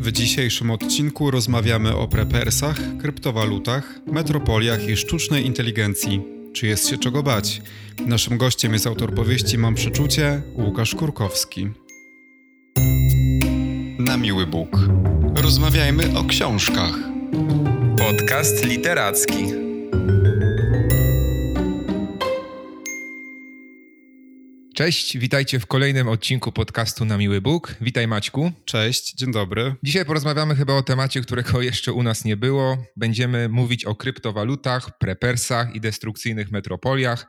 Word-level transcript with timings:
W 0.00 0.12
dzisiejszym 0.12 0.70
odcinku 0.70 1.30
rozmawiamy 1.30 1.96
o 1.96 2.08
prepersach, 2.08 2.80
kryptowalutach, 3.00 4.00
metropoliach 4.06 4.88
i 4.88 4.96
sztucznej 4.96 5.46
inteligencji. 5.46 6.22
Czy 6.52 6.66
jest 6.66 6.88
się 6.88 6.98
czego 6.98 7.22
bać? 7.22 7.62
Naszym 8.06 8.38
gościem 8.38 8.72
jest 8.72 8.86
autor 8.86 9.14
powieści 9.14 9.58
Mam 9.58 9.74
przeczucie, 9.74 10.42
Łukasz 10.54 10.94
Kurkowski. 10.94 11.70
Na 13.98 14.16
miły 14.16 14.46
Bóg. 14.46 14.78
Rozmawiajmy 15.34 16.18
o 16.18 16.24
książkach. 16.24 16.94
Podcast 17.96 18.64
literacki. 18.64 19.67
Cześć, 24.78 25.18
witajcie 25.18 25.60
w 25.60 25.66
kolejnym 25.66 26.08
odcinku 26.08 26.52
podcastu 26.52 27.04
Na 27.04 27.18
Miły 27.18 27.40
Bóg. 27.40 27.74
Witaj 27.80 28.08
Maćku. 28.08 28.52
Cześć, 28.64 29.14
dzień 29.14 29.32
dobry. 29.32 29.74
Dzisiaj 29.82 30.04
porozmawiamy 30.04 30.56
chyba 30.56 30.72
o 30.72 30.82
temacie, 30.82 31.20
którego 31.20 31.62
jeszcze 31.62 31.92
u 31.92 32.02
nas 32.02 32.24
nie 32.24 32.36
było. 32.36 32.78
Będziemy 32.96 33.48
mówić 33.48 33.84
o 33.84 33.94
kryptowalutach, 33.94 34.98
prepersach 34.98 35.74
i 35.74 35.80
destrukcyjnych 35.80 36.50
metropoliach, 36.50 37.26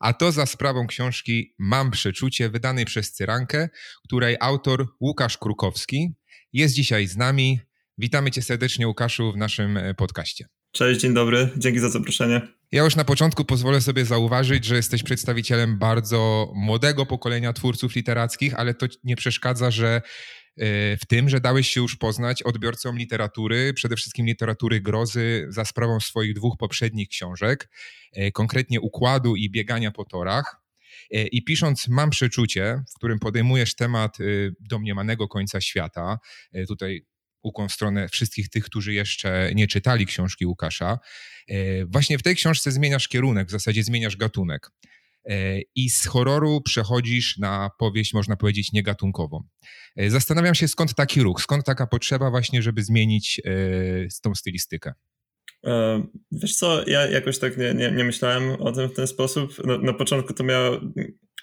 a 0.00 0.12
to 0.12 0.32
za 0.32 0.46
sprawą 0.46 0.86
książki 0.86 1.54
Mam 1.58 1.90
przeczucie, 1.90 2.48
wydanej 2.48 2.84
przez 2.84 3.12
Cyrankę, 3.12 3.68
której 4.04 4.36
autor 4.40 4.86
Łukasz 5.00 5.38
Krukowski 5.38 6.14
jest 6.52 6.74
dzisiaj 6.74 7.06
z 7.06 7.16
nami. 7.16 7.60
Witamy 7.98 8.30
cię 8.30 8.42
serdecznie 8.42 8.86
Łukaszu 8.88 9.32
w 9.32 9.36
naszym 9.36 9.76
e, 9.76 9.94
podcaście. 9.94 10.46
Cześć, 10.72 11.00
dzień 11.00 11.14
dobry, 11.14 11.48
dzięki 11.56 11.80
za 11.80 11.88
zaproszenie. 11.88 12.61
Ja 12.72 12.84
już 12.84 12.96
na 12.96 13.04
początku 13.04 13.44
pozwolę 13.44 13.80
sobie 13.80 14.04
zauważyć, 14.04 14.64
że 14.64 14.76
jesteś 14.76 15.02
przedstawicielem 15.02 15.78
bardzo 15.78 16.52
młodego 16.54 17.06
pokolenia 17.06 17.52
twórców 17.52 17.94
literackich, 17.94 18.54
ale 18.54 18.74
to 18.74 18.86
nie 19.04 19.16
przeszkadza, 19.16 19.70
że 19.70 19.96
e, 19.96 20.02
w 20.96 21.06
tym, 21.08 21.28
że 21.28 21.40
dałeś 21.40 21.68
się 21.68 21.80
już 21.80 21.96
poznać 21.96 22.42
odbiorcom 22.42 22.98
literatury, 22.98 23.74
przede 23.74 23.96
wszystkim 23.96 24.26
literatury 24.26 24.80
grozy, 24.80 25.46
za 25.48 25.64
sprawą 25.64 26.00
swoich 26.00 26.34
dwóch 26.34 26.56
poprzednich 26.58 27.08
książek, 27.08 27.68
e, 28.12 28.30
konkretnie 28.30 28.80
Układu 28.80 29.36
i 29.36 29.50
Biegania 29.50 29.90
po 29.90 30.04
torach. 30.04 30.56
E, 31.10 31.26
I 31.26 31.44
pisząc 31.44 31.88
Mam 31.88 32.10
przeczucie, 32.10 32.82
w 32.92 32.94
którym 32.96 33.18
podejmujesz 33.18 33.74
temat 33.74 34.18
domniemanego 34.60 35.28
końca 35.28 35.60
świata, 35.60 36.18
tutaj 36.68 37.06
ukłon 37.42 37.68
w 37.68 37.72
stronę 37.72 38.08
wszystkich 38.08 38.48
tych, 38.48 38.64
którzy 38.64 38.94
jeszcze 38.94 39.50
nie 39.54 39.66
czytali 39.66 40.06
książki 40.06 40.46
Łukasza. 40.46 40.98
E, 41.48 41.86
właśnie 41.86 42.18
w 42.18 42.22
tej 42.22 42.36
książce 42.36 42.72
zmieniasz 42.72 43.08
kierunek, 43.08 43.48
w 43.48 43.50
zasadzie 43.50 43.84
zmieniasz 43.84 44.16
gatunek. 44.16 44.70
E, 45.24 45.60
I 45.74 45.90
z 45.90 46.06
horroru 46.06 46.60
przechodzisz 46.60 47.38
na 47.38 47.70
powieść, 47.78 48.14
można 48.14 48.36
powiedzieć, 48.36 48.72
niegatunkową. 48.72 49.42
E, 49.96 50.10
zastanawiam 50.10 50.54
się, 50.54 50.68
skąd 50.68 50.94
taki 50.94 51.22
ruch, 51.22 51.42
skąd 51.42 51.66
taka 51.66 51.86
potrzeba 51.86 52.30
właśnie, 52.30 52.62
żeby 52.62 52.82
zmienić 52.82 53.40
tą 54.22 54.34
stylistykę. 54.34 54.92
Wiesz 56.32 56.56
co, 56.56 56.88
ja 56.88 57.06
jakoś 57.06 57.38
tak 57.38 57.58
nie, 57.58 57.74
nie, 57.74 57.90
nie 57.90 58.04
myślałem 58.04 58.50
o 58.50 58.72
tym 58.72 58.88
w 58.88 58.92
ten 58.92 59.06
sposób. 59.06 59.66
Na, 59.66 59.78
na 59.78 59.92
początku 59.92 60.34
to 60.34 60.44
miała... 60.44 60.80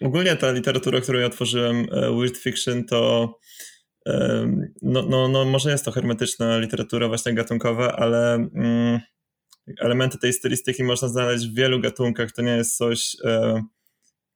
Ogólnie 0.02 0.36
ta 0.36 0.52
literatura, 0.52 1.02
którą 1.02 1.20
ja 1.20 1.30
tworzyłem, 1.30 1.88
Weird 2.20 2.38
Fiction, 2.38 2.86
to 2.86 3.34
no, 4.82 5.02
no, 5.02 5.28
no 5.28 5.46
może 5.46 5.72
jest 5.72 5.86
to 5.86 5.92
hermetyczna 5.92 6.58
literatura 6.58 7.08
właśnie 7.08 7.34
gatunkowa, 7.34 7.96
ale 7.96 8.34
mm, 8.34 9.00
elementy 9.80 10.18
tej 10.18 10.34
stylistyki 10.34 10.84
można 10.84 11.08
znaleźć 11.08 11.48
w 11.48 11.56
wielu 11.56 11.80
gatunkach. 11.80 12.32
To 12.32 12.42
nie 12.42 12.58
jest 12.58 12.78
coś 12.78 13.18
e, 13.26 13.64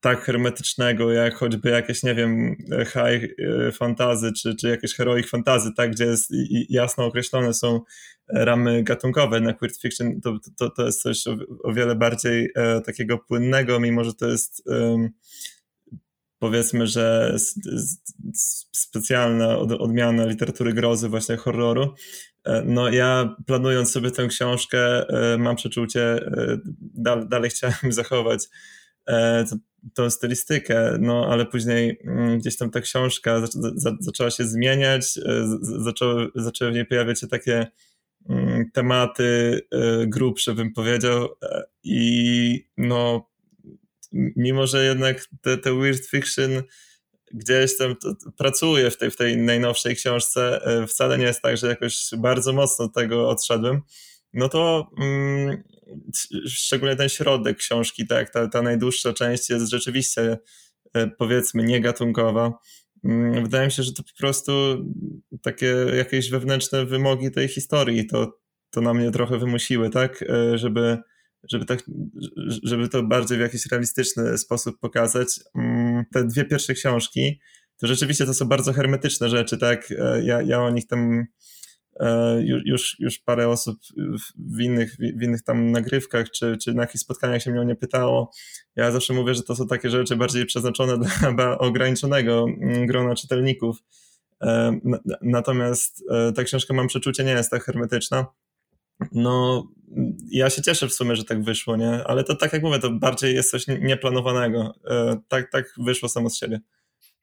tak 0.00 0.20
hermetycznego, 0.20 1.12
jak 1.12 1.34
choćby 1.34 1.70
jakieś, 1.70 2.02
nie 2.02 2.14
wiem, 2.14 2.56
high 2.84 3.34
e, 3.38 3.72
fantazy, 3.72 4.32
czy, 4.32 4.56
czy 4.56 4.68
jakieś 4.68 4.94
heroic 4.94 5.28
fantazy, 5.28 5.70
tak, 5.76 5.90
gdzie 5.90 6.04
jest 6.04 6.30
jasno 6.68 7.04
określone 7.04 7.54
są 7.54 7.80
ramy 8.28 8.82
gatunkowe. 8.82 9.40
Na 9.40 9.52
Queer 9.52 9.72
Fiction 9.82 10.20
to, 10.20 10.38
to, 10.58 10.70
to 10.70 10.86
jest 10.86 11.02
coś 11.02 11.26
o, 11.26 11.36
o 11.64 11.72
wiele 11.72 11.94
bardziej 11.94 12.50
e, 12.56 12.80
takiego 12.80 13.18
płynnego, 13.18 13.80
mimo 13.80 14.04
że 14.04 14.14
to 14.14 14.28
jest 14.28 14.62
powiedzmy, 16.44 16.86
że 16.86 17.36
specjalna 18.72 19.58
odmiana 19.58 20.26
literatury 20.26 20.72
grozy, 20.72 21.08
właśnie 21.08 21.36
horroru. 21.36 21.94
E, 22.44 22.62
no 22.66 22.88
ja 22.88 23.36
planując 23.46 23.92
sobie 23.92 24.10
tę 24.10 24.26
książkę, 24.26 25.08
e, 25.08 25.38
mam 25.38 25.56
przeczucie, 25.56 26.02
e, 26.02 27.26
dalej 27.28 27.50
chciałem 27.50 27.92
zachować 28.02 28.48
tą 29.94 30.10
stylistykę, 30.10 30.96
no 31.00 31.26
ale 31.30 31.46
później 31.46 31.98
mm, 32.04 32.38
gdzieś 32.38 32.56
tam 32.56 32.70
ta 32.70 32.80
książka 32.80 33.42
zaczęła 34.00 34.30
się 34.30 34.44
zmieniać, 34.44 35.18
zaczęły, 35.60 36.30
zaczęły 36.34 36.70
w 36.70 36.74
niej 36.74 36.86
pojawiać 36.86 37.20
się 37.20 37.28
takie 37.28 37.66
mm, 38.28 38.70
tematy 38.70 39.60
grubsze, 40.06 40.54
bym 40.54 40.72
powiedział 40.72 41.28
i 41.82 42.68
no 42.76 43.30
mimo 44.36 44.66
że 44.66 44.84
jednak 44.84 45.26
te, 45.40 45.58
te 45.58 45.74
weird 45.80 46.06
fiction 46.06 46.62
gdzieś 47.32 47.76
tam 47.78 47.94
pracuję 48.36 48.90
w 48.90 48.96
tej, 48.96 49.10
w 49.10 49.16
tej 49.16 49.36
najnowszej 49.36 49.96
książce, 49.96 50.60
e, 50.64 50.86
wcale 50.86 51.18
nie 51.18 51.24
jest 51.24 51.42
tak, 51.42 51.56
że 51.56 51.66
jakoś 51.66 52.10
bardzo 52.18 52.52
mocno 52.52 52.88
tego 52.88 53.28
odszedłem, 53.28 53.80
no 54.34 54.48
to 54.48 54.90
mm, 54.98 55.62
szczególnie 56.46 56.96
ten 56.96 57.08
środek 57.08 57.56
książki, 57.56 58.06
tak, 58.06 58.30
ta, 58.30 58.48
ta 58.48 58.62
najdłuższa 58.62 59.12
część 59.12 59.50
jest 59.50 59.70
rzeczywiście 59.70 60.38
e, 60.94 61.06
powiedzmy 61.06 61.62
niegatunkowa. 61.62 62.52
Mm, 63.04 63.42
wydaje 63.42 63.66
mi 63.66 63.72
się, 63.72 63.82
że 63.82 63.92
to 63.92 64.02
po 64.02 64.18
prostu 64.18 64.52
takie 65.42 65.76
jakieś 65.96 66.30
wewnętrzne 66.30 66.86
wymogi 66.86 67.30
tej 67.30 67.48
historii 67.48 68.06
to, 68.06 68.38
to 68.70 68.80
na 68.80 68.94
mnie 68.94 69.10
trochę 69.10 69.38
wymusiły, 69.38 69.90
tak, 69.90 70.22
e, 70.22 70.58
żeby 70.58 70.98
żeby, 71.50 71.64
tak, 71.64 71.82
żeby 72.62 72.88
to 72.88 73.02
bardziej 73.02 73.38
w 73.38 73.40
jakiś 73.40 73.66
realistyczny 73.66 74.38
sposób 74.38 74.78
pokazać. 74.80 75.40
Mm, 75.54 76.04
te 76.12 76.24
dwie 76.24 76.44
pierwsze 76.44 76.74
książki, 76.74 77.40
to 77.80 77.86
rzeczywiście 77.86 78.26
to 78.26 78.34
są 78.34 78.44
bardzo 78.44 78.72
hermetyczne 78.72 79.28
rzeczy, 79.28 79.58
tak? 79.58 79.92
E, 79.98 80.24
ja, 80.24 80.42
ja 80.42 80.62
o 80.62 80.70
nich 80.70 80.86
tam 80.86 81.24
e, 82.00 82.40
już, 82.64 82.96
już 83.00 83.18
parę 83.18 83.48
osób 83.48 83.78
w 84.36 84.60
innych, 84.60 84.96
w 84.96 85.22
innych 85.22 85.42
tam 85.42 85.70
nagrywkach 85.70 86.30
czy, 86.30 86.56
czy 86.56 86.74
na 86.74 86.82
jakichś 86.82 87.04
spotkaniach 87.04 87.42
się 87.42 87.50
mnie 87.50 87.60
o 87.60 87.64
nie 87.64 87.76
pytało. 87.76 88.30
Ja 88.76 88.90
zawsze 88.90 89.14
mówię, 89.14 89.34
że 89.34 89.42
to 89.42 89.56
są 89.56 89.66
takie 89.66 89.90
rzeczy 89.90 90.16
bardziej 90.16 90.46
przeznaczone 90.46 90.98
dla 91.36 91.58
ograniczonego 91.58 92.46
mm, 92.62 92.86
grona 92.86 93.14
czytelników. 93.14 93.76
E, 94.42 94.78
natomiast 95.22 96.04
ta 96.36 96.44
książka, 96.44 96.74
mam 96.74 96.86
przeczucie, 96.86 97.24
nie 97.24 97.32
jest 97.32 97.50
tak 97.50 97.64
hermetyczna. 97.64 98.26
No, 99.12 99.66
ja 100.30 100.50
się 100.50 100.62
cieszę 100.62 100.88
w 100.88 100.92
sumie, 100.92 101.16
że 101.16 101.24
tak 101.24 101.44
wyszło, 101.44 101.76
nie? 101.76 102.04
Ale 102.04 102.24
to 102.24 102.36
tak 102.36 102.52
jak 102.52 102.62
mówię, 102.62 102.78
to 102.78 102.90
bardziej 102.90 103.34
jest 103.34 103.50
coś 103.50 103.66
nieplanowanego. 103.66 104.74
E, 104.90 105.16
tak, 105.28 105.50
tak 105.50 105.64
wyszło 105.78 106.08
samo 106.08 106.30
z 106.30 106.38
siebie. 106.38 106.60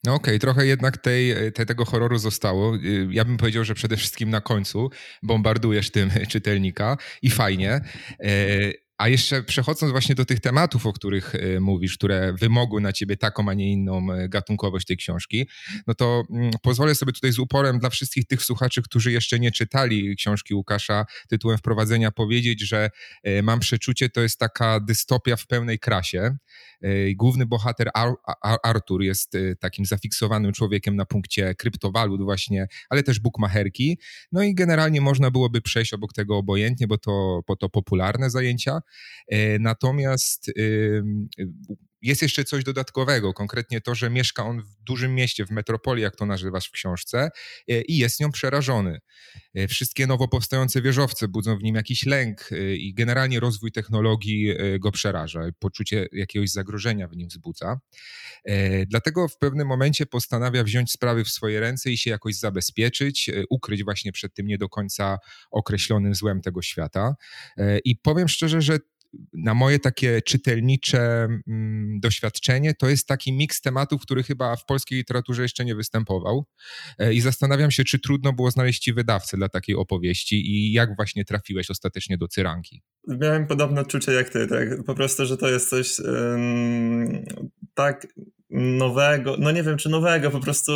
No 0.03 0.13
okej, 0.13 0.35
okay, 0.35 0.39
trochę 0.39 0.65
jednak 0.65 0.97
tej, 0.97 1.51
tej, 1.51 1.65
tego 1.65 1.85
horroru 1.85 2.17
zostało. 2.17 2.75
Y, 2.75 3.07
ja 3.11 3.25
bym 3.25 3.37
powiedział, 3.37 3.63
że 3.63 3.73
przede 3.73 3.97
wszystkim 3.97 4.29
na 4.29 4.41
końcu 4.41 4.89
bombardujesz 5.23 5.91
tym 5.91 6.09
czytelnika 6.31 6.97
i 7.21 7.29
fajnie. 7.29 7.81
A 9.01 9.07
jeszcze 9.07 9.43
przechodząc 9.43 9.91
właśnie 9.91 10.15
do 10.15 10.25
tych 10.25 10.39
tematów, 10.39 10.85
o 10.85 10.93
których 10.93 11.35
e, 11.35 11.59
mówisz, 11.59 11.97
które 11.97 12.33
wymogły 12.33 12.81
na 12.81 12.93
ciebie 12.93 13.17
taką, 13.17 13.49
a 13.49 13.53
nie 13.53 13.71
inną 13.71 14.13
e, 14.13 14.29
gatunkowość 14.29 14.87
tej 14.87 14.97
książki, 14.97 15.47
no 15.87 15.95
to 15.95 16.23
mm, 16.29 16.51
pozwolę 16.61 16.95
sobie 16.95 17.13
tutaj 17.13 17.31
z 17.31 17.39
uporem 17.39 17.79
dla 17.79 17.89
wszystkich 17.89 18.27
tych 18.27 18.43
słuchaczy, 18.43 18.81
którzy 18.81 19.11
jeszcze 19.11 19.39
nie 19.39 19.51
czytali 19.51 20.15
książki 20.15 20.53
Łukasza 20.53 21.05
tytułem 21.29 21.57
wprowadzenia 21.57 22.11
powiedzieć, 22.11 22.61
że 22.61 22.89
e, 23.23 23.41
mam 23.41 23.59
przeczucie, 23.59 24.09
to 24.09 24.21
jest 24.21 24.39
taka 24.39 24.79
dystopia 24.79 25.35
w 25.35 25.47
pełnej 25.47 25.79
krasie. 25.79 26.37
Główny 27.15 27.45
bohater 27.45 27.89
Ar 27.93 28.13
Ar 28.43 28.57
Artur 28.63 29.03
jest 29.03 29.37
takim 29.59 29.85
zafiksowanym 29.85 30.51
człowiekiem 30.53 30.95
na 30.95 31.05
punkcie 31.05 31.55
kryptowalut 31.55 32.21
właśnie, 32.21 32.67
ale 32.89 33.03
też 33.03 33.19
bukmacherki. 33.19 33.99
No 34.31 34.43
i 34.43 34.55
generalnie 34.55 35.01
można 35.01 35.31
byłoby 35.31 35.61
przejść 35.61 35.93
obok 35.93 36.13
tego 36.13 36.37
obojętnie, 36.37 36.87
bo 36.87 36.97
to, 36.97 37.41
bo 37.47 37.55
to 37.55 37.69
popularne 37.69 38.29
zajęcia. 38.29 38.81
E, 39.27 39.59
natomiast 39.59 40.51
jest 42.01 42.21
jeszcze 42.21 42.43
coś 42.43 42.63
dodatkowego, 42.63 43.33
konkretnie 43.33 43.81
to, 43.81 43.95
że 43.95 44.09
mieszka 44.09 44.45
on 44.45 44.61
w 44.61 44.75
dużym 44.83 45.15
mieście, 45.15 45.45
w 45.45 45.51
metropolii, 45.51 46.03
jak 46.03 46.15
to 46.15 46.25
nazywasz 46.25 46.67
w 46.67 46.71
książce, 46.71 47.29
e, 47.67 47.81
i 47.81 47.97
jest 47.97 48.19
nią 48.19 48.31
przerażony. 48.31 48.99
E, 49.53 49.67
wszystkie 49.67 50.07
nowo 50.07 50.27
powstające 50.27 50.81
wieżowce 50.81 51.27
budzą 51.27 51.57
w 51.57 51.63
nim 51.63 51.75
jakiś 51.75 52.05
lęk 52.05 52.49
i 52.77 52.93
generalnie 52.93 53.39
rozwój 53.39 53.71
technologii 53.71 54.53
go 54.79 54.91
przeraża, 54.91 55.41
poczucie 55.59 56.07
jakiegoś 56.11 56.49
zagrożenia 56.49 57.07
w 57.07 57.15
nim 57.15 57.27
wzbudza. 57.27 57.79
Dlatego 58.87 59.27
w 59.27 59.37
pewnym 59.37 59.67
momencie 59.67 60.05
postanawia 60.05 60.63
wziąć 60.63 60.91
sprawy 60.91 61.23
w 61.23 61.29
swoje 61.29 61.59
ręce 61.59 61.91
i 61.91 61.97
się 61.97 62.09
jakoś 62.09 62.35
zabezpieczyć, 62.35 63.29
ukryć 63.49 63.83
właśnie 63.83 64.11
przed 64.11 64.33
tym 64.33 64.47
nie 64.47 64.57
do 64.57 64.69
końca 64.69 65.17
określonym 65.51 66.15
złem 66.15 66.41
tego 66.41 66.61
świata. 66.61 67.15
I 67.85 67.95
powiem 67.95 68.27
szczerze, 68.27 68.61
że 68.61 68.79
na 69.33 69.53
moje 69.53 69.79
takie 69.79 70.21
czytelnicze 70.21 71.27
mm, 71.47 71.99
doświadczenie, 71.99 72.73
to 72.73 72.89
jest 72.89 73.07
taki 73.07 73.33
miks 73.33 73.61
tematów, 73.61 74.01
który 74.01 74.23
chyba 74.23 74.55
w 74.55 74.65
polskiej 74.65 74.97
literaturze 74.97 75.41
jeszcze 75.41 75.65
nie 75.65 75.75
występował. 75.75 76.45
E, 76.97 77.13
I 77.13 77.21
zastanawiam 77.21 77.71
się, 77.71 77.83
czy 77.83 77.99
trudno 77.99 78.33
było 78.33 78.51
znaleźć 78.51 78.83
ci 78.83 78.93
wydawcę 78.93 79.37
dla 79.37 79.49
takiej 79.49 79.75
opowieści 79.75 80.51
i 80.51 80.71
jak 80.71 80.95
właśnie 80.95 81.25
trafiłeś 81.25 81.69
ostatecznie 81.69 82.17
do 82.17 82.27
Cyranki. 82.27 82.81
Miałem 83.07 83.47
podobne 83.47 83.81
odczucie 83.81 84.11
jak 84.11 84.29
ty, 84.29 84.47
tak? 84.47 84.83
Po 84.85 84.95
prostu, 84.95 85.25
że 85.25 85.37
to 85.37 85.49
jest 85.49 85.69
coś 85.69 86.01
tak 87.73 88.07
nowego, 88.49 89.35
no 89.39 89.51
nie 89.51 89.63
wiem 89.63 89.77
czy 89.77 89.89
nowego, 89.89 90.31
po 90.31 90.39
prostu 90.39 90.71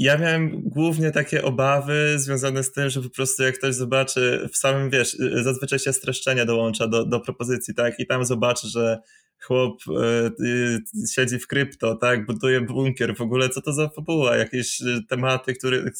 ja 0.00 0.18
miałem 0.18 0.62
głównie 0.62 1.10
takie 1.10 1.44
obawy 1.44 2.18
związane 2.18 2.62
z 2.62 2.72
tym, 2.72 2.90
że 2.90 3.02
po 3.02 3.10
prostu 3.10 3.42
jak 3.42 3.58
ktoś 3.58 3.74
zobaczy 3.74 4.48
w 4.52 4.56
samym, 4.56 4.90
wiesz, 4.90 5.16
zazwyczaj 5.42 5.78
się 5.78 5.92
streszczenia 5.92 6.44
dołącza 6.44 6.88
do, 6.88 7.04
do 7.04 7.20
propozycji, 7.20 7.74
tak, 7.74 8.00
i 8.00 8.06
tam 8.06 8.24
zobaczy, 8.24 8.68
że 8.68 8.98
chłop 9.42 9.82
y, 9.88 10.44
y, 10.44 11.08
siedzi 11.14 11.38
w 11.38 11.46
krypto, 11.46 11.94
tak, 11.94 12.26
buduje 12.26 12.60
bunkier, 12.60 13.16
w 13.16 13.20
ogóle 13.20 13.48
co 13.48 13.62
to 13.62 13.72
za 13.72 13.88
fabuła, 13.88 14.36
jakieś 14.36 14.82
tematy, 15.08 15.54
które, 15.54 15.90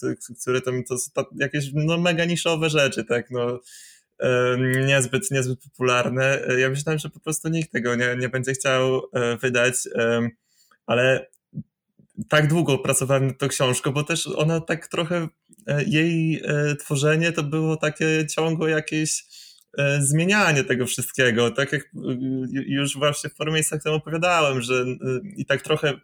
które 0.43 0.61
tam, 0.61 0.85
to 0.85 0.99
są 0.99 1.11
jakieś 1.37 1.71
no 1.75 1.99
mega 1.99 2.25
niszowe 2.25 2.71
rzeczy, 2.71 3.05
tak, 3.05 3.31
no 3.31 3.57
y, 3.57 4.27
niezbyt, 4.87 5.31
niezbyt 5.31 5.61
popularne. 5.63 6.41
Ja 6.59 6.71
myślałem, 6.71 6.99
że 6.99 7.11
po 7.11 7.21
prostu 7.21 7.49
nikt 7.49 7.73
tego 7.73 7.95
nie, 7.95 8.17
nie 8.17 8.29
będzie 8.29 8.53
chciał 8.53 9.03
wydać, 9.43 9.75
ale 10.87 11.30
tak 12.29 12.49
długo 12.49 12.79
pracowałem 12.79 13.27
nad 13.27 13.39
tą 13.39 13.49
książką, 13.49 13.93
bo 13.93 14.05
też 14.05 14.27
ona 14.27 14.61
tak 14.61 14.89
trochę, 14.89 15.29
e, 15.67 15.85
jej 15.85 16.43
e, 16.45 16.77
tworzenie 16.77 17.33
to 17.33 17.43
było 17.43 17.77
takie 17.77 18.27
ciągłe 18.27 18.71
jakieś 18.71 19.25
e, 19.79 20.03
zmienianie 20.03 20.65
tego 20.65 20.87
wszystkiego. 20.87 21.51
Tak 21.51 21.73
jak 21.73 21.91
już 22.67 22.97
właśnie 22.97 23.31
w 23.31 23.35
paru 23.35 23.53
miejscach 23.53 23.83
tam 23.83 23.93
opowiadałem, 23.93 24.63
że 24.63 24.85
i 25.37 25.47
tak 25.47 25.63
trochę 25.63 26.01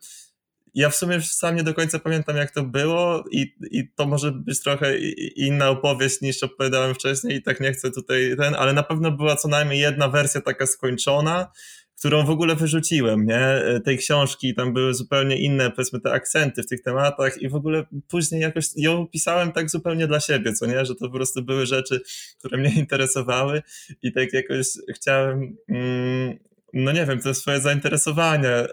ja 0.77 0.91
w 0.91 0.97
sumie 0.97 1.21
sam 1.21 1.57
nie 1.57 1.63
do 1.63 1.75
końca 1.75 1.99
pamiętam, 1.99 2.37
jak 2.37 2.51
to 2.51 2.63
było, 2.63 3.25
i, 3.31 3.55
i 3.71 3.93
to 3.95 4.07
może 4.07 4.33
być 4.33 4.61
trochę 4.61 4.99
inna 5.37 5.69
opowieść 5.69 6.21
niż 6.21 6.43
opowiadałem 6.43 6.95
wcześniej, 6.95 7.37
i 7.37 7.43
tak 7.43 7.61
nie 7.61 7.73
chcę 7.73 7.91
tutaj 7.91 8.37
ten, 8.39 8.55
ale 8.55 8.73
na 8.73 8.83
pewno 8.83 9.11
była 9.11 9.37
co 9.37 9.49
najmniej 9.49 9.81
jedna 9.81 10.09
wersja 10.09 10.41
taka 10.41 10.67
skończona, 10.67 11.53
którą 11.99 12.27
w 12.27 12.31
ogóle 12.31 12.57
wyrzuciłem, 12.57 13.27
nie? 13.27 13.41
E, 13.41 13.81
tej 13.81 13.99
książki, 13.99 14.55
tam 14.55 14.73
były 14.73 14.95
zupełnie 14.95 15.39
inne, 15.39 15.71
powiedzmy, 15.71 16.01
te 16.01 16.13
akcenty 16.13 16.63
w 16.63 16.67
tych 16.67 16.83
tematach 16.83 17.43
i 17.43 17.49
w 17.49 17.55
ogóle 17.55 17.85
później 18.09 18.41
jakoś 18.41 18.67
ją 18.77 19.07
pisałem 19.07 19.53
tak 19.53 19.71
zupełnie 19.71 20.07
dla 20.07 20.21
siebie, 20.21 20.53
co 20.53 20.67
nie? 20.67 20.85
Że 20.85 20.95
to 20.95 21.07
po 21.07 21.11
prostu 21.11 21.43
były 21.43 21.67
rzeczy, 21.67 22.01
które 22.39 22.59
mnie 22.59 22.75
interesowały 22.83 23.63
i 24.03 24.13
tak 24.13 24.33
jakoś 24.33 24.67
chciałem, 24.95 25.57
mm, 25.69 26.39
no 26.73 26.93
nie 26.93 27.07
wiem, 27.07 27.21
te 27.21 27.35
swoje 27.35 27.61
zainteresowania 27.61 28.65
y, 28.65 28.69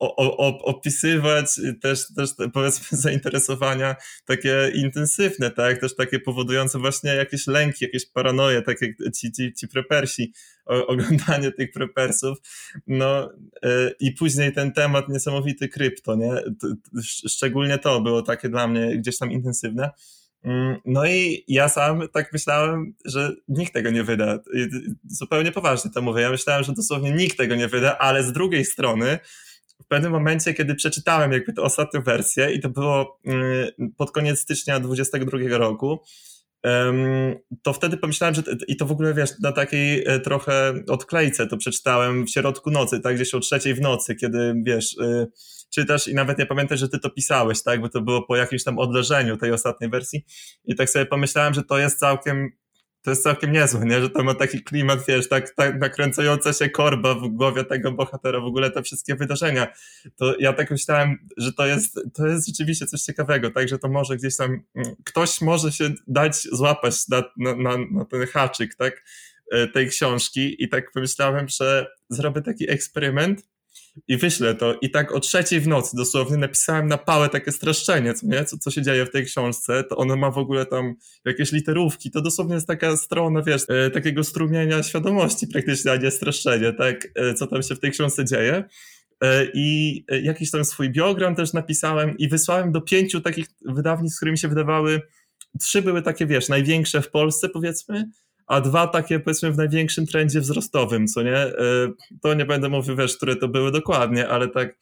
o, 0.00 0.36
o, 0.36 0.58
opisywać 0.64 1.60
też, 1.80 2.14
też 2.14 2.30
powiedzmy 2.52 2.98
zainteresowania 3.06 3.96
takie 4.24 4.72
intensywne, 4.74 5.50
tak, 5.50 5.80
też 5.80 5.96
takie 5.96 6.20
powodujące 6.20 6.78
właśnie 6.78 7.14
jakieś 7.14 7.46
lęki, 7.46 7.84
jakieś 7.84 8.06
paranoje, 8.06 8.62
tak 8.62 8.82
jak 8.82 8.90
ci, 9.14 9.32
ci, 9.32 9.52
ci 9.54 9.68
prepersi, 9.68 10.32
o, 10.66 10.86
oglądanie 10.92 11.52
tych 11.52 11.72
prepersów, 11.72 12.38
no 12.86 13.32
yy, 13.62 13.94
i 14.00 14.12
później 14.12 14.52
ten 14.52 14.72
temat 14.72 15.08
niesamowity 15.08 15.68
krypto, 15.68 16.16
nie, 16.16 16.30
szczególnie 17.28 17.78
to 17.78 18.00
było 18.00 18.22
takie 18.22 18.48
dla 18.48 18.68
mnie 18.68 18.96
gdzieś 18.96 19.18
tam 19.18 19.32
intensywne. 19.32 19.90
Mm, 20.44 20.76
no 20.84 21.06
i 21.06 21.44
ja 21.48 21.68
sam 21.68 22.08
tak 22.12 22.32
myślałem, 22.32 22.94
że 23.04 23.32
nikt 23.48 23.72
tego 23.72 23.90
nie 23.90 24.04
wyda. 24.04 24.38
Zupełnie 25.04 25.52
poważnie 25.52 25.90
to 25.90 26.02
mówię. 26.02 26.22
Ja 26.22 26.30
myślałem, 26.30 26.64
że 26.64 26.72
dosłownie 26.72 27.12
nikt 27.12 27.36
tego 27.36 27.54
nie 27.54 27.68
wyda, 27.68 27.98
ale 27.98 28.22
z 28.22 28.32
drugiej 28.32 28.64
strony 28.64 29.18
w 29.82 29.86
pewnym 29.86 30.12
momencie, 30.12 30.54
kiedy 30.54 30.74
przeczytałem 30.74 31.32
jakby 31.32 31.52
tę 31.52 31.62
ostatnią 31.62 32.02
wersję 32.02 32.52
i 32.52 32.60
to 32.60 32.68
było 32.68 33.20
mm, 33.26 33.92
pod 33.96 34.10
koniec 34.10 34.40
stycznia 34.40 34.80
2022 34.80 35.58
roku, 35.58 36.00
to 37.62 37.72
wtedy 37.72 37.96
pomyślałem, 37.96 38.34
że 38.34 38.42
i 38.68 38.76
to 38.76 38.86
w 38.86 38.92
ogóle 38.92 39.14
wiesz, 39.14 39.30
na 39.42 39.52
takiej 39.52 40.04
e, 40.06 40.20
trochę 40.20 40.74
odklejce 40.88 41.46
to 41.46 41.56
przeczytałem 41.56 42.26
w 42.26 42.30
środku 42.30 42.70
nocy, 42.70 43.00
tak 43.00 43.14
gdzieś 43.14 43.34
o 43.34 43.40
trzeciej 43.40 43.74
w 43.74 43.80
nocy, 43.80 44.14
kiedy 44.14 44.54
wiesz, 44.66 44.96
y, 44.98 45.26
czytasz 45.74 46.08
i 46.08 46.14
nawet 46.14 46.38
nie 46.38 46.46
pamiętasz, 46.46 46.80
że 46.80 46.88
ty 46.88 46.98
to 46.98 47.10
pisałeś, 47.10 47.62
tak, 47.62 47.80
bo 47.80 47.88
to 47.88 48.00
było 48.00 48.22
po 48.22 48.36
jakimś 48.36 48.64
tam 48.64 48.78
odleżeniu 48.78 49.36
tej 49.36 49.52
ostatniej 49.52 49.90
wersji. 49.90 50.24
I 50.64 50.74
tak 50.74 50.90
sobie 50.90 51.06
pomyślałem, 51.06 51.54
że 51.54 51.62
to 51.62 51.78
jest 51.78 51.98
całkiem 51.98 52.50
to 53.02 53.10
jest 53.10 53.22
całkiem 53.22 53.52
niezłe, 53.52 53.86
nie? 53.86 54.00
że 54.00 54.10
to 54.10 54.24
ma 54.24 54.34
taki 54.34 54.62
klimat, 54.62 54.98
wiesz, 55.08 55.28
tak, 55.28 55.54
tak 55.54 55.80
nakręcająca 55.80 56.52
się 56.52 56.70
korba 56.70 57.14
w 57.14 57.28
głowie 57.28 57.64
tego 57.64 57.92
bohatera, 57.92 58.40
w 58.40 58.44
ogóle 58.44 58.70
te 58.70 58.82
wszystkie 58.82 59.14
wydarzenia. 59.16 59.66
To 60.16 60.38
ja 60.38 60.52
tak 60.52 60.70
myślałem, 60.70 61.28
że 61.36 61.52
to 61.52 61.66
jest, 61.66 62.00
to 62.14 62.26
jest 62.26 62.46
rzeczywiście 62.46 62.86
coś 62.86 63.02
ciekawego, 63.02 63.50
tak, 63.50 63.68
że 63.68 63.78
to 63.78 63.88
może 63.88 64.16
gdzieś 64.16 64.36
tam, 64.36 64.62
mm, 64.74 64.94
ktoś 65.04 65.40
może 65.40 65.72
się 65.72 65.90
dać 66.06 66.42
złapać 66.42 67.08
na, 67.08 67.22
na, 67.36 67.56
na, 67.56 67.76
na 67.90 68.04
ten 68.04 68.26
haczyk, 68.26 68.74
tak, 68.74 69.04
e, 69.52 69.68
tej 69.68 69.88
książki 69.88 70.64
i 70.64 70.68
tak 70.68 70.92
pomyślałem, 70.92 71.48
że 71.48 71.86
zrobię 72.08 72.42
taki 72.42 72.70
eksperyment, 72.70 73.50
i 74.08 74.16
wyślę 74.16 74.54
to. 74.54 74.74
I 74.82 74.90
tak 74.90 75.12
o 75.12 75.20
trzeciej 75.20 75.60
w 75.60 75.68
nocy 75.68 75.96
dosłownie 75.96 76.36
napisałem 76.36 76.86
na 76.86 76.98
pałę 76.98 77.28
takie 77.28 77.52
streszczenie, 77.52 78.14
co, 78.14 78.26
nie? 78.26 78.44
Co, 78.44 78.58
co 78.58 78.70
się 78.70 78.82
dzieje 78.82 79.06
w 79.06 79.10
tej 79.10 79.24
książce. 79.24 79.84
To 79.84 79.96
ono 79.96 80.16
ma 80.16 80.30
w 80.30 80.38
ogóle 80.38 80.66
tam 80.66 80.94
jakieś 81.24 81.52
literówki. 81.52 82.10
To 82.10 82.20
dosłownie 82.22 82.54
jest 82.54 82.66
taka 82.66 82.96
strona, 82.96 83.42
wiesz, 83.42 83.62
e, 83.68 83.90
takiego 83.90 84.24
strumienia 84.24 84.82
świadomości 84.82 85.46
praktycznie, 85.46 85.92
a 85.92 85.96
nie 85.96 86.10
streszczenie, 86.10 86.72
tak? 86.72 87.08
E, 87.14 87.34
co 87.34 87.46
tam 87.46 87.62
się 87.62 87.74
w 87.74 87.80
tej 87.80 87.90
książce 87.90 88.24
dzieje. 88.24 88.64
E, 89.20 89.46
I 89.54 90.04
e, 90.08 90.20
jakiś 90.20 90.50
tam 90.50 90.64
swój 90.64 90.90
biogram 90.90 91.34
też 91.34 91.52
napisałem 91.52 92.18
i 92.18 92.28
wysłałem 92.28 92.72
do 92.72 92.80
pięciu 92.80 93.20
takich 93.20 93.46
wydawnictw, 93.64 94.16
z 94.16 94.18
którymi 94.18 94.38
się 94.38 94.48
wydawały. 94.48 95.00
Trzy 95.60 95.82
były 95.82 96.02
takie, 96.02 96.26
wiesz, 96.26 96.48
największe 96.48 97.02
w 97.02 97.10
Polsce, 97.10 97.48
powiedzmy 97.48 98.10
a 98.50 98.60
dwa 98.60 98.86
takie 98.86 99.20
powiedzmy 99.20 99.52
w 99.52 99.56
największym 99.56 100.06
trendzie 100.06 100.40
wzrostowym, 100.40 101.06
co 101.06 101.22
nie? 101.22 101.36
E, 101.36 101.52
to 102.22 102.34
nie 102.34 102.44
będę 102.44 102.68
mówił, 102.68 102.96
wiesz, 102.96 103.16
które 103.16 103.36
to 103.36 103.48
były 103.48 103.72
dokładnie, 103.72 104.28
ale 104.28 104.48
tak 104.48 104.76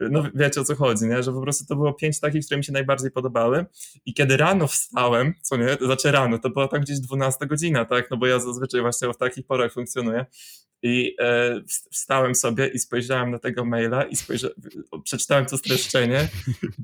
no 0.00 0.24
wiecie 0.34 0.60
o 0.60 0.64
co 0.64 0.74
chodzi, 0.74 1.04
nie? 1.04 1.22
że 1.22 1.32
po 1.32 1.40
prostu 1.40 1.66
to 1.66 1.76
było 1.76 1.92
pięć 1.92 2.20
takich, 2.20 2.44
które 2.44 2.58
mi 2.58 2.64
się 2.64 2.72
najbardziej 2.72 3.10
podobały. 3.10 3.66
I 4.06 4.14
kiedy 4.14 4.36
rano 4.36 4.66
wstałem, 4.66 5.34
co 5.42 5.56
nie, 5.56 5.76
znaczy 5.80 6.12
rano, 6.12 6.38
to 6.38 6.50
była 6.50 6.68
tam 6.68 6.80
gdzieś 6.80 7.00
12 7.00 7.46
godzina, 7.46 7.84
tak, 7.84 8.10
no 8.10 8.16
bo 8.16 8.26
ja 8.26 8.40
zazwyczaj 8.40 8.80
właśnie 8.80 9.12
w 9.12 9.16
takich 9.16 9.46
porach 9.46 9.72
funkcjonuję. 9.72 10.26
I 10.82 11.16
e, 11.20 11.60
wstałem 11.92 12.34
sobie 12.34 12.66
i 12.66 12.78
spojrzałem 12.78 13.30
na 13.30 13.38
tego 13.38 13.64
maila 13.64 14.04
i 14.04 14.14
przeczytałem 15.04 15.46
to 15.46 15.58
streszczenie. 15.58 16.28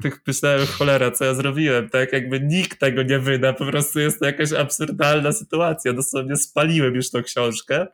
Tak 0.02 0.20
myślałem, 0.26 0.66
cholera, 0.66 1.10
co 1.10 1.24
ja 1.24 1.34
zrobiłem, 1.34 1.90
tak, 1.90 2.12
jakby 2.12 2.40
nikt 2.40 2.80
tego 2.80 3.02
nie 3.02 3.18
wyda, 3.18 3.52
po 3.52 3.66
prostu 3.66 4.00
jest 4.00 4.18
to 4.18 4.26
jakaś 4.26 4.52
absurdalna 4.52 5.32
sytuacja, 5.32 5.92
dosłownie 5.92 6.36
spaliłem 6.36 6.94
już 6.94 7.10
tą 7.10 7.22
książkę 7.22 7.86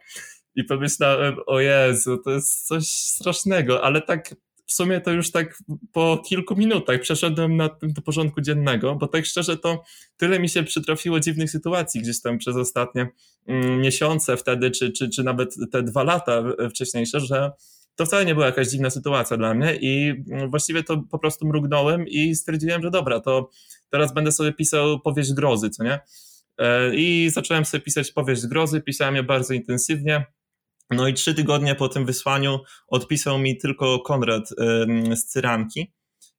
i 0.55 0.65
pomyślałem, 0.65 1.37
o 1.47 1.61
Jezu, 1.61 2.19
to 2.19 2.31
jest 2.31 2.67
coś 2.67 2.87
strasznego, 2.87 3.85
ale 3.85 4.03
tak 4.03 4.35
w 4.71 4.73
sumie 4.73 5.01
to 5.01 5.11
już 5.11 5.31
tak 5.31 5.59
po 5.93 6.23
kilku 6.27 6.57
minutach 6.57 7.01
przeszedłem 7.01 7.57
na 7.57 7.69
tym 7.69 7.93
do 7.93 8.03
porządku 8.03 8.41
dziennego, 8.41 8.95
bo 8.95 9.09
tak 9.09 9.27
szczerze 9.27 9.57
to 9.57 9.85
tyle 10.17 10.41
mi 10.41 10.49
się 10.49 10.63
przytrafiło 10.63 11.21
dziwnych 11.21 11.51
sytuacji 11.51 12.01
gdzieś 12.01 12.21
tam 12.21 12.39
przez 12.39 12.57
ostatnie 12.57 13.09
mm, 13.47 13.81
miesiące 13.81 14.37
wtedy, 14.37 14.71
czy, 14.71 14.93
czy, 14.93 15.09
czy 15.09 15.25
nawet 15.25 15.55
te 15.73 15.83
dwa 15.83 16.03
lata 16.03 16.43
wcześniejsze, 16.71 17.21
że 17.21 17.51
to 17.97 18.07
wcale 18.07 18.25
nie 18.25 18.35
była 18.35 18.47
jakaś 18.47 18.69
dziwna 18.69 18.91
sytuacja 18.91 19.37
dla 19.37 19.55
mnie 19.55 19.79
i 19.81 20.15
mm, 20.31 20.51
właściwie 20.51 20.83
to 20.83 21.03
po 21.11 21.19
prostu 21.19 21.47
mrugnąłem 21.47 22.09
i 22.09 22.35
stwierdziłem, 22.35 22.83
że 22.83 22.91
dobra, 22.91 23.21
to 23.21 23.51
teraz 23.91 24.15
będę 24.15 24.33
sobie 24.33 24.53
pisał 24.53 25.01
powieść 25.01 25.33
grozy, 25.33 25.71
co 25.71 25.85
nie? 25.85 26.01
E, 26.59 26.95
I 26.95 27.31
zacząłem 27.31 27.65
sobie 27.65 27.81
pisać 27.81 28.13
powieść 28.13 28.47
grozy, 28.47 28.81
pisałem 28.81 29.17
je 29.17 29.23
bardzo 29.23 29.55
intensywnie, 29.55 30.25
no 30.91 31.09
i 31.09 31.15
trzy 31.15 31.35
tygodnie 31.35 31.75
po 31.75 31.89
tym 31.89 32.07
wysłaniu 32.07 32.61
odpisał 32.89 33.39
mi 33.39 33.59
tylko 33.59 33.99
Konrad 33.99 34.49
z 35.15 35.25
Cyranki. 35.25 35.93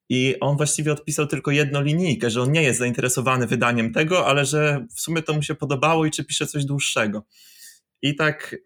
I 0.08 0.36
on 0.40 0.56
właściwie 0.56 0.92
odpisał 0.92 1.26
tylko 1.26 1.50
jedną 1.50 1.82
linijkę, 1.82 2.30
że 2.30 2.42
on 2.42 2.52
nie 2.52 2.62
jest 2.62 2.78
zainteresowany 2.78 3.46
wydaniem 3.46 3.92
tego, 3.92 4.26
ale 4.26 4.44
że 4.44 4.86
w 4.96 5.00
sumie 5.00 5.22
to 5.22 5.32
mu 5.32 5.42
się 5.42 5.54
podobało 5.54 6.06
i 6.06 6.10
czy 6.10 6.24
pisze 6.24 6.46
coś 6.46 6.64
dłuższego. 6.64 7.22
I 8.02 8.16
tak 8.16 8.56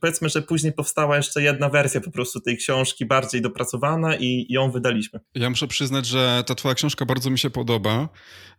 powiedzmy, 0.00 0.28
że 0.28 0.42
później 0.42 0.72
powstała 0.72 1.16
jeszcze 1.16 1.42
jedna 1.42 1.68
wersja 1.68 2.00
po 2.00 2.10
prostu 2.10 2.40
tej 2.40 2.56
książki, 2.56 3.06
bardziej 3.06 3.42
dopracowana 3.42 4.16
i 4.16 4.46
ją 4.48 4.70
wydaliśmy. 4.70 5.20
Ja 5.34 5.50
muszę 5.50 5.68
przyznać, 5.68 6.06
że 6.06 6.44
ta 6.46 6.54
twoja 6.54 6.74
książka 6.74 7.06
bardzo 7.06 7.30
mi 7.30 7.38
się 7.38 7.50
podoba. 7.50 8.08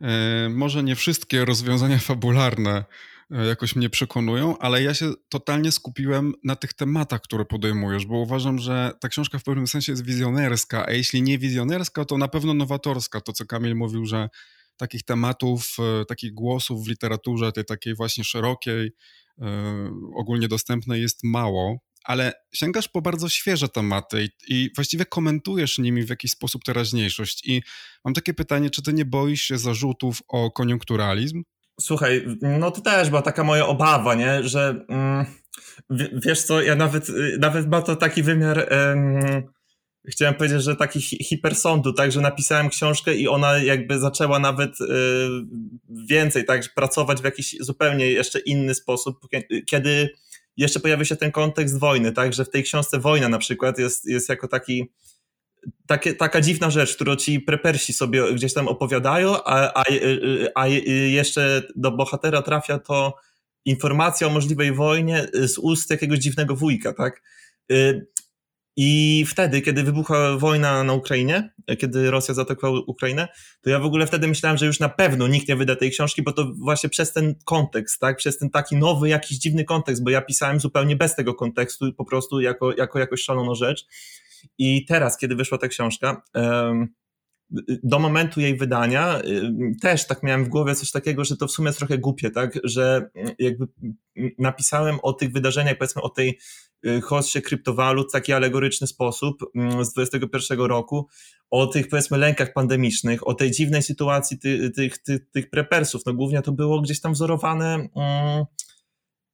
E, 0.02 0.50
może 0.50 0.84
nie 0.84 0.96
wszystkie 0.96 1.46
rozwiązania 1.46 1.98
fabularne 1.98 2.86
jakoś 3.32 3.76
mnie 3.76 3.90
przekonują, 3.90 4.58
ale 4.58 4.84
ja 4.84 4.94
się 4.94 5.14
totalnie 5.30 5.72
skupiłem 5.72 6.34
na 6.44 6.56
tych 6.56 6.74
tematach, 6.74 7.22
które 7.22 7.46
podejmujesz, 7.46 8.06
bo 8.06 8.18
uważam, 8.18 8.60
że 8.60 8.92
ta 9.00 9.10
książka 9.10 9.40
w 9.40 9.44
pewnym 9.44 9.68
sensie 9.68 9.92
jest 9.92 10.06
wizjonerska, 10.06 10.86
a 10.86 10.92
jeśli 10.92 11.22
nie 11.22 11.38
wizjonerska, 11.38 12.06
to 12.06 12.18
na 12.18 12.28
pewno 12.28 12.54
nowatorska. 12.54 13.22
To, 13.22 13.34
co 13.34 13.46
Kamil 13.46 13.76
mówił, 13.76 14.06
że 14.06 14.30
takich 14.78 15.04
tematów, 15.04 15.76
e, 15.80 16.06
takich 16.06 16.34
głosów 16.34 16.86
w 16.86 16.88
literaturze, 16.88 17.52
tej 17.52 17.66
takiej 17.66 17.96
właśnie 17.96 18.24
szerokiej, 18.24 18.92
e, 19.42 19.46
ogólnie 20.16 20.48
dostępnej 20.48 21.02
jest 21.02 21.24
mało, 21.24 21.78
ale 22.04 22.34
sięgasz 22.54 22.88
po 22.88 23.02
bardzo 23.02 23.30
świeże 23.30 23.70
tematy 23.70 24.24
i, 24.24 24.30
i, 24.48 24.70
właściwie 24.76 25.06
komentujesz 25.06 25.78
nimi 25.78 26.04
w 26.04 26.10
jakiś 26.10 26.32
sposób 26.32 26.64
teraźniejszość. 26.64 27.48
I 27.48 27.62
mam 28.06 28.14
takie 28.14 28.34
pytanie, 28.34 28.70
czy 28.70 28.82
ty 28.82 28.94
nie 28.94 29.06
boisz 29.06 29.42
się 29.42 29.58
zarzutów 29.58 30.22
o 30.28 30.52
koniunkturalizm? 30.52 31.44
Słuchaj, 31.82 32.26
no 32.42 32.72
to 32.72 32.82
też 32.82 33.10
była 33.10 33.22
taka 33.22 33.44
moja 33.44 33.68
obawa, 33.68 34.16
nie, 34.16 34.44
że 34.44 34.86
mm, 34.90 35.26
wiesz 36.26 36.44
co, 36.44 36.62
ja 36.62 36.76
nawet, 36.76 37.10
y, 37.10 37.38
nawet 37.40 37.68
ma 37.68 37.82
to 37.82 37.96
taki 37.96 38.24
wymiar 38.24 38.70
chciałem 40.08 40.36
powiedzieć, 40.36 40.64
że 40.64 40.76
taki 40.76 41.02
hipersądu, 41.02 41.94
tak, 41.94 42.12
że 42.12 42.22
napisałem 42.22 42.70
książkę 42.70 43.16
i 43.16 43.28
ona 43.28 43.58
jakby 43.58 44.00
zaczęła 44.00 44.40
nawet 44.40 44.82
y, 44.82 44.86
więcej, 45.90 46.46
tak, 46.46 46.74
pracować 46.76 47.22
w 47.22 47.26
jakiś 47.26 47.56
zupełnie 47.60 48.12
jeszcze 48.12 48.40
inny 48.40 48.76
sposób, 48.76 49.20
kiedy 49.68 50.10
jeszcze 50.58 50.80
pojawia 50.80 51.06
się 51.06 51.16
ten 51.16 51.32
kontekst 51.32 51.80
wojny, 51.80 52.12
tak, 52.12 52.34
że 52.34 52.46
w 52.46 52.50
tej 52.50 52.64
książce 52.64 53.00
wojna 53.00 53.30
na 53.30 53.38
przykład 53.38 53.80
jest, 53.80 54.06
jest 54.06 54.30
jako 54.30 54.48
taki 54.48 54.92
takie, 55.88 56.14
taka 56.14 56.42
dziwna 56.42 56.70
rzecz, 56.70 56.96
którą 56.96 57.16
ci 57.16 57.40
prepersi 57.40 57.94
sobie 57.94 58.34
gdzieś 58.34 58.54
tam 58.54 58.68
opowiadają, 58.68 59.44
a, 59.44 59.82
a, 59.82 59.84
a 60.56 60.68
jeszcze 61.08 61.64
do 61.76 61.92
bohatera 61.92 62.42
trafia 62.42 62.80
to 62.80 63.16
informacja 63.66 64.28
o 64.28 64.30
możliwej 64.30 64.74
wojnie 64.74 65.28
z 65.34 65.58
ust 65.58 65.90
jakiegoś 65.90 66.20
dziwnego 66.20 66.56
wujka, 66.56 66.94
tak? 66.94 67.22
Y, 67.72 68.08
I 68.76 69.26
wtedy, 69.28 69.62
kiedy 69.62 69.84
wybuchła 69.84 70.38
wojna 70.38 70.84
na 70.84 70.94
Ukrainie, 70.94 71.54
kiedy 71.80 72.12
Rosja 72.12 72.34
zaatakowała 72.34 72.80
Ukrainę, 72.88 73.28
to 73.62 73.70
ja 73.70 73.80
w 73.80 73.86
ogóle 73.86 74.08
wtedy 74.08 74.28
myślałem, 74.28 74.58
że 74.58 74.66
już 74.66 74.80
na 74.80 74.90
pewno 74.90 75.28
nikt 75.28 75.48
nie 75.48 75.56
wyda 75.56 75.76
tej 75.76 75.92
książki, 75.92 76.24
bo 76.24 76.32
to 76.32 76.52
właśnie 76.58 76.90
przez 76.90 77.14
ten 77.14 77.36
kontekst, 77.46 78.00
tak? 78.00 78.18
Przez 78.18 78.38
ten 78.38 78.50
taki 78.50 78.76
nowy, 78.76 79.10
jakiś 79.10 79.38
dziwny 79.38 79.66
kontekst, 79.66 80.04
bo 80.04 80.10
ja 80.10 80.22
pisałem 80.22 80.60
zupełnie 80.60 80.96
bez 80.96 81.16
tego 81.16 81.34
kontekstu, 81.34 81.94
po 81.94 82.06
prostu 82.06 82.42
jako, 82.42 82.74
jako 82.78 83.00
jakoś 83.00 83.22
szaloną 83.22 83.56
rzecz. 83.56 83.86
I 84.58 84.86
teraz, 84.86 85.18
kiedy 85.18 85.36
wyszła 85.36 85.58
ta 85.58 85.68
książka, 85.68 86.22
do 87.84 88.00
momentu 88.00 88.42
jej 88.42 88.58
wydania 88.58 89.22
też 89.82 90.08
tak 90.08 90.24
miałem 90.24 90.46
w 90.46 90.50
głowie 90.50 90.76
coś 90.76 90.92
takiego, 90.92 91.26
że 91.26 91.38
to 91.38 91.48
w 91.48 91.52
sumie 91.52 91.68
jest 91.68 91.78
trochę 91.78 91.98
głupie, 91.98 92.32
tak, 92.32 92.60
że 92.64 93.10
jakby 93.40 93.68
napisałem 94.38 95.00
o 95.04 95.14
tych 95.14 95.32
wydarzeniach, 95.32 95.78
powiedzmy 95.78 96.02
o 96.02 96.10
tej 96.10 96.40
y, 96.86 97.02
hoście 97.02 97.42
kryptowalut 97.42 98.10
w 98.10 98.12
taki 98.12 98.34
alegoryczny 98.34 98.88
sposób 98.88 99.38
z 99.82 99.94
2021 99.94 100.60
roku, 100.60 101.08
o 101.50 101.68
tych 101.68 101.88
powiedzmy 101.88 102.18
lękach 102.18 102.54
pandemicznych, 102.54 103.28
o 103.28 103.34
tej 103.34 103.52
dziwnej 103.52 103.84
sytuacji 103.84 104.40
tych, 104.40 104.74
tych, 104.74 104.98
tych, 104.98 105.30
tych 105.32 105.50
prepersów, 105.50 106.02
no 106.06 106.14
głównie 106.14 106.42
to 106.42 106.52
było 106.52 106.82
gdzieś 106.82 107.02
tam 107.02 107.14
wzorowane 107.14 107.88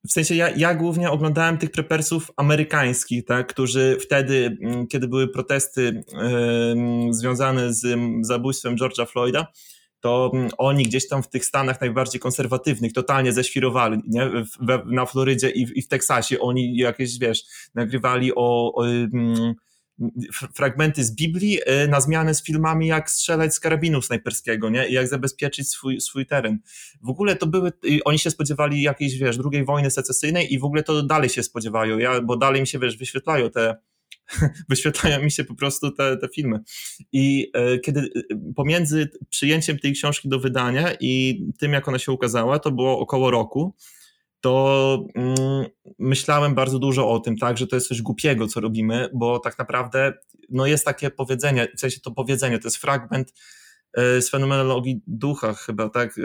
w 0.07 0.11
sensie 0.11 0.35
ja, 0.35 0.49
ja 0.49 0.75
głównie 0.75 1.11
oglądałem 1.11 1.57
tych 1.57 1.71
prepersów 1.71 2.31
amerykańskich, 2.37 3.25
tak, 3.25 3.47
którzy 3.47 3.97
wtedy, 4.01 4.57
mm, 4.61 4.87
kiedy 4.87 5.07
były 5.07 5.27
protesty 5.27 6.03
yy, 6.13 7.13
związane 7.13 7.73
z 7.73 7.99
zabójstwem 8.21 8.75
George'a 8.75 9.05
Floyda, 9.05 9.47
to 9.99 10.31
mm, 10.33 10.49
oni 10.57 10.83
gdzieś 10.83 11.07
tam 11.07 11.23
w 11.23 11.29
tych 11.29 11.45
Stanach 11.45 11.81
najbardziej 11.81 12.21
konserwatywnych 12.21 12.93
totalnie 12.93 13.33
ześwirowali, 13.33 14.01
nie? 14.07 14.29
Na 14.85 15.05
Florydzie 15.05 15.49
i 15.49 15.65
w, 15.65 15.77
i 15.77 15.81
w 15.81 15.87
Teksasie 15.87 16.39
oni 16.39 16.77
jakieś, 16.77 17.19
wiesz, 17.19 17.43
nagrywali 17.75 18.35
o, 18.35 18.73
o 18.75 18.87
mm, 18.87 19.53
fragmenty 20.55 21.03
z 21.03 21.15
Biblii 21.15 21.59
e, 21.65 21.87
na 21.87 22.01
zmianę 22.01 22.33
z 22.33 22.43
filmami, 22.43 22.87
jak 22.87 23.11
strzelać 23.11 23.53
z 23.53 23.59
karabinu 23.59 24.01
snajperskiego, 24.01 24.69
nie? 24.69 24.87
I 24.87 24.93
jak 24.93 25.07
zabezpieczyć 25.07 25.69
swój, 25.69 26.01
swój 26.01 26.25
teren. 26.25 26.59
W 27.01 27.09
ogóle 27.09 27.35
to 27.35 27.47
były, 27.47 27.71
oni 28.05 28.19
się 28.19 28.31
spodziewali 28.31 28.81
jakiejś, 28.81 29.17
wiesz, 29.17 29.37
drugiej 29.37 29.65
wojny 29.65 29.91
secesyjnej 29.91 30.53
i 30.53 30.59
w 30.59 30.63
ogóle 30.63 30.83
to 30.83 31.03
dalej 31.03 31.29
się 31.29 31.43
spodziewają, 31.43 31.97
ja, 31.97 32.21
bo 32.21 32.37
dalej 32.37 32.61
mi 32.61 32.67
się, 32.67 32.79
wiesz, 32.79 32.97
wyświetlają 32.97 33.49
te, 33.49 33.75
wyświetlają 34.69 35.23
mi 35.23 35.31
się 35.31 35.43
po 35.43 35.55
prostu 35.55 35.91
te, 35.91 36.17
te 36.17 36.27
filmy. 36.35 36.59
I 37.11 37.51
e, 37.53 37.79
kiedy 37.79 38.09
pomiędzy 38.55 39.09
przyjęciem 39.29 39.79
tej 39.79 39.93
książki 39.93 40.29
do 40.29 40.39
wydania 40.39 40.93
i 40.99 41.43
tym, 41.59 41.73
jak 41.73 41.87
ona 41.87 41.99
się 41.99 42.11
ukazała, 42.11 42.59
to 42.59 42.71
było 42.71 42.99
około 42.99 43.31
roku, 43.31 43.75
to 44.41 45.05
mm, 45.15 45.65
myślałem 45.99 46.55
bardzo 46.55 46.79
dużo 46.79 47.09
o 47.09 47.19
tym, 47.19 47.37
tak, 47.37 47.57
że 47.57 47.67
to 47.67 47.75
jest 47.75 47.87
coś 47.87 48.01
głupiego, 48.01 48.47
co 48.47 48.59
robimy, 48.59 49.09
bo 49.13 49.39
tak 49.39 49.57
naprawdę 49.57 50.13
no 50.49 50.65
jest 50.65 50.85
takie 50.85 51.11
powiedzenie, 51.11 51.67
w 51.77 51.79
sensie 51.79 51.99
to 52.01 52.11
powiedzenie, 52.11 52.59
to 52.59 52.67
jest 52.67 52.77
fragment 52.77 53.33
e, 53.93 54.21
z 54.21 54.29
fenomenologii 54.29 55.01
ducha 55.07 55.53
chyba, 55.53 55.89
tak, 55.89 56.19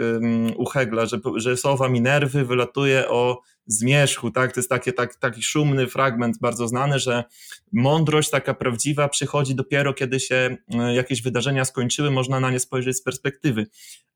u 0.55 0.65
Hegla, 0.65 1.05
że, 1.05 1.19
że 1.35 1.57
słowa 1.57 1.89
Minerwy 1.89 2.45
wylatuje 2.45 3.09
o 3.09 3.41
zmierzchu, 3.65 4.31
tak, 4.31 4.53
to 4.53 4.59
jest 4.59 4.69
taki, 4.69 4.93
tak, 4.93 5.15
taki 5.15 5.43
szumny 5.43 5.87
fragment 5.87 6.37
bardzo 6.41 6.67
znany, 6.67 6.99
że 6.99 7.23
mądrość 7.71 8.29
taka 8.29 8.53
prawdziwa 8.53 9.09
przychodzi 9.09 9.55
dopiero, 9.55 9.93
kiedy 9.93 10.19
się 10.19 10.57
e, 10.73 10.95
jakieś 10.95 11.21
wydarzenia 11.21 11.65
skończyły, 11.65 12.11
można 12.11 12.39
na 12.39 12.51
nie 12.51 12.59
spojrzeć 12.59 12.97
z 12.97 13.03
perspektywy, 13.03 13.67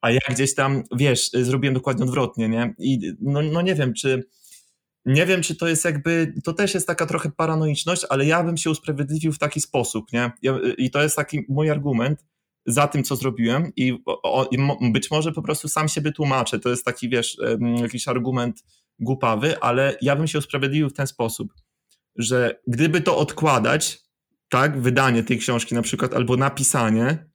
a 0.01 0.11
ja 0.11 0.19
gdzieś 0.29 0.55
tam, 0.55 0.83
wiesz, 0.97 1.29
zrobiłem 1.31 1.73
dokładnie 1.73 2.03
odwrotnie, 2.03 2.49
nie, 2.49 2.73
i 2.79 3.13
no, 3.21 3.41
no 3.41 3.61
nie 3.61 3.75
wiem, 3.75 3.93
czy 3.93 4.23
nie 5.05 5.25
wiem, 5.25 5.41
czy 5.41 5.55
to 5.55 5.67
jest 5.67 5.85
jakby, 5.85 6.33
to 6.43 6.53
też 6.53 6.73
jest 6.73 6.87
taka 6.87 7.05
trochę 7.05 7.31
paranoiczność, 7.31 8.05
ale 8.09 8.25
ja 8.25 8.43
bym 8.43 8.57
się 8.57 8.69
usprawiedliwił 8.69 9.33
w 9.33 9.39
taki 9.39 9.61
sposób, 9.61 10.13
nie? 10.13 10.31
I 10.77 10.91
to 10.91 11.03
jest 11.03 11.15
taki 11.15 11.45
mój 11.49 11.69
argument 11.69 12.25
za 12.65 12.87
tym, 12.87 13.03
co 13.03 13.15
zrobiłem 13.15 13.71
i, 13.75 14.03
o, 14.05 14.49
i 14.51 14.57
być 14.91 15.11
może 15.11 15.31
po 15.31 15.41
prostu 15.41 15.67
sam 15.67 15.87
siebie 15.89 16.11
tłumaczę. 16.11 16.59
To 16.59 16.69
jest 16.69 16.85
taki, 16.85 17.09
wiesz, 17.09 17.37
jakiś 17.81 18.07
argument 18.07 18.63
głupawy, 18.99 19.59
ale 19.59 19.97
ja 20.01 20.15
bym 20.15 20.27
się 20.27 20.39
usprawiedliwił 20.39 20.89
w 20.89 20.93
ten 20.93 21.07
sposób, 21.07 21.53
że 22.15 22.59
gdyby 22.67 23.01
to 23.01 23.17
odkładać, 23.17 23.99
tak, 24.49 24.81
wydanie 24.81 25.23
tej 25.23 25.37
książki 25.37 25.75
na 25.75 25.81
przykład, 25.81 26.13
albo 26.13 26.37
napisanie, 26.37 27.27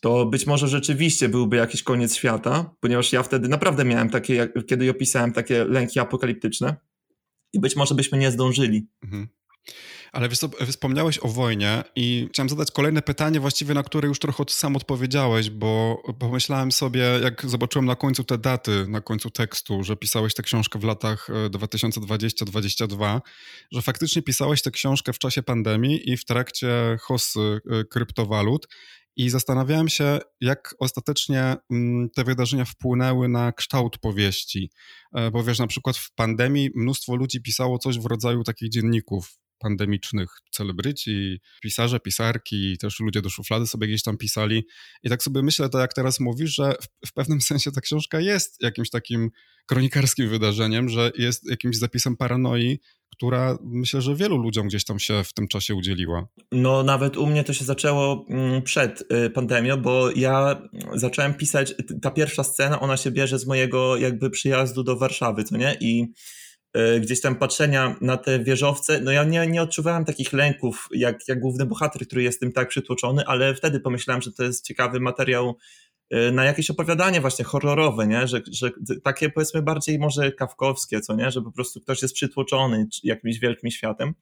to 0.00 0.26
być 0.26 0.46
może 0.46 0.68
rzeczywiście 0.68 1.28
byłby 1.28 1.56
jakiś 1.56 1.82
koniec 1.82 2.16
świata, 2.16 2.74
ponieważ 2.80 3.12
ja 3.12 3.22
wtedy 3.22 3.48
naprawdę 3.48 3.84
miałem 3.84 4.10
takie, 4.10 4.48
kiedy 4.66 4.90
opisałem 4.90 5.32
takie 5.32 5.64
lęki 5.64 6.00
apokaliptyczne 6.00 6.76
i 7.52 7.60
być 7.60 7.76
może 7.76 7.94
byśmy 7.94 8.18
nie 8.18 8.30
zdążyli. 8.30 8.88
Mhm. 9.02 9.28
Ale 10.12 10.28
wspomniałeś 10.66 11.18
o 11.18 11.28
wojnie 11.28 11.84
i 11.96 12.28
chciałem 12.32 12.48
zadać 12.48 12.70
kolejne 12.70 13.02
pytanie, 13.02 13.40
właściwie 13.40 13.74
na 13.74 13.82
które 13.82 14.08
już 14.08 14.18
trochę 14.18 14.44
sam 14.48 14.76
odpowiedziałeś, 14.76 15.50
bo 15.50 16.02
pomyślałem 16.18 16.72
sobie, 16.72 17.00
jak 17.22 17.46
zobaczyłem 17.46 17.86
na 17.86 17.96
końcu 17.96 18.24
te 18.24 18.38
daty, 18.38 18.86
na 18.88 19.00
końcu 19.00 19.30
tekstu, 19.30 19.84
że 19.84 19.96
pisałeś 19.96 20.34
tę 20.34 20.42
książkę 20.42 20.78
w 20.78 20.84
latach 20.84 21.28
2020-2022, 21.50 23.04
e, 23.04 23.20
że 23.72 23.82
faktycznie 23.82 24.22
pisałeś 24.22 24.62
tę 24.62 24.70
książkę 24.70 25.12
w 25.12 25.18
czasie 25.18 25.42
pandemii 25.42 26.10
i 26.10 26.16
w 26.16 26.24
trakcie 26.24 26.96
hossy 27.00 27.60
e, 27.70 27.84
kryptowalut 27.84 28.68
i 29.18 29.30
zastanawiałem 29.30 29.88
się, 29.88 30.18
jak 30.40 30.74
ostatecznie 30.78 31.56
mm, 31.70 32.10
te 32.10 32.24
wydarzenia 32.24 32.64
wpłynęły 32.64 33.28
na 33.28 33.52
kształt 33.52 33.98
powieści. 33.98 34.70
E, 35.14 35.30
bo 35.30 35.44
wiesz, 35.44 35.58
na 35.58 35.66
przykład 35.66 35.96
w 35.96 36.14
pandemii 36.14 36.70
mnóstwo 36.74 37.16
ludzi 37.16 37.42
pisało 37.42 37.78
coś 37.78 37.98
w 37.98 38.06
rodzaju 38.06 38.44
takich 38.44 38.68
dzienników 38.68 39.38
pandemicznych 39.58 40.28
celebryci, 40.50 41.40
pisarze, 41.62 42.00
pisarki, 42.00 42.78
też 42.78 43.00
ludzie 43.00 43.22
do 43.22 43.30
szuflady 43.30 43.66
sobie 43.66 43.86
gdzieś 43.86 44.02
tam 44.02 44.16
pisali. 44.16 44.66
I 45.02 45.08
tak 45.08 45.22
sobie 45.22 45.42
myślę, 45.42 45.68
to 45.68 45.78
jak 45.78 45.94
teraz 45.94 46.20
mówisz, 46.20 46.54
że 46.54 46.74
w, 46.82 47.08
w 47.08 47.12
pewnym 47.12 47.40
sensie 47.50 47.72
ta 47.72 47.80
książka 47.80 48.20
jest 48.20 48.62
jakimś 48.62 48.90
takim 48.90 49.30
kronikarskim 49.66 50.28
wydarzeniem, 50.28 50.88
że 50.88 51.12
jest 51.18 51.50
jakimś 51.50 51.78
zapisem 51.78 52.16
paranoi, 52.16 52.78
która 53.12 53.58
myślę, 53.62 54.02
że 54.02 54.16
wielu 54.16 54.36
ludziom 54.36 54.66
gdzieś 54.66 54.84
tam 54.84 54.98
się 54.98 55.24
w 55.24 55.32
tym 55.32 55.48
czasie 55.48 55.74
udzieliła. 55.74 56.28
No 56.52 56.82
nawet 56.82 57.16
u 57.16 57.26
mnie 57.26 57.44
to 57.44 57.52
się 57.52 57.64
zaczęło 57.64 58.26
mm, 58.28 58.62
przed 58.62 59.12
y, 59.26 59.30
pandemią, 59.30 59.76
bo 59.76 60.10
ja 60.10 60.62
zacząłem 60.94 61.34
pisać, 61.34 61.74
ta 62.02 62.10
pierwsza 62.10 62.44
scena, 62.44 62.80
ona 62.80 62.96
się 62.96 63.10
bierze 63.10 63.38
z 63.38 63.46
mojego 63.46 63.96
jakby 63.96 64.30
przyjazdu 64.30 64.82
do 64.82 64.96
Warszawy, 64.96 65.44
co 65.44 65.56
nie? 65.56 65.76
I 65.80 66.06
gdzieś 67.00 67.20
tam 67.20 67.36
patrzenia 67.36 67.96
na 68.00 68.16
te 68.16 68.38
wieżowce, 68.38 69.00
no 69.00 69.10
ja 69.10 69.24
nie, 69.24 69.46
nie 69.46 69.62
odczuwałem 69.62 70.04
takich 70.04 70.32
lęków 70.32 70.88
jak, 70.92 71.28
jak 71.28 71.40
główny 71.40 71.66
bohater, 71.66 72.06
który 72.06 72.22
jest 72.22 72.40
tym 72.40 72.52
tak 72.52 72.68
przytłoczony, 72.68 73.26
ale 73.26 73.54
wtedy 73.54 73.80
pomyślałem, 73.80 74.22
że 74.22 74.32
to 74.32 74.42
jest 74.42 74.66
ciekawy 74.66 75.00
materiał 75.00 75.56
e, 76.10 76.32
na 76.32 76.44
jakieś 76.44 76.70
opowiadanie 76.70 77.20
właśnie 77.20 77.44
horrorowe, 77.44 78.06
nie? 78.06 78.28
Że, 78.28 78.40
że 78.52 78.70
takie 79.04 79.30
powiedzmy 79.30 79.62
bardziej 79.62 79.98
może 79.98 80.32
kawkowskie, 80.32 81.00
co 81.00 81.14
nie? 81.14 81.30
Że 81.30 81.42
po 81.42 81.52
prostu 81.52 81.80
ktoś 81.80 82.02
jest 82.02 82.14
przytłoczony 82.14 82.86
jakimś 83.02 83.38
wielkim 83.38 83.70
światem. 83.70 84.14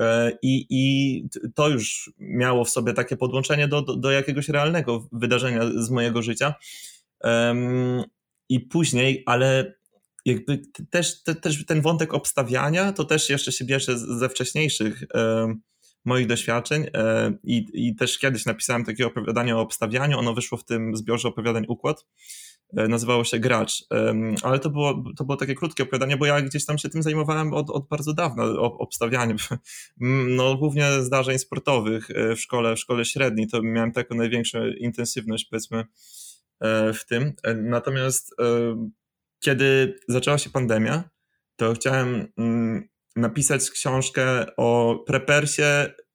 E, 0.00 0.32
I, 0.42 0.66
I 0.70 1.24
to 1.54 1.68
już 1.68 2.12
miało 2.18 2.64
w 2.64 2.70
sobie 2.70 2.92
takie 2.92 3.16
podłączenie 3.16 3.68
do, 3.68 3.82
do, 3.82 3.96
do 3.96 4.10
jakiegoś 4.10 4.48
realnego 4.48 5.08
wydarzenia 5.12 5.60
z 5.76 5.90
mojego 5.90 6.22
życia. 6.22 6.54
I 8.48 8.60
później, 8.60 9.22
ale 9.26 9.74
jakby 10.24 10.62
też, 10.90 11.22
te, 11.22 11.34
też 11.34 11.66
ten 11.66 11.80
wątek 11.80 12.14
obstawiania 12.14 12.92
to 12.92 13.04
też 13.04 13.30
jeszcze 13.30 13.52
się 13.52 13.64
bierze 13.64 13.98
ze 13.98 14.28
wcześniejszych 14.28 15.04
moich 16.04 16.26
doświadczeń 16.26 16.86
i, 17.44 17.66
i 17.72 17.96
też 17.96 18.18
kiedyś 18.18 18.46
napisałem 18.46 18.84
takie 18.84 19.06
opowiadanie 19.06 19.56
o 19.56 19.60
obstawianiu, 19.60 20.18
ono 20.18 20.34
wyszło 20.34 20.58
w 20.58 20.64
tym 20.64 20.96
zbiorze 20.96 21.28
opowiadań 21.28 21.64
Układ, 21.68 22.06
nazywało 22.72 23.24
się 23.24 23.38
Gracz, 23.38 23.84
ale 24.42 24.58
to 24.58 24.70
było, 24.70 25.04
to 25.16 25.24
było 25.24 25.36
takie 25.36 25.54
krótkie 25.54 25.82
opowiadanie, 25.82 26.16
bo 26.16 26.26
ja 26.26 26.42
gdzieś 26.42 26.66
tam 26.66 26.78
się 26.78 26.88
tym 26.88 27.02
zajmowałem 27.02 27.54
od, 27.54 27.70
od 27.70 27.88
bardzo 27.88 28.14
dawna, 28.14 28.44
obstawianiem, 28.60 29.36
no 30.36 30.56
głównie 30.56 31.02
zdarzeń 31.02 31.38
sportowych 31.38 32.08
w 32.36 32.40
szkole, 32.40 32.76
w 32.76 32.78
szkole 32.78 33.04
średniej, 33.04 33.46
to 33.46 33.62
miałem 33.62 33.92
taką 33.92 34.14
największą 34.14 34.66
intensywność 34.66 35.44
powiedzmy 35.44 35.84
w 36.94 37.04
tym, 37.08 37.32
natomiast 37.56 38.34
kiedy 39.44 39.96
zaczęła 40.08 40.38
się 40.38 40.50
pandemia, 40.50 41.10
to 41.56 41.72
chciałem 41.72 42.32
mm, 42.38 42.88
napisać 43.16 43.70
książkę 43.70 44.46
o 44.56 45.02
prepersie 45.06 45.62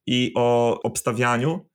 i 0.06 0.32
o 0.36 0.80
obstawianiu 0.82 1.70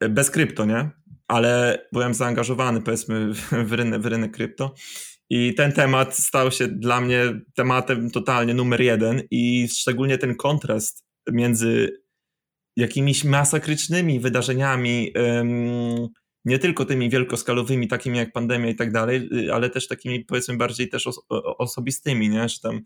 e, 0.00 0.08
bez 0.08 0.30
krypto, 0.30 0.64
nie? 0.64 0.90
Ale 1.28 1.78
byłem 1.92 2.14
zaangażowany, 2.14 2.82
powiedzmy, 2.82 3.32
w 3.68 3.72
rynek, 3.72 4.00
w 4.00 4.06
rynek 4.06 4.32
krypto. 4.32 4.74
I 5.30 5.54
ten 5.54 5.72
temat 5.72 6.16
stał 6.16 6.50
się 6.50 6.68
dla 6.68 7.00
mnie 7.00 7.40
tematem 7.54 8.10
totalnie 8.10 8.54
numer 8.54 8.80
jeden, 8.80 9.22
i 9.30 9.68
szczególnie 9.68 10.18
ten 10.18 10.36
kontrast 10.36 11.04
między 11.32 12.00
jakimiś 12.76 13.24
masakrycznymi 13.24 14.20
wydarzeniami, 14.20 15.12
nie 16.44 16.58
tylko 16.58 16.84
tymi 16.84 17.10
wielkoskalowymi, 17.10 17.88
takimi 17.88 18.18
jak 18.18 18.32
pandemia 18.32 18.70
i 18.70 18.76
tak 18.76 18.92
dalej, 18.92 19.28
y, 19.46 19.54
ale 19.54 19.70
też 19.70 19.88
takimi 19.88 20.24
powiedzmy 20.24 20.56
bardziej 20.56 20.88
też 20.88 21.08
osobistymi, 21.58 22.28
nie? 22.28 22.48
Że 22.48 22.60
tam 22.60 22.80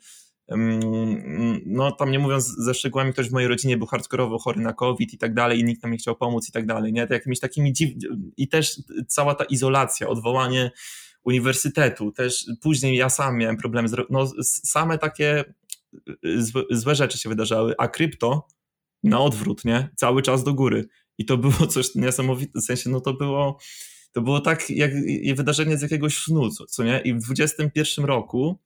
no 1.66 1.92
tam 1.92 2.10
nie 2.10 2.18
mówiąc 2.18 2.46
ze 2.46 2.74
szczegółami, 2.74 3.12
ktoś 3.12 3.28
w 3.28 3.32
mojej 3.32 3.48
rodzinie 3.48 3.76
był 3.76 3.86
hardkorowo 3.86 4.38
chory 4.38 4.60
na 4.60 4.72
COVID 4.72 5.14
i 5.14 5.18
tak 5.18 5.34
dalej 5.34 5.60
i 5.60 5.64
nikt 5.64 5.82
nam 5.82 5.92
nie 5.92 5.98
chciał 5.98 6.16
pomóc 6.16 6.48
i 6.48 6.52
tak 6.52 6.66
dalej, 6.66 6.92
nie? 6.92 7.06
To 7.06 7.14
jakimiś 7.14 7.40
takimi 7.40 7.72
dziw... 7.72 7.90
i 8.36 8.48
też 8.48 8.82
cała 9.08 9.34
ta 9.34 9.44
izolacja, 9.44 10.08
odwołanie 10.08 10.70
uniwersytetu, 11.24 12.12
też 12.12 12.46
później 12.62 12.96
ja 12.96 13.08
sam 13.08 13.38
miałem 13.38 13.56
problemy, 13.56 13.88
z... 13.88 13.96
no 14.10 14.30
same 14.42 14.98
takie 14.98 15.44
y, 16.26 16.42
złe, 16.42 16.62
złe 16.70 16.94
rzeczy 16.94 17.18
się 17.18 17.28
wydarzały, 17.28 17.74
a 17.78 17.88
krypto 17.88 18.46
na 19.02 19.20
odwrót, 19.20 19.64
nie? 19.64 19.88
Cały 19.96 20.22
czas 20.22 20.44
do 20.44 20.54
góry 20.54 20.84
i 21.18 21.24
to 21.24 21.38
było 21.38 21.66
coś 21.74 21.94
niesamowite, 21.94 22.60
w 22.60 22.64
sensie 22.64 22.90
no 22.90 23.00
to 23.00 23.14
było 23.14 23.58
to 24.12 24.22
było 24.22 24.40
tak 24.40 24.70
jak 24.70 24.92
wydarzenie 25.36 25.78
z 25.78 25.82
jakiegoś 25.82 26.18
snu, 26.18 26.50
co 26.50 26.84
nie? 26.84 27.00
I 27.00 27.14
w 27.14 27.20
21 27.20 28.04
roku 28.04 28.58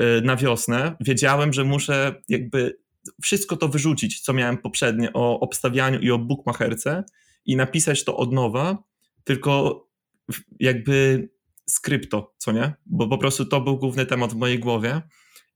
Y, 0.00 0.22
na 0.22 0.36
wiosnę, 0.36 0.96
wiedziałem, 1.00 1.52
że 1.52 1.64
muszę 1.64 2.22
jakby 2.28 2.78
wszystko 3.22 3.56
to 3.56 3.68
wyrzucić, 3.68 4.20
co 4.20 4.32
miałem 4.32 4.58
poprzednio 4.58 5.10
o 5.14 5.40
obstawianiu 5.40 6.00
i 6.00 6.10
o 6.10 6.18
bookmacherce 6.18 7.04
i 7.44 7.56
napisać 7.56 8.04
to 8.04 8.16
od 8.16 8.32
nowa, 8.32 8.82
tylko 9.24 9.82
jakby 10.60 11.28
skrypto, 11.66 12.34
co 12.38 12.52
nie? 12.52 12.74
Bo 12.86 13.08
po 13.08 13.18
prostu 13.18 13.44
to 13.44 13.60
był 13.60 13.78
główny 13.78 14.06
temat 14.06 14.32
w 14.32 14.36
mojej 14.36 14.58
głowie 14.58 15.02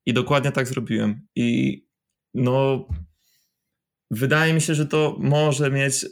i 0.07 0.13
dokładnie 0.13 0.53
tak 0.53 0.69
zrobiłem. 0.69 1.27
I 1.37 1.81
no, 2.35 2.89
wydaje 4.11 4.55
mi 4.55 4.61
się, 4.61 4.75
że 4.75 4.87
to 4.87 5.17
może 5.21 5.71
mieć, 5.71 6.07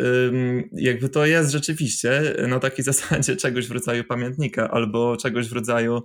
jakby 0.72 1.08
to 1.08 1.26
jest 1.26 1.50
rzeczywiście 1.50 2.36
na 2.48 2.58
takiej 2.58 2.84
zasadzie 2.92 3.36
czegoś 3.36 3.66
w 3.66 3.72
rodzaju 3.72 4.04
pamiętnika 4.04 4.70
albo 4.70 5.16
czegoś 5.16 5.48
w 5.48 5.52
rodzaju 5.52 6.02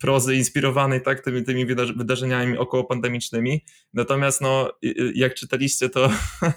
prozy 0.00 0.36
inspirowanej 0.36 1.02
tak, 1.02 1.20
tymi, 1.20 1.44
tymi 1.44 1.66
wydarzeniami 1.96 2.58
około 2.58 2.84
pandemicznymi. 2.84 3.64
Natomiast 3.94 4.40
no, 4.40 4.72
jak 5.14 5.34
czytaliście, 5.34 5.88
to, 5.88 6.10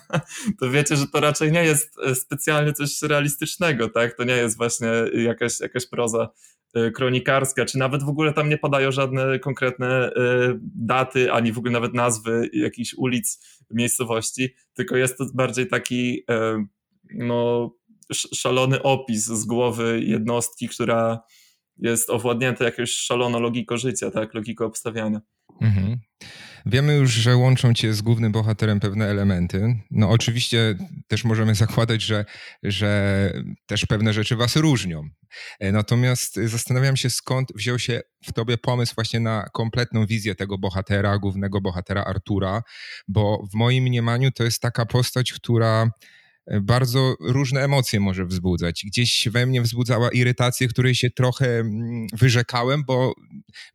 to 0.59 0.69
wiecie, 0.71 0.95
że 0.95 1.07
to 1.07 1.19
raczej 1.19 1.51
nie 1.51 1.63
jest 1.63 1.99
e, 2.05 2.15
specjalnie 2.15 2.73
coś 2.73 3.01
realistycznego, 3.01 3.89
tak? 3.89 4.17
To 4.17 4.23
nie 4.23 4.35
jest 4.35 4.57
właśnie 4.57 4.91
jakaś, 5.13 5.59
jakaś 5.59 5.87
proza 5.87 6.29
kronikarska, 6.95 7.65
czy 7.65 7.77
nawet 7.77 8.03
w 8.03 8.09
ogóle 8.09 8.33
tam 8.33 8.49
nie 8.49 8.57
padają 8.57 8.91
żadne 8.91 9.39
konkretne 9.39 9.87
e, 9.87 10.11
daty, 10.75 11.31
ani 11.31 11.51
w 11.51 11.57
ogóle 11.57 11.71
nawet 11.73 11.93
nazwy 11.93 12.49
jakichś 12.53 12.93
ulic, 12.93 13.39
miejscowości, 13.71 14.55
tylko 14.73 14.97
jest 14.97 15.17
to 15.17 15.25
bardziej 15.33 15.67
taki 15.67 16.23
no, 17.15 17.71
szalony 18.13 18.83
opis 18.83 19.25
z 19.25 19.45
głowy 19.45 20.01
jednostki, 20.03 20.69
która 20.69 21.19
jest 21.77 22.09
owładnięte 22.09 22.65
jakąś 22.65 22.91
szaloną 22.91 23.39
logiką 23.39 23.77
życia, 23.77 24.11
tak, 24.11 24.33
logiką 24.33 24.65
obstawiania. 24.65 25.21
Mhm. 25.63 25.99
Wiemy 26.65 26.95
już, 26.95 27.11
że 27.11 27.35
łączą 27.37 27.73
cię 27.73 27.93
z 27.93 28.01
głównym 28.01 28.31
bohaterem 28.31 28.79
pewne 28.79 29.05
elementy. 29.05 29.75
No 29.91 30.09
oczywiście 30.09 30.75
też 31.07 31.23
możemy 31.23 31.55
zakładać, 31.55 32.01
że, 32.01 32.25
że 32.63 33.33
też 33.65 33.85
pewne 33.85 34.13
rzeczy 34.13 34.35
was 34.35 34.55
różnią. 34.55 35.09
E, 35.59 35.71
natomiast 35.71 36.35
zastanawiam 36.35 36.97
się, 36.97 37.09
skąd 37.09 37.47
wziął 37.55 37.79
się 37.79 38.01
w 38.25 38.33
tobie 38.33 38.57
pomysł 38.57 38.95
właśnie 38.95 39.19
na 39.19 39.49
kompletną 39.53 40.05
wizję 40.05 40.35
tego 40.35 40.57
bohatera, 40.57 41.17
głównego 41.17 41.61
bohatera 41.61 42.03
Artura, 42.03 42.61
bo 43.07 43.47
w 43.53 43.55
moim 43.55 43.83
mniemaniu 43.83 44.31
to 44.31 44.43
jest 44.43 44.61
taka 44.61 44.85
postać, 44.85 45.33
która 45.33 45.89
bardzo 46.61 47.15
różne 47.19 47.63
emocje 47.63 47.99
może 47.99 48.25
wzbudzać. 48.25 48.83
Gdzieś 48.85 49.27
we 49.31 49.45
mnie 49.45 49.61
wzbudzała 49.61 50.11
irytację, 50.11 50.67
której 50.67 50.95
się 50.95 51.09
trochę 51.09 51.59
mm, 51.59 52.07
wyrzekałem, 52.13 52.83
bo 52.85 53.13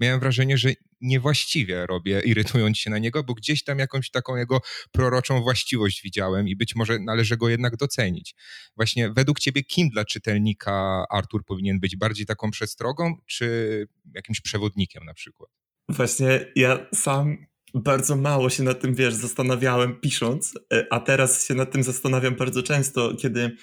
miałem 0.00 0.20
wrażenie, 0.20 0.58
że 0.58 0.72
niewłaściwie 1.00 1.86
robię, 1.86 2.20
irytując 2.24 2.78
się 2.78 2.90
na 2.90 2.98
niego, 2.98 3.24
bo 3.24 3.34
gdzieś 3.34 3.64
tam 3.64 3.78
jakąś 3.78 4.10
taką 4.10 4.36
jego 4.36 4.60
proroczą 4.92 5.42
właściwość 5.42 6.02
widziałem 6.02 6.48
i 6.48 6.56
być 6.56 6.76
może 6.76 6.98
należy 6.98 7.36
go 7.36 7.48
jednak 7.48 7.76
docenić. 7.76 8.34
Właśnie 8.76 9.10
według 9.10 9.40
ciebie 9.40 9.62
kim 9.62 9.88
dla 9.88 10.04
czytelnika 10.04 11.04
Artur 11.10 11.44
powinien 11.44 11.80
być? 11.80 11.96
Bardziej 11.96 12.26
taką 12.26 12.50
przestrogą, 12.50 13.14
czy 13.26 13.86
jakimś 14.14 14.40
przewodnikiem 14.40 15.04
na 15.04 15.14
przykład? 15.14 15.50
Właśnie 15.88 16.52
ja 16.56 16.86
sam 16.94 17.46
bardzo 17.74 18.16
mało 18.16 18.50
się 18.50 18.62
nad 18.62 18.80
tym, 18.80 18.94
wiesz, 18.94 19.14
zastanawiałem 19.14 20.00
pisząc, 20.00 20.54
e, 20.72 20.86
a 20.90 21.00
teraz 21.00 21.46
się 21.46 21.54
nad 21.54 21.72
tym 21.72 21.82
zastanawiam 21.82 22.34
bardzo 22.34 22.62
często, 22.62 23.14
kiedy 23.14 23.56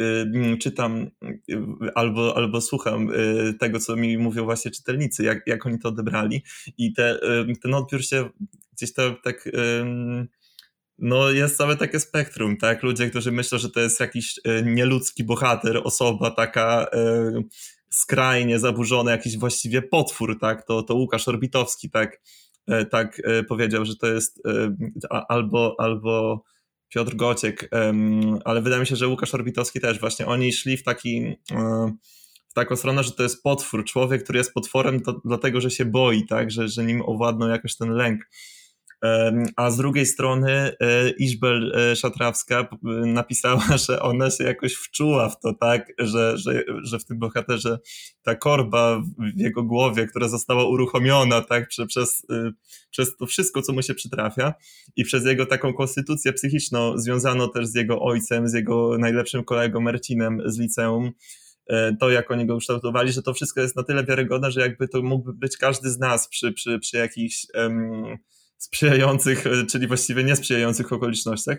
y, 0.00 0.58
czytam 0.60 1.10
y, 1.50 1.58
albo, 1.94 2.36
albo 2.36 2.60
słucham 2.60 3.08
tego, 3.60 3.78
co 3.78 3.96
mi 3.96 4.18
mówią 4.18 4.44
właśnie 4.44 4.70
czytelnicy, 4.70 5.24
jak, 5.24 5.46
jak 5.46 5.66
oni 5.66 5.78
to 5.78 5.88
odebrali 5.88 6.42
i 6.78 6.92
te, 6.92 7.18
ten 7.62 7.74
odbiór 7.74 8.04
się 8.04 8.28
gdzieś 8.72 8.92
to 8.92 9.16
tak 9.24 9.48
no 10.98 11.30
jest 11.30 11.56
całe 11.56 11.76
takie 11.76 12.00
spektrum, 12.00 12.56
tak? 12.56 12.82
Ludzie, 12.82 13.10
którzy 13.10 13.32
myślą, 13.32 13.58
że 13.58 13.70
to 13.70 13.80
jest 13.80 14.00
jakiś 14.00 14.40
nieludzki 14.64 15.24
bohater, 15.24 15.80
osoba 15.84 16.30
taka 16.30 16.86
skrajnie 17.90 18.58
zaburzona, 18.58 19.10
jakiś 19.10 19.38
właściwie 19.38 19.82
potwór, 19.82 20.38
tak? 20.40 20.66
To, 20.66 20.82
to 20.82 20.94
Łukasz 20.94 21.28
Orbitowski, 21.28 21.90
tak? 21.90 22.20
E, 22.66 22.84
tak 22.84 23.20
e, 23.24 23.42
powiedział, 23.42 23.84
że 23.84 23.96
to 23.96 24.06
jest 24.06 24.42
e, 24.46 24.76
albo, 25.28 25.74
albo 25.78 26.44
Piotr 26.88 27.16
Gociek, 27.16 27.70
ale 28.44 28.62
wydaje 28.62 28.80
mi 28.80 28.86
się, 28.86 28.96
że 28.96 29.08
Łukasz 29.08 29.34
Orbitowski 29.34 29.80
też. 29.80 30.00
Właśnie, 30.00 30.26
oni 30.26 30.52
szli 30.52 30.76
w 30.76 30.82
taki 30.82 31.36
w 32.48 32.54
taką 32.54 32.76
stronę, 32.76 33.02
że 33.04 33.12
to 33.12 33.22
jest 33.22 33.42
potwór, 33.42 33.84
człowiek, 33.84 34.24
który 34.24 34.38
jest 34.38 34.54
potworem 34.54 35.00
to, 35.00 35.20
dlatego, 35.24 35.60
że 35.60 35.70
się 35.70 35.84
boi, 35.84 36.26
tak, 36.26 36.50
że, 36.50 36.68
że 36.68 36.84
nim 36.84 37.02
owładnął 37.02 37.48
jakoś 37.48 37.76
ten 37.76 37.90
lęk. 37.90 38.20
A 39.56 39.70
z 39.70 39.76
drugiej 39.76 40.06
strony 40.06 40.50
e, 40.80 41.10
Iżbel 41.10 41.72
e, 41.76 41.96
Szatrawska 41.96 42.68
napisała, 43.04 43.76
że 43.88 44.02
ona 44.02 44.30
się 44.30 44.44
jakoś 44.44 44.74
wczuła 44.74 45.28
w 45.28 45.40
to, 45.40 45.54
tak, 45.54 45.92
że, 45.98 46.38
że, 46.38 46.62
że 46.82 46.98
w 46.98 47.04
tym 47.04 47.18
bohaterze 47.18 47.78
ta 48.22 48.34
korba 48.34 49.02
w 49.36 49.40
jego 49.40 49.62
głowie, 49.62 50.06
która 50.06 50.28
została 50.28 50.68
uruchomiona, 50.68 51.40
tak, 51.40 51.68
przez, 51.88 52.26
e, 52.30 52.52
przez 52.90 53.16
to 53.16 53.26
wszystko, 53.26 53.62
co 53.62 53.72
mu 53.72 53.82
się 53.82 53.94
przytrafia. 53.94 54.54
I 54.96 55.04
przez 55.04 55.24
jego 55.24 55.46
taką 55.46 55.74
konstytucję 55.74 56.32
psychiczną 56.32 56.98
związaną 56.98 57.50
też 57.50 57.66
z 57.66 57.74
jego 57.74 58.00
ojcem, 58.00 58.48
z 58.48 58.54
jego 58.54 58.98
najlepszym 58.98 59.44
kolegą 59.44 59.80
Marcinem 59.80 60.42
z 60.46 60.58
liceum, 60.58 61.12
to, 62.00 62.10
jak 62.10 62.30
oni 62.30 62.46
go 62.46 62.56
ukształtowali, 62.56 63.12
że 63.12 63.22
to 63.22 63.34
wszystko 63.34 63.60
jest 63.60 63.76
na 63.76 63.82
tyle 63.82 64.04
wiarygodne, 64.04 64.50
że 64.50 64.60
jakby 64.60 64.88
to 64.88 65.02
mógłby 65.02 65.32
być 65.32 65.56
każdy 65.56 65.90
z 65.90 65.98
nas 65.98 66.28
przy, 66.28 66.52
przy, 66.52 66.78
przy 66.78 66.96
jakichś 66.96 67.46
um, 67.54 68.18
sprzyjających, 68.58 69.46
e, 69.46 69.66
czyli 69.66 69.86
właściwie 69.86 70.24
niesprzyjających 70.24 70.92
okolicznościach. 70.92 71.58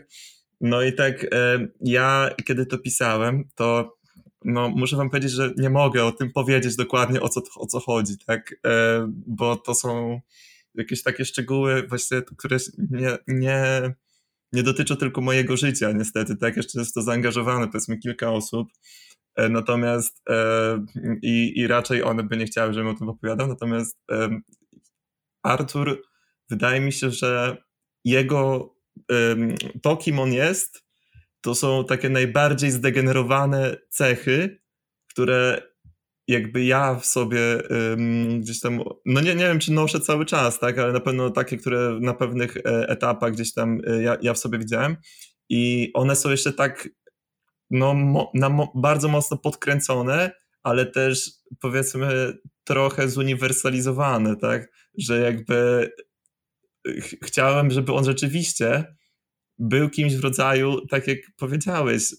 No 0.61 0.81
i 0.81 0.93
tak 0.93 1.23
e, 1.23 1.67
ja, 1.81 2.29
kiedy 2.45 2.65
to 2.65 2.77
pisałem, 2.77 3.43
to 3.55 3.97
no, 4.45 4.69
muszę 4.69 4.97
wam 4.97 5.09
powiedzieć, 5.09 5.31
że 5.31 5.53
nie 5.57 5.69
mogę 5.69 6.05
o 6.05 6.11
tym 6.11 6.31
powiedzieć 6.31 6.75
dokładnie, 6.75 7.21
o 7.21 7.29
co, 7.29 7.41
o 7.55 7.67
co 7.67 7.79
chodzi, 7.79 8.17
tak? 8.25 8.55
E, 8.65 9.07
bo 9.27 9.55
to 9.55 9.75
są 9.75 10.21
jakieś 10.75 11.03
takie 11.03 11.25
szczegóły 11.25 11.87
właśnie, 11.87 12.21
które 12.37 12.57
nie, 12.91 13.17
nie, 13.27 13.93
nie 14.53 14.63
dotyczą 14.63 14.95
tylko 14.95 15.21
mojego 15.21 15.57
życia, 15.57 15.91
niestety, 15.91 16.37
tak? 16.37 16.57
Jeszcze 16.57 16.79
jest 16.79 16.93
to 16.93 17.01
zaangażowane, 17.01 17.67
powiedzmy, 17.67 17.97
kilka 17.97 18.31
osób. 18.31 18.67
Natomiast 19.49 20.23
i, 21.21 21.53
i 21.55 21.67
raczej 21.67 22.03
one 22.03 22.23
by 22.23 22.37
nie 22.37 22.45
chciały, 22.45 22.73
żebym 22.73 22.89
o 22.89 22.97
tym 22.97 23.09
opowiadał. 23.09 23.47
Natomiast 23.47 23.97
Artur 25.43 26.01
wydaje 26.49 26.81
mi 26.81 26.93
się, 26.93 27.11
że 27.11 27.57
jego 28.05 28.73
to, 29.81 29.97
kim 29.97 30.19
on 30.19 30.33
jest, 30.33 30.83
to 31.41 31.55
są 31.55 31.85
takie 31.85 32.09
najbardziej 32.09 32.71
zdegenerowane 32.71 33.77
cechy, 33.89 34.61
które 35.09 35.61
jakby 36.27 36.65
ja 36.65 36.95
w 36.95 37.05
sobie 37.05 37.39
gdzieś 38.39 38.59
tam, 38.59 38.79
no 39.05 39.21
nie, 39.21 39.35
nie 39.35 39.43
wiem, 39.43 39.59
czy 39.59 39.71
noszę 39.71 39.99
cały 39.99 40.25
czas, 40.25 40.59
tak, 40.59 40.79
ale 40.79 40.93
na 40.93 40.99
pewno 40.99 41.29
takie, 41.29 41.57
które 41.57 41.97
na 42.01 42.13
pewnych 42.13 42.57
e, 42.57 42.61
etapach 42.89 43.33
gdzieś 43.33 43.53
tam 43.53 43.81
e, 43.87 44.01
ja, 44.01 44.17
ja 44.21 44.33
w 44.33 44.37
sobie 44.37 44.59
widziałem. 44.59 44.97
I 45.49 45.91
one 45.93 46.15
są 46.15 46.29
jeszcze 46.29 46.53
tak 46.53 46.89
no, 47.69 47.93
mo, 47.93 48.31
na, 48.33 48.67
bardzo 48.75 49.07
mocno 49.07 49.37
podkręcone, 49.37 50.31
ale 50.63 50.85
też 50.85 51.31
powiedzmy 51.61 52.37
trochę 52.63 53.09
zuniwersalizowane, 53.09 54.35
tak, 54.35 54.71
że 54.97 55.19
jakby 55.19 55.89
ch 57.01 57.15
chciałem, 57.23 57.71
żeby 57.71 57.93
on 57.93 58.05
rzeczywiście 58.05 58.95
był 59.59 59.89
kimś 59.89 60.15
w 60.15 60.23
rodzaju, 60.23 60.87
tak 60.87 61.07
jak 61.07 61.17
powiedziałeś, 61.37 62.11
y 62.11 62.17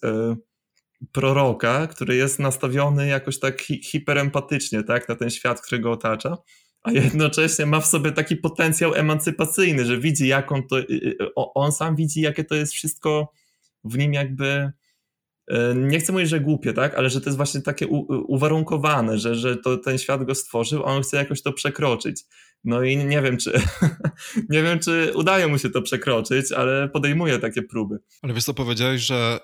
proroka, 1.12 1.86
który 1.86 2.16
jest 2.16 2.38
nastawiony 2.38 3.06
jakoś 3.06 3.38
tak 3.38 3.62
hi 3.62 3.82
hiperempatycznie 3.84 4.82
tak, 4.82 5.08
na 5.08 5.14
ten 5.14 5.30
świat, 5.30 5.60
który 5.60 5.80
go 5.80 5.92
otacza, 5.92 6.38
a 6.82 6.92
jednocześnie 6.92 7.66
ma 7.66 7.80
w 7.80 7.86
sobie 7.86 8.12
taki 8.12 8.36
potencjał 8.36 8.94
emancypacyjny, 8.94 9.84
że 9.84 9.98
widzi, 9.98 10.28
jak 10.28 10.52
on 10.52 10.66
to, 10.66 10.78
y, 10.78 10.84
y, 10.90 11.34
on 11.34 11.72
sam 11.72 11.96
widzi, 11.96 12.20
jakie 12.20 12.44
to 12.44 12.54
jest 12.54 12.72
wszystko 12.72 13.32
w 13.84 13.98
nim 13.98 14.12
jakby 14.12 14.46
E, 14.46 14.72
nie 15.74 16.00
chcę 16.00 16.12
mówić, 16.12 16.28
że 16.28 16.40
głupie, 16.40 16.72
tak, 16.72 16.94
ale 16.94 17.10
że 17.10 17.20
to 17.20 17.30
jest 17.30 17.36
właśnie 17.36 17.62
takie 17.62 17.86
uwarunkowane, 18.28 19.18
że, 19.18 19.34
że 19.34 19.56
to 19.56 19.76
ten 19.76 19.98
świat 19.98 20.24
go 20.24 20.34
stworzył, 20.34 20.82
a 20.82 20.86
on 20.86 21.02
chce 21.02 21.16
jakoś 21.16 21.42
to 21.42 21.52
przekroczyć. 21.52 22.24
No 22.64 22.82
i 22.82 22.96
nie 22.96 23.22
wiem, 23.22 23.36
czy 23.36 23.52
nie 24.50 24.62
wiem, 24.62 24.78
czy 24.78 25.12
udaje 25.14 25.48
mu 25.48 25.58
się 25.58 25.70
to 25.70 25.82
przekroczyć, 25.82 26.52
ale 26.52 26.88
podejmuje 26.88 27.38
takie 27.38 27.62
próby. 27.62 27.98
Ale 28.22 28.34
wiesz 28.34 28.44
co, 28.44 28.54
powiedziałeś, 28.54 29.02
że 29.02 29.40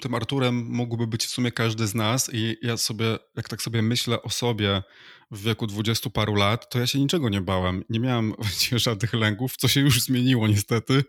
tym 0.00 0.14
Arturem 0.14 0.54
mógłby 0.54 1.06
być 1.06 1.24
w 1.24 1.30
sumie 1.30 1.52
każdy 1.52 1.86
z 1.86 1.94
nas 1.94 2.30
i 2.32 2.56
ja 2.62 2.76
sobie, 2.76 3.18
jak 3.36 3.48
tak 3.48 3.62
sobie 3.62 3.82
myślę 3.82 4.22
o 4.22 4.30
sobie 4.30 4.82
w 5.30 5.42
wieku 5.42 5.66
dwudziestu 5.66 6.10
paru 6.10 6.34
lat, 6.34 6.70
to 6.70 6.78
ja 6.78 6.86
się 6.86 6.98
niczego 6.98 7.28
nie 7.28 7.40
bałem. 7.40 7.84
Nie 7.88 8.00
miałem 8.00 8.34
żadnych 8.72 9.14
lęków, 9.14 9.56
co 9.56 9.68
się 9.68 9.80
już 9.80 10.02
zmieniło 10.02 10.48
niestety. 10.48 11.04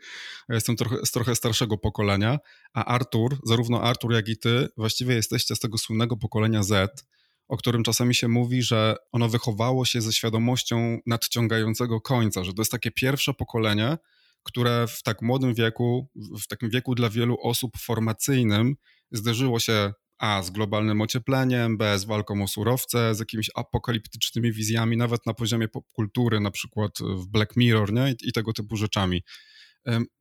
Ja 0.49 0.56
jestem 0.56 0.75
trochę, 0.75 1.06
z 1.06 1.12
trochę 1.12 1.36
starszego 1.36 1.77
pokolenia, 1.77 2.39
a 2.73 2.86
Artur, 2.86 3.38
zarówno 3.43 3.82
Artur, 3.82 4.13
jak 4.13 4.27
i 4.27 4.38
ty, 4.38 4.67
właściwie 4.77 5.15
jesteście 5.15 5.56
z 5.56 5.60
tego 5.60 5.77
słynnego 5.77 6.17
pokolenia 6.17 6.63
Z, 6.63 7.06
o 7.47 7.58
którym 7.58 7.84
czasami 7.84 8.15
się 8.15 8.27
mówi, 8.27 8.62
że 8.62 8.95
ono 9.12 9.30
wychowało 9.30 9.86
się 9.86 10.01
ze 10.01 10.13
świadomością 10.13 10.99
nadciągającego 11.06 12.01
końca, 12.01 12.43
że 12.43 12.53
to 12.53 12.62
jest 12.62 12.71
takie 12.71 12.91
pierwsze 12.91 13.34
pokolenie, 13.34 13.97
które 14.43 14.88
w 14.88 15.03
tak 15.03 15.21
młodym 15.21 15.53
wieku, 15.53 16.10
w 16.15 16.47
takim 16.47 16.69
wieku 16.69 16.95
dla 16.95 17.10
wielu 17.10 17.38
osób 17.41 17.77
formacyjnym, 17.77 18.75
zderzyło 19.12 19.60
się 19.60 19.93
a 20.19 20.43
z 20.43 20.49
globalnym 20.49 21.01
ociepleniem, 21.01 21.77
B 21.77 21.99
z 21.99 22.06
walką 22.06 22.43
o 22.43 22.47
surowce, 22.47 23.15
z 23.15 23.19
jakimiś 23.19 23.49
apokaliptycznymi 23.56 24.51
wizjami, 24.51 24.97
nawet 24.97 25.25
na 25.25 25.34
poziomie 25.34 25.67
popkultury, 25.67 26.39
na 26.39 26.51
przykład 26.51 26.91
w 26.99 27.27
Black 27.27 27.56
Mirror 27.56 27.93
nie? 27.93 28.12
I, 28.12 28.30
i 28.30 28.34
tego 28.34 28.53
typu 28.53 28.77
rzeczami. 28.77 29.23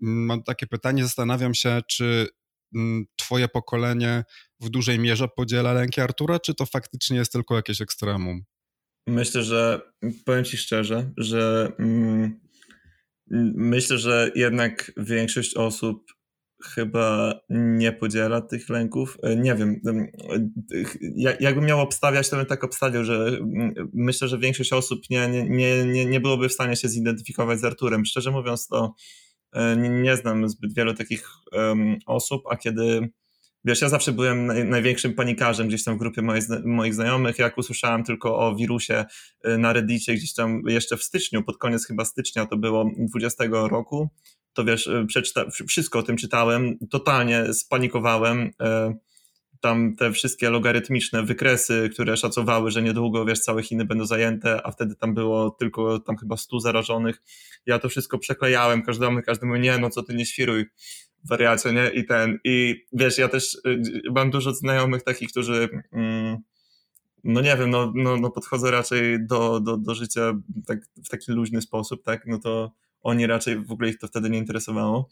Mam 0.00 0.42
takie 0.42 0.66
pytanie, 0.66 1.04
zastanawiam 1.04 1.54
się, 1.54 1.80
czy 1.88 2.28
mm, 2.74 3.04
twoje 3.16 3.48
pokolenie 3.48 4.24
w 4.61 4.68
dużej 4.68 4.98
mierze 4.98 5.28
podziela 5.37 5.72
lęki 5.72 6.00
Artura, 6.00 6.40
czy 6.40 6.54
to 6.54 6.66
faktycznie 6.66 7.16
jest 7.16 7.32
tylko 7.32 7.56
jakieś 7.56 7.80
ekstremum? 7.80 8.42
Myślę, 9.06 9.42
że 9.42 9.80
powiem 10.24 10.44
ci 10.44 10.56
szczerze, 10.56 11.12
że 11.16 11.72
mm, 11.78 12.40
myślę, 13.56 13.98
że 13.98 14.30
jednak 14.35 14.92
większość 14.96 15.54
osób 15.54 16.15
chyba 16.64 17.34
nie 17.50 17.92
podziela 17.92 18.40
tych 18.40 18.68
lęków. 18.68 19.18
E, 19.22 19.36
nie 19.36 19.54
wiem, 19.54 19.80
jakbym 21.40 21.64
miał 21.64 21.80
obstawiać, 21.80 22.30
to 22.30 22.36
bym 22.36 22.46
tak 22.46 22.64
obstawiał, 22.64 23.04
że 23.04 23.38
myślę, 23.92 24.28
że 24.28 24.38
większość 24.38 24.72
osób 24.72 25.00
nie, 25.10 25.28
nie, 25.28 25.84
nie, 25.84 26.06
nie 26.06 26.20
byłoby 26.20 26.48
w 26.48 26.52
stanie 26.52 26.76
się 26.76 26.88
zidentyfikować 26.88 27.60
z 27.60 27.64
Arturem. 27.64 28.04
Szczerze 28.04 28.30
mówiąc, 28.30 28.66
to 28.66 28.94
e, 29.52 29.76
nie, 29.76 30.16
znam 30.16 30.48
zbyt 30.48 30.74
wielu 30.74 30.94
takich 30.94 31.28
osób, 32.06 32.42
a 32.50 32.56
kiedy 32.56 33.08
Wiesz, 33.66 33.80
ja 33.80 33.88
zawsze 33.88 34.12
byłem 34.12 34.46
naj, 34.46 34.64
największym 34.64 35.14
panikarzem 35.14 35.68
gdzieś 35.68 35.84
tam 35.84 35.94
w 35.96 35.98
grupie 35.98 36.22
moich, 36.22 36.44
moich 36.64 36.94
znajomych. 36.94 37.38
Jak 37.38 37.58
usłyszałem 37.58 38.04
tylko 38.04 38.38
o 38.38 38.56
wirusie 38.56 39.04
e, 39.44 39.58
na 39.58 39.72
Reddicie 39.72 40.14
gdzieś 40.14 40.34
tam 40.34 40.62
jeszcze 40.66 40.96
w 40.96 41.02
styczniu, 41.02 41.42
pod 41.42 41.58
koniec 41.58 41.86
chyba 41.86 42.04
stycznia 42.04 42.46
to 42.46 42.56
było 42.56 42.90
20 42.98 43.44
roku, 43.50 44.08
to 44.56 44.64
wiesz, 44.64 44.86
e, 44.86 45.06
przeczyta, 45.06 45.44
wszystko 45.68 45.98
o 45.98 46.02
tym 46.02 46.16
czytałem, 46.16 46.78
totalnie 46.90 47.54
spanikowałem. 47.54 48.50
E, 48.60 48.94
tam 49.60 49.96
te 49.96 50.12
wszystkie 50.12 50.50
logarytmiczne 50.50 51.22
wykresy, 51.22 51.90
które 51.92 52.16
szacowały, 52.16 52.70
że 52.70 52.82
niedługo, 52.82 53.24
wiesz, 53.24 53.40
całe 53.40 53.62
Chiny 53.62 53.84
będą 53.84 54.06
zajęte, 54.06 54.66
a 54.66 54.70
wtedy 54.70 54.94
tam 54.94 55.14
było 55.14 55.50
tylko 55.50 56.00
tam 56.00 56.16
chyba 56.16 56.36
100 56.36 56.60
zarażonych. 56.60 57.22
Ja 57.66 57.78
to 57.78 57.88
wszystko 57.88 58.18
przeklejałem 58.18 58.82
każdemu, 58.82 59.22
każdy 59.22 59.46
mówi, 59.46 59.60
nie, 59.60 59.78
no 59.78 59.90
co 59.90 60.02
ty 60.02 60.14
nie 60.14 60.26
świruj, 60.26 60.66
wariacie, 61.24 61.72
nie? 61.72 61.88
I 61.88 62.06
ten, 62.06 62.38
i 62.44 62.84
wiesz, 62.92 63.18
ja 63.18 63.28
też 63.28 63.54
e, 63.54 64.10
mam 64.10 64.30
dużo 64.30 64.54
znajomych 64.54 65.02
takich, 65.02 65.30
którzy 65.30 65.68
mm, 65.92 66.36
no 67.24 67.40
nie 67.40 67.56
wiem, 67.56 67.70
no, 67.70 67.92
no, 67.94 68.16
no 68.16 68.30
podchodzę 68.30 68.70
raczej 68.70 69.26
do, 69.26 69.60
do, 69.60 69.76
do 69.76 69.94
życia 69.94 70.32
tak, 70.66 70.78
w 71.04 71.08
taki 71.08 71.32
luźny 71.32 71.62
sposób, 71.62 72.02
tak, 72.02 72.26
no 72.26 72.38
to 72.38 72.72
oni 73.06 73.26
raczej 73.26 73.64
w 73.64 73.72
ogóle 73.72 73.90
ich 73.90 73.98
to 73.98 74.06
wtedy 74.06 74.30
nie 74.30 74.38
interesowało. 74.38 75.08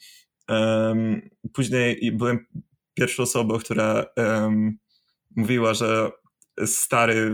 Um, 0.49 1.31
później 1.53 2.13
byłem 2.13 2.47
pierwszą 2.95 3.23
osobą, 3.23 3.59
która 3.59 4.05
um, 4.17 4.79
mówiła, 5.37 5.75
że 5.75 6.11
stary 6.67 7.31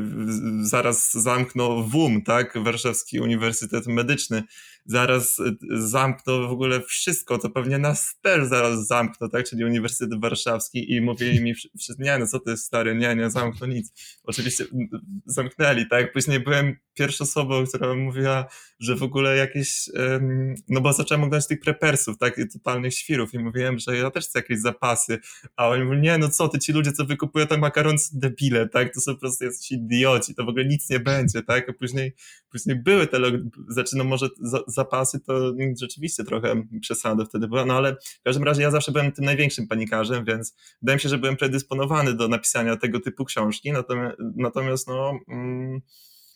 zaraz 0.62 1.12
zamknął 1.12 1.84
WUM, 1.84 2.22
tak, 2.22 2.58
Warszawski 2.64 3.20
Uniwersytet 3.20 3.86
Medyczny, 3.86 4.42
zaraz 4.90 5.37
zamknął 5.70 6.48
w 6.48 6.53
ogóle 6.53 6.81
wszystko, 6.81 7.38
to 7.38 7.50
pewnie 7.50 7.79
nas 7.79 8.14
też 8.22 8.48
zaraz 8.48 8.87
zamknął, 8.87 9.31
tak, 9.31 9.48
czyli 9.48 9.64
Uniwersytet 9.64 10.20
Warszawski 10.20 10.92
i 10.92 11.00
mówili 11.00 11.40
mi 11.40 11.55
wszyscy, 11.55 11.94
nie 11.98 12.18
no, 12.18 12.26
co 12.26 12.40
to 12.40 12.50
jest 12.50 12.64
stary, 12.64 12.94
nie, 12.94 13.16
nie 13.16 13.31
zamknął 13.31 13.70
nic. 13.70 13.92
Oczywiście 14.24 14.64
zamknęli, 15.26 15.88
tak, 15.88 16.12
później 16.12 16.40
byłem 16.40 16.76
pierwszą 16.94 17.24
osobą, 17.24 17.64
która 17.66 17.94
mówiła, 17.94 18.46
że 18.81 18.96
w 18.96 19.03
ogóle 19.03 19.37
jakieś, 19.37 19.90
no 20.68 20.81
bo 20.81 20.92
zacząłem 20.92 21.20
oglądać 21.24 21.48
tych 21.48 21.61
prepersów, 21.61 22.18
tak, 22.18 22.37
totalnych 22.53 22.94
świrów 22.94 23.35
i 23.35 23.38
mówiłem, 23.38 23.79
że 23.79 23.96
ja 23.96 24.11
też 24.11 24.24
chcę 24.24 24.38
jakieś 24.38 24.61
zapasy, 24.61 25.18
a 25.57 25.68
oni 25.68 25.85
mówią, 25.85 25.98
nie, 25.98 26.18
no 26.18 26.29
co 26.29 26.48
ty, 26.48 26.59
ci 26.59 26.72
ludzie, 26.72 26.92
co 26.92 27.05
wykupują 27.05 27.46
tam 27.46 27.61
makaron, 27.61 27.96
debile, 28.12 28.68
tak, 28.68 28.94
to 28.94 29.00
są 29.00 29.14
po 29.14 29.20
prostu 29.20 29.44
jacyś 29.44 29.72
idioci, 29.72 30.35
to 30.35 30.44
w 30.44 30.48
ogóle 30.48 30.64
nic 30.64 30.90
nie 30.90 31.00
będzie, 31.00 31.42
tak, 31.42 31.68
a 31.68 31.72
później, 31.72 32.14
później 32.50 32.76
były 32.76 33.07
te, 33.07 33.18
zaczynam 33.68 34.07
może 34.07 34.29
za, 34.40 34.61
zapasy, 34.80 35.20
to 35.20 35.52
rzeczywiście 35.80 36.24
trochę 36.24 36.62
przesada 36.80 37.24
wtedy 37.24 37.48
była, 37.48 37.64
no 37.64 37.74
ale 37.76 37.96
w 38.20 38.22
każdym 38.24 38.44
razie 38.44 38.62
ja 38.62 38.70
zawsze 38.70 38.92
byłem 38.92 39.12
tym 39.12 39.24
największym 39.24 39.68
panikarzem, 39.68 40.24
więc 40.24 40.54
wydaje 40.82 40.96
mi 40.96 41.00
się, 41.00 41.08
że 41.08 41.18
byłem 41.18 41.36
predysponowany 41.36 42.14
do 42.14 42.28
napisania 42.28 42.76
tego 42.76 43.00
typu 43.00 43.24
książki, 43.24 43.72
natomiast, 43.72 44.16
natomiast 44.36 44.88
no... 44.88 45.18
Mm, 45.28 45.80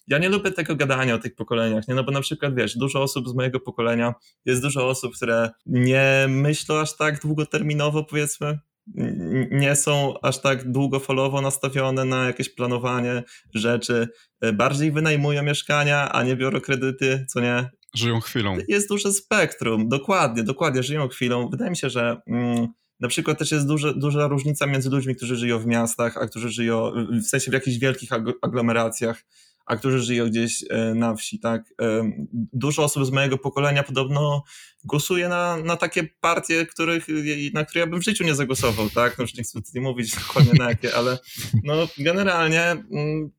ja 0.07 0.19
nie 0.19 0.29
lubię 0.29 0.51
tego 0.51 0.77
gadania 0.77 1.15
o 1.15 1.19
tych 1.19 1.35
pokoleniach, 1.35 1.89
nie? 1.89 1.95
no 1.95 2.05
bo 2.05 2.13
na 2.13 2.21
przykład 2.21 2.55
wiesz, 2.55 2.79
dużo 2.79 3.03
osób 3.03 3.29
z 3.29 3.35
mojego 3.35 3.61
pokolenia, 3.61 4.15
jest 4.45 4.63
dużo 4.63 4.89
osób, 4.89 5.15
które 5.17 5.51
nie 5.67 6.27
myślą 6.29 6.79
aż 6.79 6.97
tak 6.97 7.21
długoterminowo 7.21 8.05
powiedzmy, 8.05 8.59
nie 9.51 9.77
są 9.77 10.15
aż 10.23 10.41
tak 10.41 10.71
długofalowo 10.71 11.41
nastawione 11.41 12.05
na 12.05 12.27
jakieś 12.27 12.55
planowanie 12.55 13.23
rzeczy, 13.55 14.09
bardziej 14.53 14.93
wynajmują 14.93 15.43
mieszkania, 15.43 16.13
a 16.13 16.23
nie 16.23 16.37
biorą 16.37 16.61
kredyty, 16.61 17.27
co 17.29 17.41
nie? 17.41 17.71
Żyją 17.95 18.21
chwilą. 18.21 18.57
Jest 18.69 18.89
duże 18.89 19.13
spektrum, 19.13 19.89
dokładnie, 19.89 20.43
dokładnie, 20.43 20.83
żyją 20.83 21.09
chwilą. 21.09 21.49
Wydaje 21.49 21.71
mi 21.71 21.77
się, 21.77 21.91
że 21.91 22.23
mm, 22.27 22.69
na 23.01 23.09
przykład 23.09 23.39
też 23.39 23.53
jest 23.53 23.67
duże, 23.67 23.95
duża 23.95 24.27
różnica 24.27 24.67
między 24.67 24.91
ludźmi, 24.91 25.17
którzy 25.17 25.37
żyją 25.37 25.59
w 25.59 25.67
miastach, 25.67 26.17
a 26.17 26.27
którzy 26.27 26.49
żyją 26.49 26.93
w 27.11 27.27
sensie 27.27 27.51
w 27.51 27.55
jakichś 27.55 27.79
wielkich 27.79 28.11
aglomeracjach 28.43 29.25
a 29.67 29.77
którzy 29.77 30.01
żyją 30.01 30.27
gdzieś 30.27 30.65
e, 30.71 30.95
na 30.95 31.15
wsi, 31.15 31.39
tak. 31.39 31.75
E, 31.83 32.11
dużo 32.33 32.85
osób 32.85 33.07
z 33.07 33.11
mojego 33.11 33.39
pokolenia 33.39 33.83
podobno 33.83 34.43
głosuje 34.85 35.29
na, 35.29 35.57
na 35.57 35.77
takie 35.77 36.09
partie, 36.21 36.67
których, 36.67 37.07
na 37.53 37.65
które 37.65 37.81
ja 37.81 37.87
bym 37.87 38.01
w 38.01 38.05
życiu 38.05 38.25
nie 38.25 38.35
zagłosował, 38.35 38.91
tak. 38.91 39.19
No 39.19 39.23
już 39.23 39.35
nie 39.35 39.43
chcę 39.43 39.63
tutaj 39.63 39.83
mówić 39.83 40.15
dokładnie 40.27 40.53
na 40.59 40.69
jakie, 40.69 40.95
ale 40.95 41.19
no 41.65 41.89
generalnie 41.99 42.63
mm, 42.71 43.31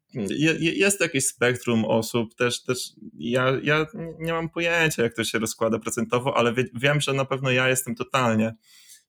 jest 0.59 1.01
jakieś 1.01 1.25
spektrum 1.25 1.85
osób, 1.85 2.35
też, 2.35 2.63
też 2.63 2.79
ja, 3.13 3.51
ja 3.63 3.85
nie 4.19 4.33
mam 4.33 4.49
pojęcia, 4.49 5.03
jak 5.03 5.15
to 5.15 5.23
się 5.23 5.39
rozkłada 5.39 5.79
procentowo, 5.79 6.38
ale 6.38 6.53
wie, 6.53 6.65
wiem, 6.73 7.01
że 7.01 7.13
na 7.13 7.25
pewno 7.25 7.51
ja 7.51 7.69
jestem 7.69 7.95
totalnie, 7.95 8.55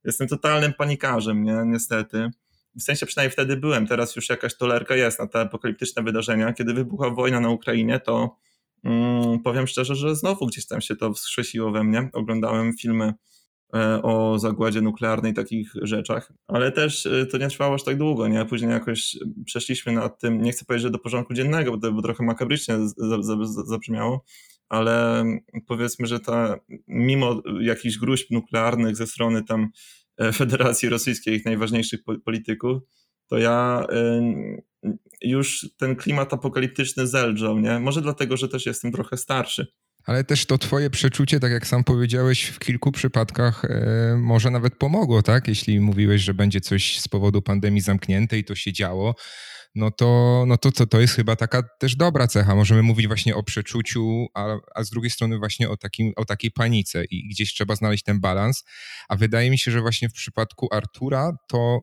jestem 0.05 0.29
totalnym 0.29 0.73
panikarzem, 0.73 1.45
nie, 1.45 1.63
niestety 1.67 2.31
w 2.79 2.83
sensie 2.83 3.07
przynajmniej 3.07 3.33
wtedy 3.33 3.57
byłem, 3.57 3.87
teraz 3.87 4.17
już 4.17 4.29
jakaś 4.29 4.57
tolerka 4.57 4.97
jest 4.97 5.19
na 5.19 5.27
te 5.27 5.41
apokaliptyczne 5.41 6.03
wydarzenia. 6.03 6.53
Kiedy 6.53 6.75
wybuchła 6.75 7.11
wojna 7.11 7.41
na 7.41 7.51
Ukrainie, 7.51 8.01
to 8.01 8.37
mm, 8.85 9.41
powiem 9.41 9.67
szczerze, 9.67 9.95
że 9.95 10.17
znowu 10.17 10.47
gdzieś 10.47 10.67
tam 10.67 10.81
się 10.81 10.97
to 10.97 11.13
wskrzesiło 11.13 11.71
we 11.71 11.85
mnie. 11.85 12.11
Oglądałem 12.13 12.73
filmy 12.81 13.15
e, 13.75 14.03
o 14.03 14.39
zagładzie 14.39 14.81
nuklearnej, 14.81 15.35
takich 15.35 15.73
rzeczach, 15.83 16.33
ale 16.49 16.73
też 16.73 17.07
e, 17.07 17.27
to 17.27 17.39
nie 17.39 17.49
trwało 17.49 17.75
aż 17.75 17.85
tak 17.85 17.99
długo, 17.99 18.29
nie? 18.29 18.45
Później 18.45 18.71
jakoś 18.71 19.17
przeszliśmy 19.45 19.93
nad 19.93 20.21
tym, 20.21 20.43
nie 20.43 20.53
chcę 20.53 20.65
powiedzieć, 20.65 20.83
że 20.83 20.91
do 20.91 20.99
porządku 20.99 21.35
dziennego, 21.35 21.71
bo 21.71 21.79
to 21.79 21.93
by 21.93 22.03
trochę 22.03 22.25
makabrycznie 22.25 22.77
zabrzmiało, 23.67 24.25
ale 24.69 25.25
powiedzmy, 25.67 26.07
że 26.07 26.21
ta, 26.21 26.57
mimo 26.89 27.43
jakichś 27.61 27.99
gruźb 27.99 28.31
nuklearnych 28.31 28.97
ze 28.97 29.07
strony 29.07 29.45
tam 29.45 29.69
Federacji 30.33 30.89
Rosyjskiej, 30.89 31.35
ich 31.35 31.45
najważniejszych 31.45 32.01
polityków, 32.25 32.83
to 33.29 33.39
ja 33.39 33.87
już 35.23 35.67
ten 35.77 35.97
klimat 35.97 36.35
apokaliptyczny 36.35 37.07
zelżał, 37.07 37.59
nie? 37.59 37.79
Może 37.79 38.03
dlatego, 38.03 38.37
że 38.37 38.49
też 38.49 38.67
jestem 38.67 38.93
trochę 38.93 39.17
starszy. 39.17 39.67
Ale 40.05 40.25
też 40.25 40.47
to 40.47 40.59
twoje 40.59 40.91
przeczucie, 40.91 41.41
tak 41.41 41.53
jak 41.53 41.67
sam 41.67 41.85
powiedziałeś, 41.85 42.45
w 42.45 42.59
kilku 42.59 42.93
przypadkach 42.93 43.65
e, 43.65 44.17
może 44.19 44.51
nawet 44.51 44.77
pomogło, 44.77 45.23
tak? 45.23 45.49
Jeśli 45.49 45.81
mówiłeś, 45.81 46.23
że 46.23 46.35
będzie 46.35 46.61
coś 46.61 47.01
z 47.01 47.09
powodu 47.09 47.43
pandemii 47.43 47.81
zamknięte 47.81 48.39
i 48.39 48.45
to 48.45 48.55
się 48.55 48.73
działo, 48.73 49.15
no 49.77 49.91
to, 49.91 50.45
no 50.47 50.57
to, 50.57 50.73
to, 50.73 50.87
to 50.87 51.01
jest 51.01 51.15
chyba 51.15 51.37
taka 51.37 51.63
też 51.63 51.97
dobra 51.97 52.27
cecha. 52.27 52.55
Możemy 52.55 52.83
mówić 52.83 53.07
właśnie 53.07 53.37
o 53.37 53.43
przeczuciu, 53.43 54.27
a, 54.35 54.57
a 54.75 54.85
z 54.85 54.91
drugiej 54.91 55.11
strony 55.11 55.39
właśnie 55.39 55.69
o, 55.69 55.77
takim, 55.77 56.13
o 56.17 56.25
takiej 56.25 56.51
panice 56.51 57.05
i 57.05 57.29
gdzieś 57.29 57.55
trzeba 57.55 57.77
znaleźć 57.77 58.05
ten 58.05 58.21
balans. 58.21 58.65
A 59.09 59.17
wydaje 59.17 59.51
mi 59.51 59.59
się, 59.59 59.71
że 59.71 59.81
właśnie 59.81 60.09
w 60.09 60.13
przypadku 60.13 60.69
Artura 60.73 61.33
to... 61.49 61.81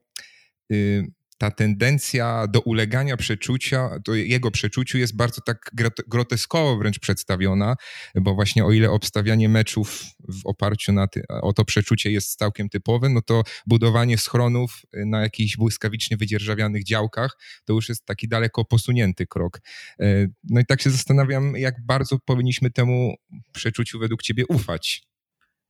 Yy, 0.70 1.08
ta 1.38 1.52
tendencja 1.52 2.48
do 2.48 2.62
ulegania 2.62 3.18
przeczucia, 3.18 3.90
do 4.06 4.16
jego 4.16 4.52
przeczuciu 4.52 4.98
jest 4.98 5.16
bardzo 5.16 5.42
tak 5.42 5.72
groteskowo 6.08 6.78
wręcz 6.78 7.00
przedstawiona, 7.00 7.76
bo 8.16 8.36
właśnie 8.36 8.66
o 8.66 8.72
ile 8.72 8.92
obstawianie 8.92 9.50
meczów 9.50 10.04
w 10.20 10.46
oparciu 10.46 10.94
na 10.94 11.08
ty, 11.08 11.24
o 11.30 11.54
to 11.54 11.66
przeczucie 11.66 12.12
jest 12.12 12.40
całkiem 12.40 12.70
typowe, 12.70 13.10
no 13.10 13.22
to 13.22 13.44
budowanie 13.68 14.18
schronów 14.18 14.82
na 14.94 15.22
jakichś 15.22 15.58
błyskawicznie 15.58 16.18
wydzierżawianych 16.18 16.84
działkach 16.84 17.38
to 17.66 17.74
już 17.74 17.90
jest 17.90 18.06
taki 18.06 18.28
daleko 18.28 18.66
posunięty 18.66 19.28
krok. 19.28 19.62
E, 20.00 20.28
no 20.44 20.60
i 20.60 20.66
tak 20.66 20.82
się 20.82 20.90
zastanawiam, 20.90 21.54
jak 21.58 21.86
bardzo 21.86 22.20
powinniśmy 22.26 22.72
temu 22.72 23.16
przeczuciu 23.52 24.00
według 24.00 24.22
ciebie 24.22 24.44
ufać. 24.48 25.04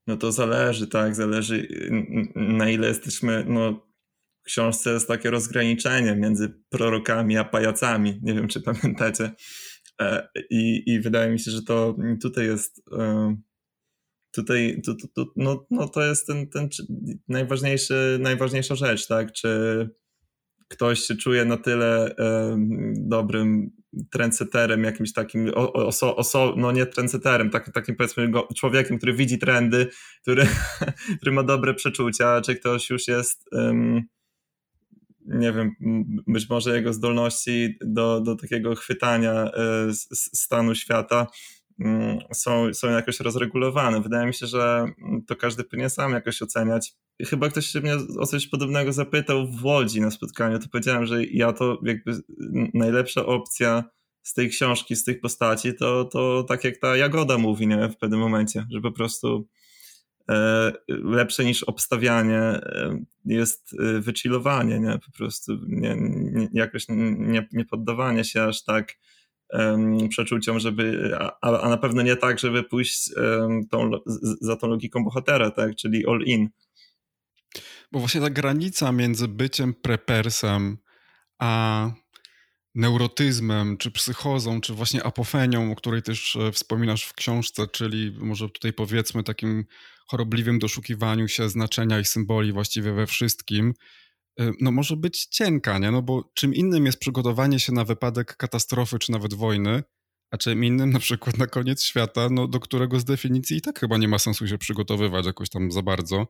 No 0.07 0.17
to 0.17 0.31
zależy, 0.31 0.87
tak, 0.87 1.15
zależy 1.15 1.67
na 2.35 2.69
ile 2.69 2.87
jesteśmy, 2.87 3.45
no 3.47 3.92
książce 4.43 4.93
jest 4.93 5.07
takie 5.07 5.31
rozgraniczenie 5.31 6.15
między 6.15 6.53
prorokami 6.69 7.37
a 7.37 7.43
pajacami. 7.43 8.19
Nie 8.23 8.33
wiem, 8.33 8.47
czy 8.47 8.61
pamiętacie. 8.61 9.31
E, 10.01 10.27
I, 10.49 10.83
i 10.85 10.99
wydaje 10.99 11.31
mi 11.31 11.39
się, 11.39 11.51
że 11.51 11.63
to 11.63 11.95
tutaj 12.21 12.45
jest. 12.45 12.81
E, 12.91 13.35
tutaj 14.31 14.81
tu, 14.85 14.95
tu, 14.95 15.07
tu, 15.07 15.31
no, 15.35 15.65
no 15.71 15.87
to 15.87 16.03
jest 16.03 16.27
ten, 16.27 16.49
ten 16.49 16.69
najważniejszy, 17.27 18.17
najważniejsza 18.21 18.75
rzecz, 18.75 19.07
tak? 19.07 19.31
Czy 19.31 19.89
ktoś 20.67 20.99
się 20.99 21.15
czuje 21.15 21.45
na 21.45 21.57
tyle 21.57 22.15
um, 22.17 22.93
dobrym 22.97 23.71
trendseterem, 24.11 24.83
jakimś 24.83 25.13
takim, 25.13 25.51
oso, 25.55 26.15
oso, 26.15 26.53
no 26.57 26.71
nie 26.71 26.85
trendseterem, 26.85 27.49
tak, 27.49 27.71
takim 27.71 27.95
powiedzmy 27.95 28.29
go, 28.29 28.47
człowiekiem, 28.55 28.97
który 28.97 29.13
widzi 29.13 29.39
trendy, 29.39 29.87
który, 30.21 30.47
który 31.17 31.31
ma 31.31 31.43
dobre 31.43 31.73
przeczucia, 31.73 32.41
czy 32.41 32.55
ktoś 32.55 32.89
już 32.89 33.07
jest 33.07 33.45
um, 33.51 34.03
nie 35.25 35.51
wiem, 35.51 35.71
być 36.27 36.49
może 36.49 36.75
jego 36.75 36.93
zdolności 36.93 37.77
do, 37.81 38.21
do 38.21 38.35
takiego 38.35 38.75
chwytania 38.75 39.31
e, 39.33 39.51
stanu 40.13 40.75
świata 40.75 41.27
mm, 41.79 42.19
są, 42.33 42.73
są 42.73 42.89
jakoś 42.89 43.19
rozregulowane. 43.19 44.01
Wydaje 44.01 44.27
mi 44.27 44.33
się, 44.33 44.47
że 44.47 44.85
to 45.27 45.35
każdy 45.35 45.63
powinien 45.63 45.89
sam 45.89 46.11
jakoś 46.11 46.41
oceniać. 46.41 46.93
Chyba 47.25 47.49
ktoś 47.49 47.65
się 47.65 47.81
mnie 47.81 47.95
o 48.19 48.25
coś 48.25 48.47
podobnego 48.47 48.93
zapytał 48.93 49.47
w 49.47 49.65
Łodzi 49.65 50.01
na 50.01 50.11
spotkaniu, 50.11 50.59
to 50.59 50.67
powiedziałem, 50.71 51.05
że 51.05 51.25
ja 51.25 51.53
to 51.53 51.79
jakby 51.83 52.11
najlepsza 52.73 53.25
opcja 53.25 53.83
z 54.23 54.33
tej 54.33 54.49
książki, 54.49 54.95
z 54.95 55.03
tych 55.03 55.21
postaci, 55.21 55.73
to, 55.73 56.05
to 56.05 56.43
tak 56.43 56.63
jak 56.63 56.77
ta 56.77 56.97
Jagoda 56.97 57.37
mówi 57.37 57.67
nie, 57.67 57.89
w 57.89 57.97
pewnym 57.97 58.19
momencie, 58.19 58.65
że 58.69 58.81
po 58.81 58.91
prostu 58.91 59.47
lepsze 60.87 61.45
niż 61.45 61.63
obstawianie 61.63 62.39
e, 62.39 63.03
jest 63.25 63.75
e, 63.79 63.99
wychillowanie, 63.99 64.79
nie? 64.79 64.99
Po 65.05 65.11
prostu 65.11 65.53
nie, 65.67 65.95
nie, 65.97 66.47
jakoś 66.53 66.85
nie, 66.89 67.47
nie 67.51 67.65
poddawanie 67.65 68.23
się 68.23 68.43
aż 68.43 68.63
tak 68.63 68.93
um, 69.49 70.09
przeczuciom, 70.09 70.59
żeby, 70.59 71.11
a, 71.19 71.59
a 71.61 71.69
na 71.69 71.77
pewno 71.77 72.01
nie 72.01 72.15
tak, 72.15 72.39
żeby 72.39 72.63
pójść 72.63 73.11
um, 73.15 73.67
tą, 73.67 73.91
za 74.41 74.55
tą 74.55 74.67
logiką 74.67 75.03
bohatera, 75.03 75.51
tak? 75.51 75.75
Czyli 75.75 76.07
all 76.07 76.21
in. 76.25 76.49
Bo 77.91 77.99
właśnie 77.99 78.21
ta 78.21 78.29
granica 78.29 78.91
między 78.91 79.27
byciem 79.27 79.73
prepersem 79.73 80.77
a 81.39 81.91
neurotyzmem, 82.75 83.77
czy 83.77 83.91
psychozą, 83.91 84.61
czy 84.61 84.73
właśnie 84.73 85.03
apofenią, 85.03 85.71
o 85.71 85.75
której 85.75 86.01
też 86.01 86.37
wspominasz 86.53 87.03
w 87.03 87.13
książce, 87.13 87.67
czyli 87.67 88.15
może 88.19 88.49
tutaj 88.49 88.73
powiedzmy 88.73 89.23
takim 89.23 89.65
chorobliwym 90.07 90.59
doszukiwaniu 90.59 91.27
się 91.27 91.49
znaczenia 91.49 91.99
i 91.99 92.05
symboli 92.05 92.53
właściwie 92.53 92.93
we 92.93 93.07
wszystkim, 93.07 93.73
y, 94.41 94.51
no 94.61 94.71
może 94.71 94.97
być 94.97 95.25
cienka, 95.25 95.79
nie? 95.79 95.91
No 95.91 96.01
bo 96.01 96.31
czym 96.33 96.53
innym 96.53 96.85
jest 96.85 96.99
przygotowanie 96.99 97.59
się 97.59 97.73
na 97.73 97.85
wypadek 97.85 98.37
katastrofy 98.37 98.99
czy 98.99 99.11
nawet 99.11 99.33
wojny, 99.33 99.83
a 100.31 100.37
czym 100.37 100.63
innym 100.63 100.89
na 100.89 100.99
przykład 100.99 101.37
na 101.37 101.47
koniec 101.47 101.83
świata, 101.83 102.27
no 102.31 102.47
do 102.47 102.59
którego 102.59 102.99
z 102.99 103.05
definicji 103.05 103.57
i 103.57 103.61
tak 103.61 103.79
chyba 103.79 103.97
nie 103.97 104.07
ma 104.07 104.19
sensu 104.19 104.47
się 104.47 104.57
przygotowywać 104.57 105.25
jakoś 105.25 105.49
tam 105.49 105.71
za 105.71 105.81
bardzo. 105.81 106.27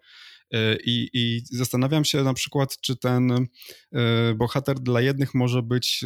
Y, 0.53 0.57
I, 0.85 1.09
I, 1.13 1.41
zastanawiam 1.51 2.05
się 2.05 2.23
na 2.23 2.33
przykład, 2.33 2.77
czy 2.81 2.95
ten 2.97 3.31
y, 3.31 3.47
bohater 4.35 4.79
dla 4.79 5.01
jednych 5.01 5.33
może 5.33 5.61
być 5.61 6.05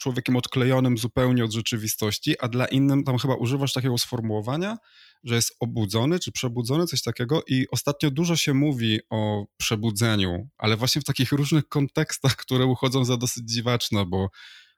człowiekiem 0.00 0.36
odklejonym 0.36 0.98
zupełnie 0.98 1.44
od 1.44 1.52
rzeczywistości, 1.52 2.38
a 2.40 2.48
dla 2.48 2.66
innym 2.66 3.04
tam 3.04 3.18
chyba 3.18 3.34
używasz 3.34 3.72
takiego 3.72 3.98
sformułowania, 3.98 4.76
że 5.24 5.34
jest 5.34 5.56
obudzony 5.60 6.18
czy 6.18 6.32
przebudzony, 6.32 6.86
coś 6.86 7.02
takiego. 7.02 7.42
I 7.48 7.66
ostatnio 7.70 8.10
dużo 8.10 8.36
się 8.36 8.54
mówi 8.54 9.00
o 9.10 9.46
przebudzeniu, 9.56 10.48
ale 10.58 10.76
właśnie 10.76 11.00
w 11.02 11.04
takich 11.04 11.32
różnych 11.32 11.68
kontekstach, 11.68 12.36
które 12.36 12.66
uchodzą 12.66 13.04
za 13.04 13.16
dosyć 13.16 13.44
dziwaczne, 13.50 14.06
bo 14.06 14.28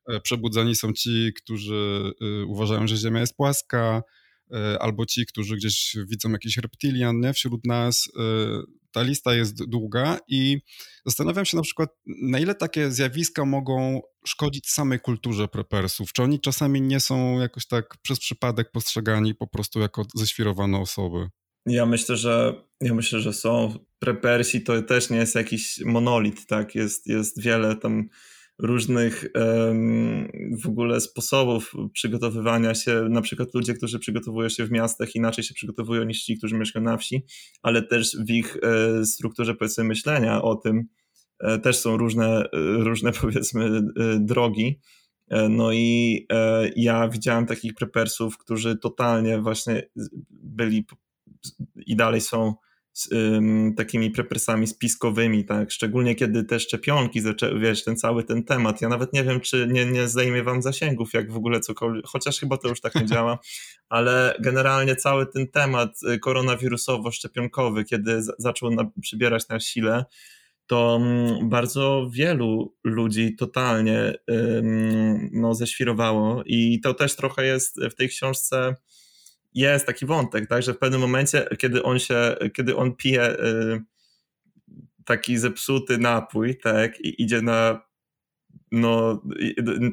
e, 0.08 0.20
przebudzeni 0.20 0.74
są 0.74 0.92
ci, 0.92 1.32
którzy 1.36 2.12
e, 2.20 2.44
uważają, 2.44 2.86
że 2.86 2.96
Ziemia 2.96 3.20
jest 3.20 3.36
płaska, 3.36 4.02
e, 4.54 4.82
albo 4.82 5.06
ci, 5.06 5.26
którzy 5.26 5.56
gdzieś 5.56 5.96
widzą 6.08 6.30
jakiś 6.32 6.56
reptilian 6.56 7.20
nie? 7.20 7.32
wśród 7.32 7.66
nas 7.66 8.08
ta 8.94 9.02
lista 9.02 9.34
jest 9.34 9.64
długa 9.64 10.18
i 10.28 10.58
zastanawiam 11.06 11.44
się 11.44 11.56
na 11.56 11.62
przykład, 11.62 11.90
na 12.06 12.38
ile 12.38 12.54
takie 12.54 12.90
zjawiska 12.90 13.44
mogą 13.44 14.00
szkodzić 14.26 14.70
samej 14.70 15.00
kulturze 15.00 15.48
prepersów. 15.48 16.12
Czy 16.12 16.22
oni 16.22 16.40
czasami 16.40 16.82
nie 16.82 17.00
są 17.00 17.40
jakoś 17.40 17.66
tak 17.66 17.96
przez 18.02 18.20
przypadek 18.20 18.70
postrzegani 18.72 19.34
po 19.34 19.46
prostu 19.46 19.80
jako 19.80 20.04
ześwirowane 20.14 20.78
osoby? 20.78 21.28
Ja 21.66 21.86
myślę, 21.86 22.16
że 22.16 22.54
ja 22.80 22.94
myślę, 22.94 23.20
że 23.20 23.32
są. 23.32 23.78
Prepersi 23.98 24.60
to 24.62 24.82
też 24.82 25.10
nie 25.10 25.16
jest 25.16 25.34
jakiś 25.34 25.80
monolit, 25.84 26.46
tak? 26.46 26.74
Jest, 26.74 27.06
jest 27.06 27.42
wiele 27.42 27.76
tam 27.76 28.08
różnych 28.58 29.24
w 30.62 30.66
ogóle 30.66 31.00
sposobów 31.00 31.72
przygotowywania 31.92 32.74
się. 32.74 33.06
Na 33.10 33.22
przykład 33.22 33.54
ludzie, 33.54 33.74
którzy 33.74 33.98
przygotowują 33.98 34.48
się 34.48 34.66
w 34.66 34.70
miastach, 34.70 35.14
inaczej 35.14 35.44
się 35.44 35.54
przygotowują 35.54 36.04
niż 36.04 36.22
ci, 36.22 36.38
którzy 36.38 36.54
mieszkają 36.54 36.84
na 36.84 36.96
wsi, 36.96 37.26
ale 37.62 37.82
też 37.82 38.16
w 38.26 38.30
ich 38.30 38.56
e, 38.62 39.04
strukturze 39.06 39.54
powiedzmy 39.54 39.84
myślenia 39.84 40.42
o 40.42 40.54
tym 40.54 40.84
e, 41.40 41.58
też 41.58 41.76
są 41.76 41.96
różne, 41.96 42.26
e, 42.26 42.48
różne 42.84 43.12
powiedzmy 43.20 43.80
drogi. 44.18 44.80
No 45.50 45.72
i 45.72 46.26
ja 46.76 47.08
widziałem 47.08 47.46
takich 47.46 47.74
prepersów, 47.74 48.38
którzy 48.38 48.76
totalnie 48.76 49.40
właśnie 49.40 49.82
byli 50.30 50.86
i 51.86 51.96
dalej 51.96 52.20
są 52.20 52.54
z 52.94 53.08
takimi 53.76 54.10
prepresami 54.10 54.66
spiskowymi, 54.66 55.44
tak? 55.44 55.70
Szczególnie 55.70 56.14
kiedy 56.14 56.44
te 56.44 56.60
szczepionki 56.60 57.20
zaczęły, 57.20 57.60
wiesz, 57.60 57.84
ten 57.84 57.96
cały 57.96 58.24
ten 58.24 58.44
temat. 58.44 58.80
Ja 58.80 58.88
nawet 58.88 59.12
nie 59.12 59.24
wiem, 59.24 59.40
czy 59.40 59.68
nie, 59.70 59.86
nie 59.86 60.08
zajmie 60.08 60.42
wam 60.42 60.62
zasięgów, 60.62 61.14
jak 61.14 61.32
w 61.32 61.36
ogóle 61.36 61.60
cokolwiek, 61.60 62.06
chociaż 62.06 62.40
chyba 62.40 62.56
to 62.56 62.68
już 62.68 62.80
tak 62.80 62.94
nie 62.94 63.06
działa, 63.06 63.38
ale 63.88 64.36
generalnie 64.40 64.96
cały 64.96 65.26
ten 65.26 65.48
temat 65.48 65.90
y, 66.02 66.18
koronawirusowo-szczepionkowy, 66.18 67.84
kiedy 67.84 68.22
z, 68.22 68.32
zaczął 68.38 68.70
na, 68.70 68.90
przybierać 69.02 69.48
na 69.48 69.60
sile, 69.60 70.04
to 70.66 70.98
mm, 71.00 71.48
bardzo 71.48 72.10
wielu 72.12 72.74
ludzi 72.84 73.36
totalnie 73.36 74.14
ym, 74.30 75.30
no, 75.32 75.54
ześwirowało 75.54 76.42
i 76.46 76.80
to 76.80 76.94
też 76.94 77.16
trochę 77.16 77.46
jest 77.46 77.80
w 77.90 77.94
tej 77.94 78.08
książce 78.08 78.74
jest 79.54 79.86
taki 79.86 80.06
wątek, 80.06 80.48
tak, 80.48 80.62
że 80.62 80.74
w 80.74 80.78
pewnym 80.78 81.00
momencie, 81.00 81.48
kiedy 81.58 81.82
on 81.82 81.98
się, 81.98 82.36
kiedy 82.54 82.76
on 82.76 82.96
pije 82.96 83.30
y, 83.30 83.82
taki 85.04 85.38
zepsuty 85.38 85.98
napój, 85.98 86.58
tak, 86.58 87.00
i 87.00 87.22
idzie 87.22 87.42
na 87.42 87.80
no 88.72 89.22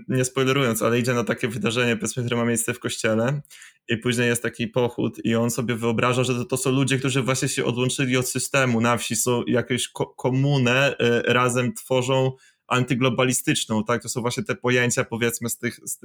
nie 0.07 0.25
spoilerując, 0.25 0.81
ale 0.81 0.99
idzie 0.99 1.13
na 1.13 1.23
takie 1.23 1.47
wydarzenie, 1.47 1.95
powiedzmy, 1.95 2.23
które 2.23 2.37
ma 2.37 2.45
miejsce 2.45 2.73
w 2.73 2.79
kościele 2.79 3.41
i 3.87 3.97
później 3.97 4.27
jest 4.27 4.43
taki 4.43 4.67
pochód 4.67 5.25
i 5.25 5.35
on 5.35 5.51
sobie 5.51 5.75
wyobraża, 5.75 6.23
że 6.23 6.35
to, 6.35 6.45
to 6.45 6.57
są 6.57 6.71
ludzie, 6.71 6.97
którzy 6.97 7.21
właśnie 7.21 7.49
się 7.49 7.65
odłączyli 7.65 8.17
od 8.17 8.29
systemu 8.29 8.81
na 8.81 8.97
wsi, 8.97 9.15
są 9.15 9.43
jakąś 9.47 9.87
ko 9.87 10.05
komunę, 10.05 10.95
y, 11.01 11.33
razem 11.33 11.73
tworzą 11.73 12.31
antyglobalistyczną, 12.67 13.83
tak? 13.83 14.01
To 14.01 14.09
są 14.09 14.21
właśnie 14.21 14.43
te 14.43 14.55
pojęcia, 14.55 15.03
powiedzmy, 15.03 15.49
z, 15.49 15.57
tych, 15.57 15.79
z, 15.83 15.99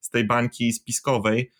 z 0.00 0.10
tej 0.10 0.24
bańki 0.24 0.72
spiskowej. 0.72 1.50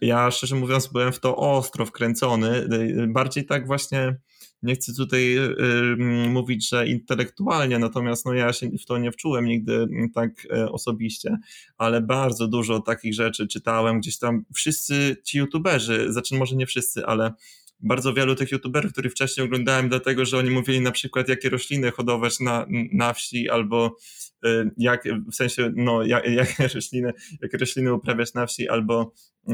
Ja 0.00 0.30
szczerze 0.30 0.56
mówiąc 0.56 0.86
byłem 0.86 1.12
w 1.12 1.20
to 1.20 1.36
ostro 1.36 1.86
wkręcony, 1.86 2.68
bardziej 3.08 3.46
tak 3.46 3.66
właśnie 3.66 4.16
nie 4.62 4.74
chcę 4.74 4.92
tutaj 4.94 5.38
y, 5.38 5.96
mówić, 6.28 6.68
że 6.68 6.88
intelektualnie, 6.88 7.78
natomiast 7.78 8.26
no 8.26 8.34
ja 8.34 8.52
się 8.52 8.70
w 8.70 8.86
to 8.86 8.98
nie 8.98 9.12
wczułem 9.12 9.46
nigdy 9.46 9.86
tak 10.14 10.30
e, 10.52 10.72
osobiście, 10.72 11.38
ale 11.78 12.00
bardzo 12.00 12.48
dużo 12.48 12.80
takich 12.80 13.14
rzeczy 13.14 13.46
czytałem, 13.46 14.00
gdzieś 14.00 14.18
tam 14.18 14.44
wszyscy 14.54 15.16
ci 15.24 15.38
youtuberzy, 15.38 16.12
znaczy 16.12 16.34
może 16.34 16.56
nie 16.56 16.66
wszyscy, 16.66 17.06
ale 17.06 17.32
bardzo 17.80 18.14
wielu 18.14 18.34
tych 18.34 18.52
youtuberów, 18.52 18.92
których 18.92 19.12
wcześniej 19.12 19.46
oglądałem, 19.46 19.88
dlatego 19.88 20.24
że 20.24 20.38
oni 20.38 20.50
mówili 20.50 20.80
na 20.80 20.92
przykład, 20.92 21.28
jakie 21.28 21.48
rośliny 21.48 21.90
hodować 21.90 22.40
na, 22.40 22.66
na 22.92 23.12
wsi, 23.12 23.50
albo 23.50 23.86
y, 23.86 24.27
jak, 24.76 25.04
w 25.32 25.34
sensie, 25.34 25.72
no, 25.76 26.02
jak, 26.02 26.30
jakie, 26.30 26.68
rośliny, 26.74 27.12
jakie 27.42 27.58
rośliny 27.58 27.94
uprawiać 27.94 28.34
na 28.34 28.46
wsi, 28.46 28.68
albo 28.68 29.12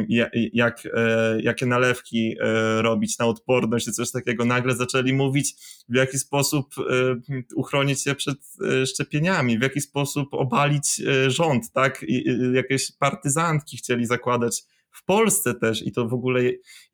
jak, 0.08 0.30
jak, 0.52 0.82
jakie 1.38 1.66
nalewki 1.66 2.36
e, 2.40 2.82
robić 2.82 3.18
na 3.18 3.26
odporność, 3.26 3.84
czy 3.84 3.92
coś 3.92 4.10
takiego. 4.10 4.44
Nagle 4.44 4.76
zaczęli 4.76 5.12
mówić, 5.12 5.54
w 5.88 5.96
jaki 5.96 6.18
sposób 6.18 6.74
e, 6.78 7.16
uchronić 7.56 8.02
się 8.02 8.14
przed 8.14 8.38
e, 8.68 8.86
szczepieniami, 8.86 9.58
w 9.58 9.62
jaki 9.62 9.80
sposób 9.80 10.28
obalić 10.32 11.02
rząd, 11.26 11.72
tak? 11.72 12.04
Jakieś 12.52 12.92
partyzantki 12.92 13.76
chcieli 13.76 14.06
zakładać 14.06 14.62
w 14.90 15.04
Polsce 15.04 15.54
też 15.54 15.86
i 15.86 15.92
to 15.92 16.08
w 16.08 16.14
ogóle 16.14 16.40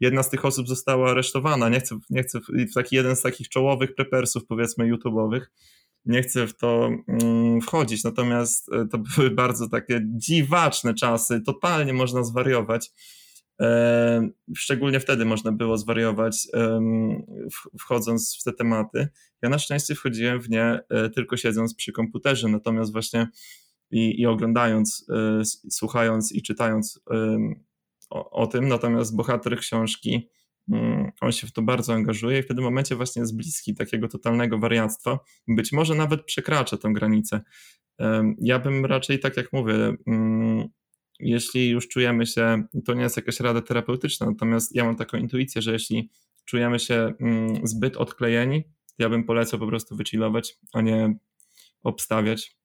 jedna 0.00 0.22
z 0.22 0.31
tych 0.31 0.44
osób 0.44 0.68
została 0.68 1.11
aresztowana. 1.11 1.68
Nie 1.68 1.81
chcę, 1.81 1.98
nie 2.11 2.22
chcę 2.22 2.38
taki 2.74 2.96
jeden 2.96 3.16
z 3.16 3.22
takich 3.22 3.48
czołowych 3.48 3.94
prepersów, 3.94 4.46
powiedzmy, 4.46 4.92
YouTube'owych. 4.92 5.40
Nie 6.04 6.22
chcę 6.22 6.46
w 6.46 6.56
to 6.56 6.90
mm, 7.08 7.60
wchodzić, 7.60 8.04
natomiast 8.04 8.72
e, 8.72 8.86
to 8.88 8.98
były 9.16 9.30
bardzo 9.30 9.68
takie 9.68 10.00
dziwaczne 10.04 10.94
czasy, 10.94 11.40
totalnie 11.40 11.92
można 11.92 12.24
zwariować. 12.24 12.90
E, 13.60 14.28
szczególnie 14.56 15.00
wtedy 15.00 15.24
można 15.24 15.52
było 15.52 15.78
zwariować, 15.78 16.48
wchodząc 17.80 18.38
w 18.40 18.44
te 18.44 18.52
tematy. 18.52 19.08
Ja 19.42 19.48
na 19.48 19.58
szczęście 19.58 19.94
wchodziłem 19.94 20.40
w 20.40 20.50
nie 20.50 20.80
e, 20.90 21.10
tylko 21.10 21.36
siedząc 21.36 21.74
przy 21.74 21.92
komputerze, 21.92 22.48
natomiast 22.48 22.92
właśnie 22.92 23.28
i, 23.90 24.20
i 24.20 24.26
oglądając, 24.26 25.06
słuchając 25.70 26.32
i 26.32 26.42
czytając 26.42 27.00
o, 28.10 28.30
o 28.30 28.46
tym, 28.46 28.68
natomiast 28.68 29.16
bohater 29.16 29.58
książki, 29.58 30.28
on 31.20 31.33
się 31.33 31.46
w 31.46 31.52
to 31.52 31.62
bardzo 31.62 31.92
angażuje 31.92 32.38
i 32.38 32.42
w 32.42 32.46
tym 32.46 32.62
momencie 32.62 32.96
właśnie 32.96 33.20
jest 33.20 33.37
bliski 33.37 33.74
takiego 33.74 34.09
totalnego 34.09 34.59
wariactwa. 34.59 35.18
Być 35.48 35.72
może 35.72 35.94
nawet 35.94 36.24
przekracza 36.24 36.76
tę 36.76 36.92
granicę. 36.92 37.40
Ja 38.40 38.59
bym 38.59 38.87
raczej, 38.87 39.18
tak 39.18 39.37
jak 39.37 39.52
mówię, 39.52 39.94
mm, 40.06 40.68
jeśli 41.20 41.68
już 41.70 41.88
czujemy 41.88 42.26
się, 42.26 42.62
to 42.85 42.94
nie 42.94 43.02
jest 43.02 43.16
jakaś 43.16 43.40
rada 43.40 43.62
terapeutyczna, 43.62 44.26
natomiast 44.26 44.74
ja 44.74 44.85
mam 44.85 44.96
taką 44.96 45.18
intuicję, 45.18 45.62
że 45.62 45.72
jeśli 45.72 46.11
czujemy 46.44 46.78
się 46.78 47.12
mm, 47.20 47.66
zbyt 47.66 47.96
odklejeni, 47.96 48.64
ja 48.98 49.09
bym 49.09 49.24
polecał 49.24 49.61
po 49.61 49.66
prostu 49.66 49.96
wychillować, 49.96 50.59
a 50.72 50.80
nie 50.80 51.14
obstawiać. 51.83 52.60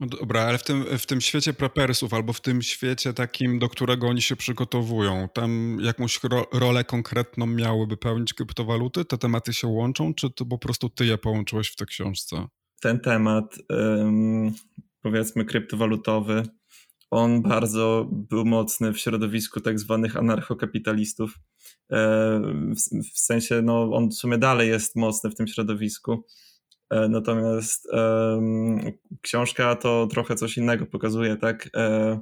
No 0.00 0.06
dobra, 0.06 0.42
ale 0.42 0.58
w 0.58 0.64
tym, 0.64 0.84
w 0.98 1.06
tym 1.06 1.20
świecie 1.20 1.52
prepersów 1.52 2.14
albo 2.14 2.32
w 2.32 2.40
tym 2.40 2.62
świecie 2.62 3.12
takim, 3.12 3.58
do 3.58 3.68
którego 3.68 4.08
oni 4.08 4.22
się 4.22 4.36
przygotowują, 4.36 5.28
tam 5.34 5.78
jakąś 5.80 6.24
ro 6.24 6.46
rolę 6.52 6.84
konkretną 6.84 7.46
miałyby 7.46 7.96
pełnić 7.96 8.34
kryptowaluty? 8.34 9.04
Te 9.04 9.18
tematy 9.18 9.52
się 9.52 9.68
łączą, 9.68 10.14
czy 10.14 10.30
to 10.30 10.46
po 10.46 10.58
prostu 10.58 10.88
ty 10.88 11.06
je 11.06 11.18
połączyłeś 11.18 11.68
w 11.68 11.76
tej 11.76 11.86
książce? 11.86 12.46
Ten 12.80 13.00
temat, 13.00 13.58
powiedzmy 15.02 15.44
kryptowalutowy, 15.44 16.42
on 17.10 17.42
bardzo 17.42 18.08
był 18.12 18.44
mocny 18.44 18.92
w 18.92 18.98
środowisku 18.98 19.60
tak 19.60 19.78
zwanych 19.78 20.16
anarchokapitalistów. 20.16 21.38
E, 21.92 22.40
w, 23.14 23.18
sensie, 23.18 23.62
no, 23.62 23.90
on 23.92 24.08
w 24.08 24.14
sumie 24.14 24.38
dalej 24.38 24.68
jest 24.68 24.96
mocny 24.96 25.30
w 25.30 25.34
tym 25.34 25.46
środowisku 25.46 26.24
natomiast 26.90 27.88
um, 27.92 28.80
książka 29.22 29.76
to 29.76 30.06
trochę 30.06 30.34
coś 30.34 30.56
innego 30.56 30.86
pokazuje, 30.86 31.36
tak? 31.36 31.68
E, 31.76 32.20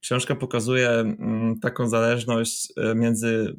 książka 0.00 0.34
pokazuje 0.34 0.90
um, 0.90 1.60
taką 1.62 1.88
zależność 1.88 2.72
e, 2.76 2.94
między 2.94 3.56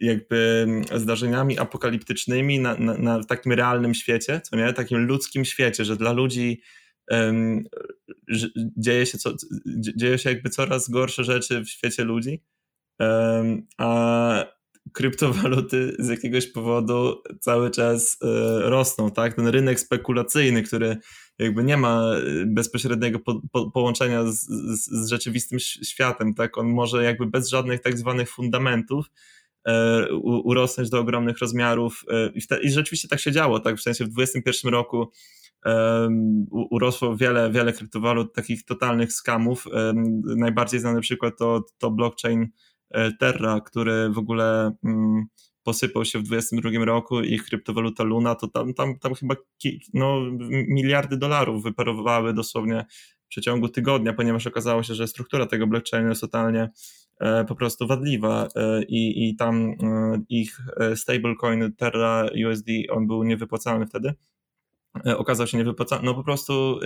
jakby 0.00 0.66
zdarzeniami 0.94 1.58
apokaliptycznymi 1.58 2.58
na, 2.58 2.74
na, 2.74 2.98
na, 2.98 3.24
takim 3.24 3.52
realnym 3.52 3.94
świecie, 3.94 4.40
co 4.40 4.56
nie? 4.56 4.72
Takim 4.72 5.06
ludzkim 5.06 5.44
świecie, 5.44 5.84
że 5.84 5.96
dla 5.96 6.12
ludzi 6.12 6.62
um, 7.10 7.64
dzieje, 8.76 9.06
się 9.06 9.18
co, 9.18 9.34
dzieje 9.96 10.18
się 10.18 10.30
jakby 10.30 10.50
coraz 10.50 10.90
gorsze 10.90 11.24
rzeczy 11.24 11.60
w 11.60 11.68
świecie 11.68 12.04
ludzi, 12.04 12.42
a 13.78 14.61
kryptowaluty 14.92 15.96
z 15.98 16.08
jakiegoś 16.08 16.46
powodu 16.46 17.22
cały 17.40 17.70
czas 17.70 18.16
e, 18.22 18.26
rosną, 18.70 19.10
tak? 19.10 19.34
Ten 19.34 19.46
rynek 19.46 19.80
spekulacyjny, 19.80 20.62
który 20.62 20.96
jakby 21.38 21.64
nie 21.64 21.76
ma 21.76 22.04
e, 22.14 22.46
bezpośredniego 22.46 23.18
po, 23.18 23.40
po, 23.52 23.70
połączenia 23.70 24.24
z, 24.24 24.46
z, 24.46 24.86
z, 24.90 25.08
rzeczywistym 25.08 25.58
światem, 25.60 26.34
tak? 26.34 26.58
On 26.58 26.68
może 26.68 27.04
jakby 27.04 27.26
bez 27.26 27.48
żadnych 27.48 27.80
tak 27.80 27.98
zwanych 27.98 28.30
fundamentów 28.30 29.06
e, 29.68 30.06
urosnąć 30.22 30.90
do 30.90 31.00
ogromnych 31.00 31.38
rozmiarów 31.38 32.04
i, 32.34 32.46
te, 32.46 32.62
i, 32.62 32.70
rzeczywiście 32.70 33.08
tak 33.08 33.20
się 33.20 33.32
działo, 33.32 33.60
tak? 33.60 33.76
W 33.76 33.82
sensie 33.82 34.04
w 34.04 34.08
2021 34.08 34.72
roku 34.72 35.10
urosło 36.50 37.16
wiele, 37.16 37.50
wiele 37.50 37.72
kryptowalut, 37.72 38.34
takich 38.34 38.64
totalnych 38.64 39.12
skamów. 39.12 39.64
najbardziej 40.36 40.80
znany 40.80 41.00
przykład 41.00 41.34
to, 41.38 41.64
to 41.78 41.90
blockchain 41.90 42.48
Terra, 43.18 43.60
który 43.60 44.10
w 44.10 44.18
ogóle 44.18 44.72
mm, 44.84 45.24
posypał 45.62 46.04
się 46.04 46.18
w 46.18 46.22
2022 46.22 46.84
roku 46.84 47.20
i 47.20 47.38
kryptowaluta 47.38 48.04
Luna, 48.04 48.34
to 48.34 48.48
tam, 48.48 48.74
tam, 48.74 48.98
tam 48.98 49.14
chyba 49.14 49.34
no, 49.94 50.20
miliardy 50.68 51.16
dolarów 51.16 51.62
wyparowały 51.62 52.34
dosłownie 52.34 52.84
w 53.24 53.28
przeciągu 53.28 53.68
tygodnia, 53.68 54.12
ponieważ 54.12 54.46
okazało 54.46 54.82
się, 54.82 54.94
że 54.94 55.08
struktura 55.08 55.46
tego 55.46 55.66
blockchainu 55.66 56.08
jest 56.08 56.20
totalnie 56.20 56.70
e, 57.20 57.44
po 57.44 57.54
prostu 57.54 57.86
wadliwa 57.86 58.48
e, 58.56 58.82
i, 58.82 59.28
i 59.28 59.36
tam 59.36 59.74
ich 60.28 60.60
stablecoin 60.94 61.72
Terra 61.76 62.26
USD, 62.48 62.66
on 62.90 63.06
był 63.06 63.22
niewypłacalny 63.22 63.86
wtedy. 63.86 64.14
Okazał 65.16 65.46
się 65.46 65.58
niewypłacalny, 65.58 66.06
no 66.06 66.14
po 66.14 66.24
prostu 66.24 66.80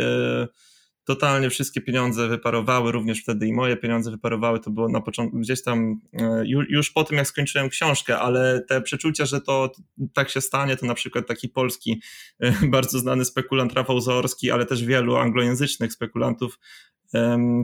totalnie 1.07 1.51
wszystkie 1.51 1.81
pieniądze 1.81 2.29
wyparowały, 2.29 2.93
również 2.93 3.23
wtedy 3.23 3.47
i 3.47 3.53
moje 3.53 3.77
pieniądze 3.77 4.11
wyparowały, 4.11 4.61
to 4.61 4.71
było 4.71 4.89
na 4.89 5.01
początku, 5.01 5.39
gdzieś 5.39 5.63
tam 5.63 6.01
e, 6.13 6.43
już 6.47 6.91
po 6.91 7.05
tym, 7.05 7.17
jak 7.17 7.27
skończyłem 7.27 7.69
książkę, 7.69 8.19
ale 8.19 8.61
te 8.69 8.81
przeczucia, 8.81 9.27
że 9.27 9.41
to 9.41 9.73
tak 10.13 10.31
się 10.31 10.41
stanie, 10.41 10.77
to 10.77 10.87
na 10.87 10.95
przykład 10.95 11.27
taki 11.27 11.49
polski, 11.49 12.03
e, 12.41 12.53
bardzo 12.77 12.99
znany 12.99 13.25
spekulant 13.25 13.73
Rafał 13.73 14.01
Zaorski, 14.01 14.51
ale 14.51 14.67
też 14.67 14.85
wielu 14.85 15.17
anglojęzycznych 15.17 15.93
spekulantów 15.93 16.59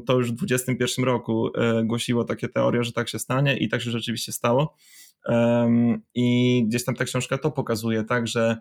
to 0.06 0.18
już 0.18 0.32
w 0.32 0.34
2021 0.34 1.04
roku 1.04 1.50
e, 1.54 1.84
głosiło 1.84 2.24
takie 2.24 2.48
teorie, 2.48 2.84
że 2.84 2.92
tak 2.92 3.08
się 3.08 3.18
stanie 3.18 3.56
i 3.56 3.68
tak 3.68 3.82
się 3.82 3.90
rzeczywiście 3.90 4.32
stało. 4.32 4.76
I 6.14 6.64
gdzieś 6.68 6.84
tam 6.84 6.94
ta 6.94 7.04
książka 7.04 7.38
to 7.38 7.50
pokazuje, 7.50 8.04
tak, 8.04 8.26
że 8.26 8.56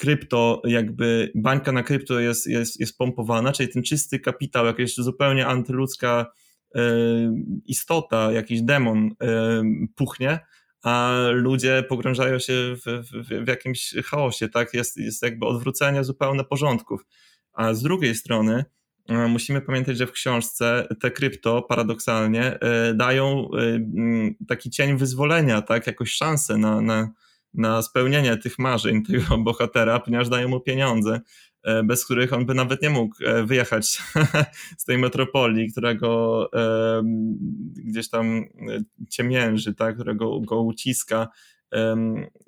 krypto, 0.00 0.62
jakby 0.64 1.32
bańka 1.34 1.72
na 1.72 1.82
krypto 1.82 2.20
jest, 2.20 2.46
jest, 2.46 2.80
jest 2.80 2.98
pompowana, 2.98 3.52
czyli 3.52 3.68
ten 3.68 3.82
czysty 3.82 4.18
kapitał, 4.18 4.66
jakaś 4.66 4.94
zupełnie 4.94 5.46
antyludzka 5.46 6.26
y, 6.76 6.80
istota, 7.66 8.32
jakiś 8.32 8.62
demon 8.62 9.06
y, 9.06 9.14
puchnie, 9.94 10.38
a 10.82 11.14
ludzie 11.32 11.84
pogrążają 11.88 12.38
się 12.38 12.52
w, 12.52 12.82
w, 12.84 13.44
w, 13.44 13.48
jakimś 13.48 13.94
chaosie, 14.04 14.48
tak? 14.48 14.74
Jest, 14.74 14.96
jest 14.96 15.22
jakby 15.22 15.46
odwrócenie 15.46 16.04
zupełne 16.04 16.44
porządków. 16.44 17.06
A 17.52 17.74
z 17.74 17.82
drugiej 17.82 18.14
strony 18.14 18.64
musimy 19.28 19.60
pamiętać, 19.60 19.96
że 19.96 20.06
w 20.06 20.12
książce 20.12 20.88
te 21.00 21.10
krypto 21.10 21.62
paradoksalnie 21.62 22.58
dają 22.94 23.50
taki 24.48 24.70
cień 24.70 24.96
wyzwolenia, 24.96 25.62
tak? 25.62 25.86
Jakąś 25.86 26.10
szansę 26.12 26.56
na, 26.56 26.80
na 26.80 27.10
na 27.54 27.82
spełnienie 27.82 28.36
tych 28.36 28.58
marzeń 28.58 29.02
tego 29.04 29.38
bohatera, 29.44 30.00
ponieważ 30.00 30.28
dają 30.28 30.48
mu 30.48 30.60
pieniądze, 30.60 31.20
e, 31.62 31.82
bez 31.82 32.04
których 32.04 32.32
on 32.32 32.46
by 32.46 32.54
nawet 32.54 32.82
nie 32.82 32.90
mógł 32.90 33.24
e, 33.24 33.44
wyjechać 33.44 34.02
z 34.78 34.84
tej 34.84 34.98
metropolii, 34.98 35.72
którego 35.72 36.50
gdzieś 37.84 38.10
tam 38.10 38.26
e, 38.26 38.44
ciemięży, 39.10 39.74
tak, 39.74 39.94
którego 39.94 40.40
go 40.40 40.62
uciska 40.62 41.28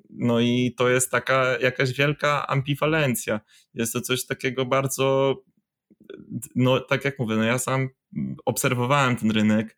No 0.09 0.39
i 0.39 0.73
to 0.77 0.89
jest 0.89 1.11
taka 1.11 1.59
jakaś 1.59 1.93
wielka 1.93 2.47
ambiwalencja. 2.47 3.39
Jest 3.73 3.93
to 3.93 4.01
coś 4.01 4.25
takiego 4.25 4.65
bardzo, 4.65 5.35
no 6.55 6.79
tak 6.79 7.05
jak 7.05 7.19
mówię, 7.19 7.35
no 7.35 7.43
ja 7.43 7.59
sam 7.59 7.89
obserwowałem 8.45 9.15
ten 9.15 9.31
rynek, 9.31 9.77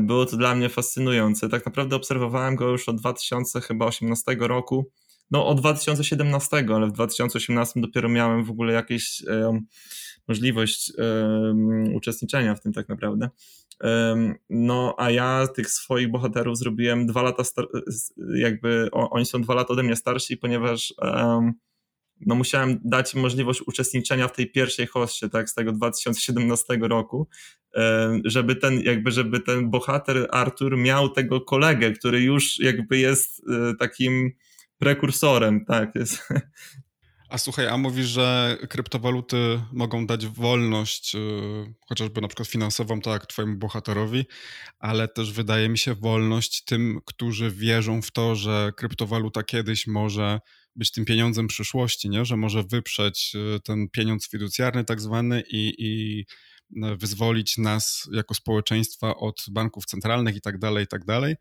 było 0.00 0.26
to 0.26 0.36
dla 0.36 0.54
mnie 0.54 0.68
fascynujące. 0.68 1.48
Tak 1.48 1.66
naprawdę 1.66 1.96
obserwowałem 1.96 2.56
go 2.56 2.68
już 2.68 2.88
od 2.88 2.96
2018 2.96 4.36
roku, 4.40 4.90
no 5.30 5.46
od 5.46 5.60
2017, 5.60 6.66
ale 6.74 6.86
w 6.86 6.92
2018 6.92 7.80
dopiero 7.80 8.08
miałem 8.08 8.44
w 8.44 8.50
ogóle 8.50 8.72
jakieś 8.72 9.22
um, 9.26 9.66
możliwość 10.28 10.92
um, 10.98 11.94
uczestniczenia 11.94 12.54
w 12.54 12.60
tym 12.60 12.72
tak 12.72 12.88
naprawdę. 12.88 13.28
No, 14.50 14.94
a 14.98 15.10
ja 15.10 15.46
tych 15.56 15.70
swoich 15.70 16.10
bohaterów 16.10 16.58
zrobiłem 16.58 17.06
dwa 17.06 17.22
lata, 17.22 17.42
jakby 18.36 18.88
oni 18.92 19.26
są 19.26 19.42
dwa 19.42 19.54
lata 19.54 19.72
ode 19.72 19.82
mnie 19.82 19.96
starsi, 19.96 20.36
ponieważ 20.36 20.94
no 22.20 22.34
musiałem 22.34 22.80
dać 22.84 23.14
możliwość 23.14 23.62
uczestniczenia 23.66 24.28
w 24.28 24.32
tej 24.32 24.50
pierwszej 24.50 24.86
hoście, 24.86 25.28
tak, 25.28 25.50
z 25.50 25.54
tego 25.54 25.72
2017 25.72 26.78
roku, 26.80 27.28
żeby 28.24 28.56
ten, 28.56 28.80
jakby, 28.80 29.10
żeby 29.10 29.40
ten 29.40 29.70
bohater 29.70 30.28
Artur 30.30 30.76
miał 30.76 31.08
tego 31.08 31.40
kolegę, 31.40 31.92
który 31.92 32.20
już 32.20 32.58
jakby 32.58 32.98
jest 32.98 33.42
e, 33.48 33.74
takim 33.78 34.32
prekursorem, 34.78 35.64
tak, 35.64 35.94
jest, 35.94 36.28
a 37.34 37.38
słuchaj, 37.38 37.68
a 37.68 37.76
mówisz, 37.76 38.06
że 38.06 38.58
kryptowaluty 38.68 39.60
mogą 39.72 40.06
dać 40.06 40.26
wolność, 40.26 41.14
yy, 41.14 41.74
chociażby 41.88 42.20
na 42.20 42.28
przykład 42.28 42.48
finansową, 42.48 43.00
tak, 43.00 43.26
twojemu 43.26 43.56
bohaterowi, 43.56 44.24
ale 44.78 45.08
też 45.08 45.32
wydaje 45.32 45.68
mi 45.68 45.78
się 45.78 45.94
wolność 45.94 46.64
tym, 46.64 47.00
którzy 47.04 47.50
wierzą 47.50 48.02
w 48.02 48.10
to, 48.10 48.34
że 48.34 48.72
kryptowaluta 48.76 49.42
kiedyś 49.42 49.86
może 49.86 50.40
być 50.76 50.90
tym 50.90 51.04
pieniądzem 51.04 51.46
przyszłości, 51.46 52.10
nie? 52.10 52.24
że 52.24 52.36
może 52.36 52.62
wyprzeć 52.62 53.32
y, 53.56 53.60
ten 53.60 53.88
pieniądz 53.88 54.28
fiducjarny 54.28 54.84
tak 54.84 55.00
zwany 55.00 55.42
i, 55.50 55.74
i 55.78 56.20
y, 56.84 56.96
wyzwolić 56.96 57.58
nas 57.58 58.08
jako 58.12 58.34
społeczeństwa 58.34 59.16
od 59.16 59.44
banków 59.50 59.86
centralnych 59.86 60.36
i 60.36 60.40
tak 60.40 60.58
dalej, 60.58 60.84
i 60.84 60.86
tak 60.86 61.04
dalej. 61.04 61.34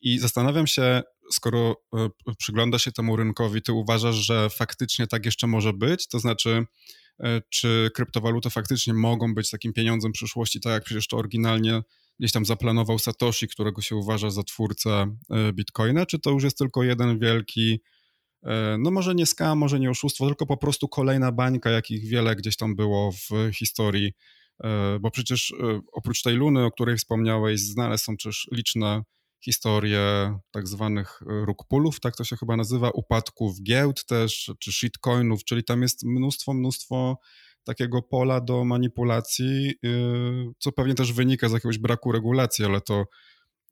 I 0.00 0.18
zastanawiam 0.18 0.66
się, 0.66 1.02
skoro 1.32 1.76
e, 1.94 2.08
przygląda 2.38 2.78
się 2.78 2.92
temu 2.92 3.16
rynkowi, 3.16 3.62
ty 3.62 3.72
uważasz, 3.72 4.16
że 4.16 4.50
faktycznie 4.50 5.06
tak 5.06 5.24
jeszcze 5.24 5.46
może 5.46 5.72
być? 5.72 6.08
To 6.08 6.18
znaczy, 6.18 6.64
czy 7.48 7.90
kryptowaluty 7.94 8.50
faktycznie 8.50 8.94
mogą 8.94 9.34
być 9.34 9.50
takim 9.50 9.72
pieniądzem 9.72 10.12
przyszłości, 10.12 10.60
tak 10.60 10.72
jak 10.72 10.84
przecież 10.84 11.08
to 11.08 11.16
oryginalnie 11.16 11.82
gdzieś 12.18 12.32
tam 12.32 12.44
zaplanował 12.44 12.98
Satoshi, 12.98 13.48
którego 13.48 13.82
się 13.82 13.96
uważa 13.96 14.30
za 14.30 14.42
twórcę 14.42 15.16
Bitcoina, 15.52 16.06
czy 16.06 16.18
to 16.18 16.30
już 16.30 16.44
jest 16.44 16.58
tylko 16.58 16.82
jeden 16.82 17.18
wielki, 17.18 17.80
no 18.78 18.90
może 18.90 19.14
nie 19.14 19.26
skam, 19.26 19.58
może 19.58 19.80
nie 19.80 19.90
oszustwo, 19.90 20.26
tylko 20.26 20.46
po 20.46 20.56
prostu 20.56 20.88
kolejna 20.88 21.32
bańka, 21.32 21.70
jakich 21.70 22.08
wiele 22.08 22.36
gdzieś 22.36 22.56
tam 22.56 22.76
było 22.76 23.12
w 23.12 23.54
historii, 23.54 24.12
bo 25.00 25.10
przecież 25.10 25.54
oprócz 25.92 26.22
tej 26.22 26.34
luny, 26.34 26.64
o 26.64 26.70
której 26.70 26.96
wspomniałeś, 26.96 27.60
znane 27.60 27.98
są 27.98 28.16
też 28.16 28.48
liczne 28.52 29.02
historię 29.44 30.00
tak 30.50 30.68
zwanych 30.68 31.20
e, 31.22 31.44
rugpulów, 31.44 32.00
tak 32.00 32.16
to 32.16 32.24
się 32.24 32.36
chyba 32.36 32.56
nazywa, 32.56 32.90
upadków 32.90 33.62
giełd 33.62 34.06
też, 34.06 34.52
czy 34.58 34.72
shitcoinów, 34.72 35.44
czyli 35.44 35.64
tam 35.64 35.82
jest 35.82 36.04
mnóstwo, 36.04 36.54
mnóstwo 36.54 37.18
takiego 37.64 38.02
pola 38.02 38.40
do 38.40 38.64
manipulacji, 38.64 39.74
co 40.58 40.72
pewnie 40.72 40.94
też 40.94 41.12
wynika 41.12 41.48
z 41.48 41.52
jakiegoś 41.52 41.78
braku 41.78 42.12
regulacji, 42.12 42.64
ale 42.64 42.80
to 42.80 43.04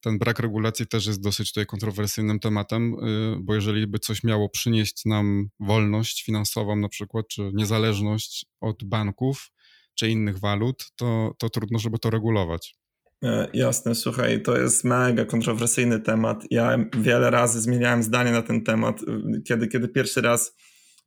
ten 0.00 0.18
brak 0.18 0.38
regulacji 0.38 0.86
też 0.86 1.06
jest 1.06 1.20
dosyć 1.20 1.52
tutaj 1.52 1.66
kontrowersyjnym 1.66 2.40
tematem, 2.40 2.94
y, 2.94 3.36
bo 3.40 3.54
jeżeli 3.54 3.86
by 3.86 3.98
coś 3.98 4.24
miało 4.24 4.48
przynieść 4.48 5.04
nam 5.04 5.48
wolność 5.60 6.24
finansową 6.24 6.76
na 6.76 6.88
przykład, 6.88 7.26
czy 7.28 7.50
niezależność 7.54 8.46
od 8.60 8.84
banków, 8.84 9.50
czy 9.94 10.08
innych 10.08 10.38
walut, 10.38 10.86
to, 10.96 11.34
to 11.38 11.50
trudno, 11.50 11.78
żeby 11.78 11.98
to 11.98 12.10
regulować. 12.10 12.76
E, 13.24 13.48
jasne, 13.54 13.94
słuchaj, 13.94 14.42
to 14.42 14.58
jest 14.58 14.84
mega 14.84 15.24
kontrowersyjny 15.24 16.00
temat. 16.00 16.44
Ja 16.50 16.78
wiele 16.98 17.30
razy 17.30 17.60
zmieniałem 17.60 18.02
zdanie 18.02 18.32
na 18.32 18.42
ten 18.42 18.64
temat. 18.64 19.00
Kiedy, 19.44 19.68
kiedy 19.68 19.88
pierwszy 19.88 20.20
raz 20.20 20.56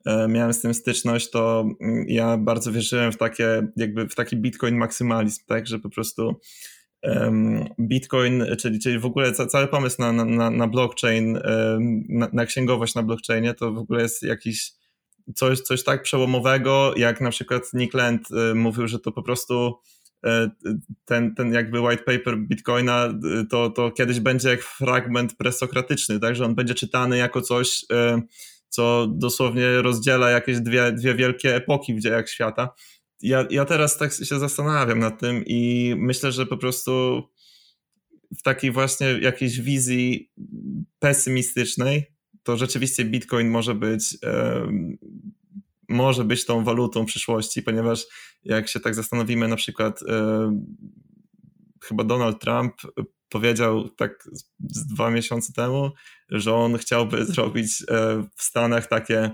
e, 0.05 0.27
miałem 0.27 0.53
z 0.53 0.61
tym 0.61 0.73
styczność, 0.73 1.29
to 1.29 1.65
mm, 1.81 2.05
ja 2.07 2.37
bardzo 2.37 2.71
wierzyłem 2.71 3.11
w 3.11 3.17
takie, 3.17 3.67
jakby 3.75 4.07
w 4.09 4.15
taki 4.15 4.37
Bitcoin 4.37 4.77
maksymalizm, 4.77 5.45
tak, 5.47 5.67
że 5.67 5.79
po 5.79 5.89
prostu 5.89 6.39
Bitcoin, 7.79 8.45
czyli, 8.59 8.79
czyli 8.79 8.99
w 8.99 9.05
ogóle 9.05 9.31
cały 9.31 9.67
pomysł 9.67 9.95
na, 9.99 10.11
na, 10.11 10.49
na 10.49 10.67
blockchain, 10.67 11.39
na, 12.09 12.29
na 12.33 12.45
księgowość 12.45 12.95
na 12.95 13.03
blockchainie, 13.03 13.53
to 13.53 13.71
w 13.71 13.77
ogóle 13.77 14.01
jest 14.01 14.23
jakiś 14.23 14.71
coś, 15.35 15.59
coś 15.59 15.83
tak 15.83 16.01
przełomowego, 16.01 16.93
jak 16.95 17.21
na 17.21 17.29
przykład 17.29 17.63
Nick 17.73 17.93
Land 17.93 18.31
um, 18.31 18.57
mówił, 18.57 18.87
że 18.87 18.99
to 18.99 19.11
po 19.11 19.23
prostu 19.23 19.79
E, 20.25 20.49
ten, 21.05 21.35
ten 21.35 21.53
jakby 21.53 21.79
white 21.79 22.03
paper 22.03 22.37
Bitcoina 22.37 23.05
e, 23.05 23.45
to, 23.49 23.69
to 23.69 23.91
kiedyś 23.91 24.19
będzie 24.19 24.49
jak 24.49 24.61
fragment 24.61 25.37
presokratyczny, 25.37 26.19
tak, 26.19 26.35
że 26.35 26.45
on 26.45 26.55
będzie 26.55 26.73
czytany 26.73 27.17
jako 27.17 27.41
coś, 27.41 27.85
e, 27.91 28.21
co 28.69 29.07
dosłownie 29.07 29.81
rozdziela 29.81 30.29
jakieś 30.29 30.59
dwie, 30.59 30.91
dwie 30.91 31.15
wielkie 31.15 31.55
epoki 31.55 31.93
w 31.93 31.99
dziejach 31.99 32.29
świata. 32.29 32.69
Ja, 33.21 33.45
ja 33.49 33.65
teraz 33.65 33.97
tak 33.97 34.13
się 34.13 34.39
zastanawiam 34.39 34.99
nad 34.99 35.19
tym 35.19 35.43
i 35.45 35.93
myślę, 35.97 36.31
że 36.31 36.45
po 36.45 36.57
prostu 36.57 37.23
w 38.37 38.41
takiej 38.41 38.71
właśnie 38.71 39.07
jakiejś 39.07 39.59
wizji 39.59 40.31
pesymistycznej, 40.99 42.05
to 42.43 42.57
rzeczywiście 42.57 43.05
Bitcoin 43.05 43.49
może 43.49 43.75
być 43.75 44.17
może 45.89 46.23
być 46.23 46.45
tą 46.45 46.63
walutą 46.63 47.05
przyszłości, 47.05 47.63
ponieważ 47.63 48.05
jak 48.43 48.67
się 48.67 48.79
tak 48.79 48.95
zastanowimy, 48.95 49.47
na 49.47 49.55
przykład 49.55 49.99
chyba 51.83 52.03
Donald 52.03 52.41
Trump 52.41 52.73
powiedział 53.31 53.89
tak 53.89 54.29
dwa 54.59 55.11
miesiące 55.11 55.53
temu, 55.53 55.91
że 56.29 56.53
on 56.53 56.77
chciałby 56.77 57.25
zrobić 57.33 57.83
e, 57.89 58.27
w 58.35 58.43
Stanach 58.43 58.87
takie 58.87 59.31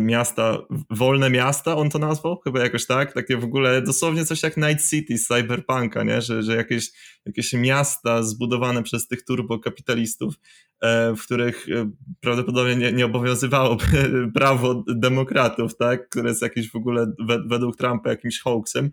miasta, 0.00 0.58
wolne 0.90 1.30
miasta, 1.30 1.76
on 1.76 1.90
to 1.90 1.98
nazwał, 1.98 2.40
chyba 2.44 2.60
jakoś 2.60 2.86
tak, 2.86 3.12
takie 3.12 3.36
w 3.36 3.44
ogóle 3.44 3.82
dosłownie 3.82 4.24
coś 4.24 4.42
jak 4.42 4.56
Night 4.56 4.90
City 4.90 5.18
z 5.18 5.26
Cyberpunka, 5.26 6.02
nie? 6.02 6.22
Że, 6.22 6.42
że 6.42 6.56
jakieś, 6.56 6.90
jakieś 7.26 7.52
miasta 7.52 8.22
zbudowane 8.22 8.82
przez 8.82 9.08
tych 9.08 9.24
turbokapitalistów, 9.24 10.34
e, 10.80 11.14
w 11.14 11.22
których 11.22 11.68
e, 11.68 11.90
prawdopodobnie 12.20 12.76
nie, 12.76 12.92
nie 12.92 13.06
obowiązywało 13.06 13.76
prawo 14.34 14.84
demokratów, 14.86 15.76
tak? 15.76 16.08
Które 16.08 16.28
jest 16.28 16.42
jakieś 16.42 16.70
w 16.70 16.76
ogóle 16.76 17.12
według 17.46 17.76
Trumpa 17.76 18.10
jakimś 18.10 18.40
hoaxem. 18.40 18.90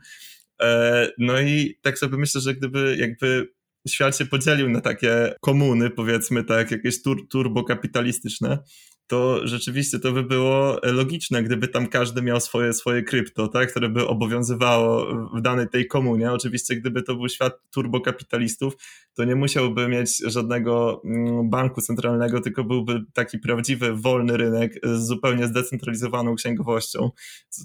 E, 0.61 1.09
no 1.17 1.41
i 1.41 1.79
tak 1.81 1.99
sobie 1.99 2.17
myślę, 2.17 2.41
że 2.41 2.53
gdyby 2.53 2.97
jakby 2.99 3.57
świat 3.87 4.17
się 4.17 4.25
podzielił 4.25 4.69
na 4.69 4.81
takie 4.81 5.33
komuny, 5.41 5.89
powiedzmy 5.89 6.43
tak, 6.43 6.71
jakieś 6.71 7.01
tur 7.01 7.27
turbokapitalistyczne, 7.29 8.59
to 9.07 9.47
rzeczywiście 9.47 9.99
to 9.99 10.11
by 10.11 10.23
było 10.23 10.79
logiczne, 10.83 11.43
gdyby 11.43 11.67
tam 11.67 11.87
każdy 11.87 12.21
miał 12.21 12.39
swoje, 12.39 12.73
swoje 12.73 13.03
krypto, 13.03 13.47
tak, 13.47 13.71
które 13.71 13.89
by 13.89 14.07
obowiązywało 14.07 15.07
w 15.35 15.41
danej 15.41 15.69
tej 15.69 15.87
komunie. 15.87 16.31
Oczywiście, 16.31 16.75
gdyby 16.75 17.03
to 17.03 17.15
był 17.15 17.29
świat 17.29 17.59
turbokapitalistów, 17.71 18.73
to 19.13 19.23
nie 19.23 19.35
musiałby 19.35 19.87
mieć 19.87 20.17
żadnego 20.17 21.01
mm, 21.05 21.49
banku 21.49 21.81
centralnego, 21.81 22.41
tylko 22.41 22.63
byłby 22.63 23.03
taki 23.13 23.39
prawdziwy, 23.39 23.93
wolny 23.93 24.37
rynek 24.37 24.79
z 24.83 25.07
zupełnie 25.07 25.47
zdecentralizowaną 25.47 26.35
księgowością. 26.35 27.09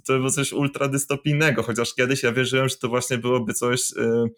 To 0.06 0.12
by 0.12 0.18
było 0.18 0.30
coś 0.30 0.52
ultradystopijnego, 0.52 1.62
chociaż 1.62 1.94
kiedyś 1.94 2.22
ja 2.22 2.32
wierzyłem, 2.32 2.68
że 2.68 2.76
to 2.76 2.88
właśnie 2.88 3.18
byłoby 3.18 3.54
coś... 3.54 3.90
Yy, 3.90 4.30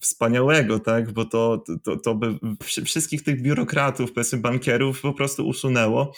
wspaniałego, 0.00 0.78
tak, 0.78 1.12
bo 1.12 1.24
to, 1.24 1.64
to, 1.84 1.96
to 1.96 2.14
by 2.14 2.38
wszystkich 2.84 3.22
tych 3.22 3.42
biurokratów, 3.42 4.12
powiedzmy 4.12 4.38
bankierów 4.38 5.00
po 5.00 5.12
prostu 5.12 5.48
usunęło. 5.48 6.12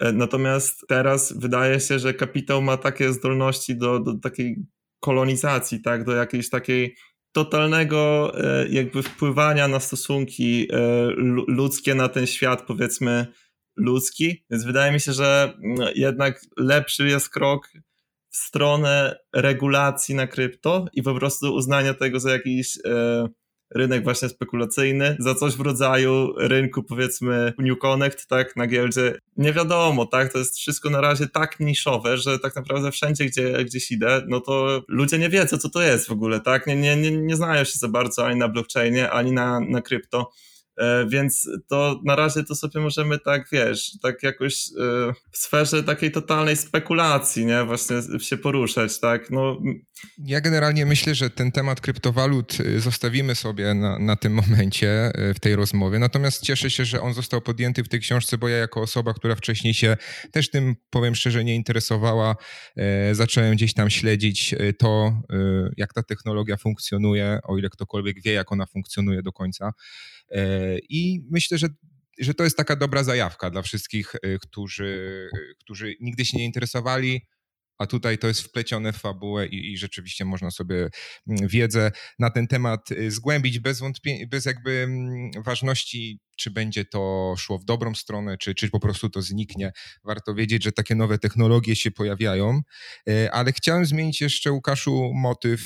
E, 0.00 0.12
natomiast 0.12 0.84
teraz 0.88 1.32
wydaje 1.38 1.80
się, 1.80 1.98
że 1.98 2.14
kapitał 2.14 2.62
ma 2.62 2.76
takie 2.76 3.12
zdolności 3.12 3.76
do, 3.76 4.00
do 4.00 4.14
takiej 4.18 4.56
kolonizacji, 5.00 5.82
tak, 5.82 6.04
do 6.04 6.12
jakiejś 6.12 6.50
takiej 6.50 6.96
totalnego 7.32 8.32
e, 8.44 8.68
jakby 8.68 9.02
wpływania 9.02 9.68
na 9.68 9.80
stosunki 9.80 10.68
e, 10.72 11.06
ludzkie, 11.48 11.94
na 11.94 12.08
ten 12.08 12.26
świat 12.26 12.62
powiedzmy 12.66 13.26
ludzki, 13.76 14.44
więc 14.50 14.64
wydaje 14.64 14.92
mi 14.92 15.00
się, 15.00 15.12
że 15.12 15.54
mm, 15.64 15.88
jednak 15.94 16.40
lepszy 16.56 17.08
jest 17.08 17.28
krok 17.28 17.68
w 18.32 18.36
stronę 18.36 19.16
regulacji 19.32 20.14
na 20.14 20.26
krypto 20.26 20.86
i 20.92 21.02
po 21.02 21.14
prostu 21.14 21.54
uznania 21.54 21.94
tego 21.94 22.20
za 22.20 22.30
jakiś 22.30 22.78
e, 22.84 23.28
rynek 23.74 24.04
właśnie 24.04 24.28
spekulacyjny, 24.28 25.16
za 25.18 25.34
coś 25.34 25.56
w 25.56 25.60
rodzaju 25.60 26.32
rynku 26.36 26.82
powiedzmy 26.82 27.52
New 27.58 27.78
Connect, 27.78 28.26
tak, 28.26 28.56
na 28.56 28.66
giełdzie. 28.66 29.18
Nie 29.36 29.52
wiadomo, 29.52 30.06
tak, 30.06 30.32
to 30.32 30.38
jest 30.38 30.56
wszystko 30.58 30.90
na 30.90 31.00
razie 31.00 31.28
tak 31.28 31.60
niszowe, 31.60 32.16
że 32.16 32.38
tak 32.38 32.56
naprawdę 32.56 32.90
wszędzie, 32.90 33.24
gdzie 33.24 33.64
gdzieś 33.64 33.90
idę, 33.90 34.22
no 34.28 34.40
to 34.40 34.82
ludzie 34.88 35.18
nie 35.18 35.28
wiedzą, 35.28 35.58
co 35.58 35.70
to 35.70 35.82
jest 35.82 36.08
w 36.08 36.12
ogóle, 36.12 36.40
tak, 36.40 36.66
nie, 36.66 36.76
nie, 36.76 36.96
nie, 36.96 37.10
nie 37.10 37.36
znają 37.36 37.64
się 37.64 37.78
za 37.78 37.88
bardzo 37.88 38.26
ani 38.26 38.38
na 38.38 38.48
blockchainie, 38.48 39.10
ani 39.10 39.32
na, 39.32 39.60
na 39.60 39.82
krypto. 39.82 40.30
E, 40.78 41.06
więc 41.08 41.48
to 41.68 42.00
na 42.04 42.16
razie 42.16 42.44
to 42.44 42.54
sobie 42.54 42.80
możemy 42.80 43.18
tak, 43.18 43.48
wiesz, 43.52 43.90
tak 44.02 44.22
jakoś 44.22 44.54
e, 44.54 45.12
w 45.30 45.38
sferze 45.38 45.82
takiej 45.82 46.12
totalnej 46.12 46.56
spekulacji, 46.56 47.46
nie, 47.46 47.64
właśnie 47.64 47.96
się 48.20 48.36
poruszać, 48.36 49.00
tak, 49.00 49.30
no. 49.30 49.56
Ja 50.18 50.40
generalnie 50.40 50.86
myślę, 50.86 51.14
że 51.14 51.30
ten 51.30 51.52
temat 51.52 51.80
kryptowalut 51.80 52.60
y, 52.60 52.80
zostawimy 52.80 53.34
sobie 53.34 53.74
na, 53.74 53.98
na 53.98 54.16
tym 54.16 54.34
momencie 54.34 55.12
y, 55.30 55.34
w 55.34 55.40
tej 55.40 55.56
rozmowie, 55.56 55.98
natomiast 55.98 56.42
cieszę 56.42 56.70
się, 56.70 56.84
że 56.84 57.00
on 57.00 57.14
został 57.14 57.40
podjęty 57.40 57.84
w 57.84 57.88
tej 57.88 58.00
książce, 58.00 58.38
bo 58.38 58.48
ja 58.48 58.56
jako 58.56 58.80
osoba, 58.80 59.14
która 59.14 59.34
wcześniej 59.34 59.74
się 59.74 59.96
też 60.32 60.50
tym, 60.50 60.74
powiem 60.90 61.14
szczerze, 61.14 61.44
nie 61.44 61.54
interesowała, 61.54 62.36
e, 62.76 63.14
zacząłem 63.14 63.52
gdzieś 63.54 63.74
tam 63.74 63.90
śledzić 63.90 64.54
to, 64.78 65.12
jak 65.76 65.92
ta 65.92 66.02
technologia 66.02 66.56
funkcjonuje, 66.56 67.38
o 67.44 67.58
ile 67.58 67.70
ktokolwiek 67.70 68.22
wie, 68.22 68.32
jak 68.32 68.52
ona 68.52 68.66
funkcjonuje 68.66 69.22
do 69.22 69.32
końca. 69.32 69.72
E, 70.32 70.78
I 70.88 71.20
myślę, 71.30 71.58
że 71.58 71.68
że 72.18 72.34
to 72.34 72.44
jest 72.44 72.56
taka 72.56 72.76
dobra 72.76 73.04
zajawka 73.04 73.50
dla 73.50 73.62
wszystkich, 73.62 74.14
e, 74.14 74.38
którzy, 74.38 75.28
którzy 75.60 75.94
nigdy 76.00 76.24
się 76.24 76.38
nie 76.38 76.44
interesowali, 76.44 77.26
a 77.78 77.86
tutaj 77.86 78.18
to 78.18 78.28
jest 78.28 78.40
wplecione 78.42 78.92
w 78.92 78.96
fabułę 78.96 79.46
i, 79.46 79.72
i, 79.72 79.78
rzeczywiście 79.78 80.24
można 80.24 80.50
sobie 80.50 80.88
mm, 81.28 81.48
wiedzę 81.48 81.90
na 82.18 82.30
ten 82.30 82.46
temat 82.46 82.92
e, 82.92 83.10
zgłębić 83.10 83.58
bez 83.58 83.80
wątpienia, 83.80 84.26
bez 84.26 84.44
jakby 84.44 84.70
mm, 84.70 85.30
ważności, 85.44 86.20
czy 86.36 86.50
będzie 86.50 86.84
to 86.84 87.34
szło 87.38 87.58
w 87.58 87.64
dobrą 87.64 87.94
stronę, 87.94 88.38
czy, 88.38 88.54
czy 88.54 88.70
po 88.70 88.80
prostu 88.80 89.10
to 89.10 89.22
zniknie. 89.22 89.72
Warto 90.04 90.34
wiedzieć, 90.34 90.64
że 90.64 90.72
takie 90.72 90.94
nowe 90.94 91.18
technologie 91.18 91.76
się 91.76 91.90
pojawiają, 91.90 92.60
ale 93.32 93.52
chciałem 93.52 93.86
zmienić 93.86 94.20
jeszcze, 94.20 94.52
Łukaszu, 94.52 95.10
motyw 95.14 95.60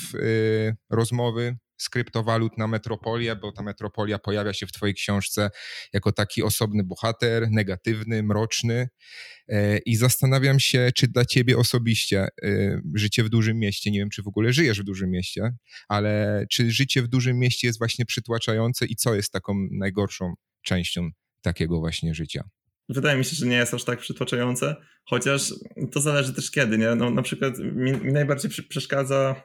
rozmowy 0.89 1.57
z 1.77 1.89
kryptowalut 1.89 2.57
na 2.57 2.67
metropolię, 2.67 3.35
bo 3.35 3.51
ta 3.51 3.63
metropolia 3.63 4.19
pojawia 4.19 4.53
się 4.53 4.67
w 4.67 4.71
Twojej 4.71 4.95
książce 4.95 5.49
jako 5.93 6.11
taki 6.11 6.43
osobny 6.43 6.83
bohater, 6.83 7.47
negatywny, 7.51 8.23
mroczny. 8.23 8.89
E, 9.47 9.77
I 9.77 9.95
zastanawiam 9.95 10.59
się, 10.59 10.89
czy 10.95 11.07
dla 11.07 11.25
Ciebie 11.25 11.57
osobiście 11.57 12.27
e, 12.43 12.81
życie 12.95 13.23
w 13.23 13.29
dużym 13.29 13.59
mieście, 13.59 13.91
nie 13.91 13.99
wiem, 13.99 14.09
czy 14.09 14.23
w 14.23 14.27
ogóle 14.27 14.53
żyjesz 14.53 14.81
w 14.81 14.83
dużym 14.83 15.09
mieście, 15.09 15.51
ale 15.87 16.45
czy 16.51 16.71
życie 16.71 17.01
w 17.01 17.07
dużym 17.07 17.39
mieście 17.39 17.67
jest 17.67 17.79
właśnie 17.79 18.05
przytłaczające 18.05 18.85
i 18.85 18.95
co 18.95 19.15
jest 19.15 19.31
taką 19.31 19.67
najgorszą 19.71 20.33
częścią 20.61 21.09
takiego 21.41 21.79
właśnie 21.79 22.13
życia? 22.13 22.43
Wydaje 22.89 23.17
mi 23.17 23.25
się, 23.25 23.35
że 23.35 23.45
nie 23.45 23.55
jest 23.55 23.73
aż 23.73 23.83
tak 23.83 23.99
przytłaczające, 23.99 24.75
chociaż 25.05 25.53
to 25.91 26.01
zależy 26.01 26.33
też 26.33 26.51
kiedy, 26.51 26.77
nie? 26.77 26.95
No, 26.95 27.09
na 27.09 27.21
przykład 27.21 27.59
mi, 27.59 27.91
mi 27.91 28.13
najbardziej 28.13 28.51
przeszkadza 28.69 29.43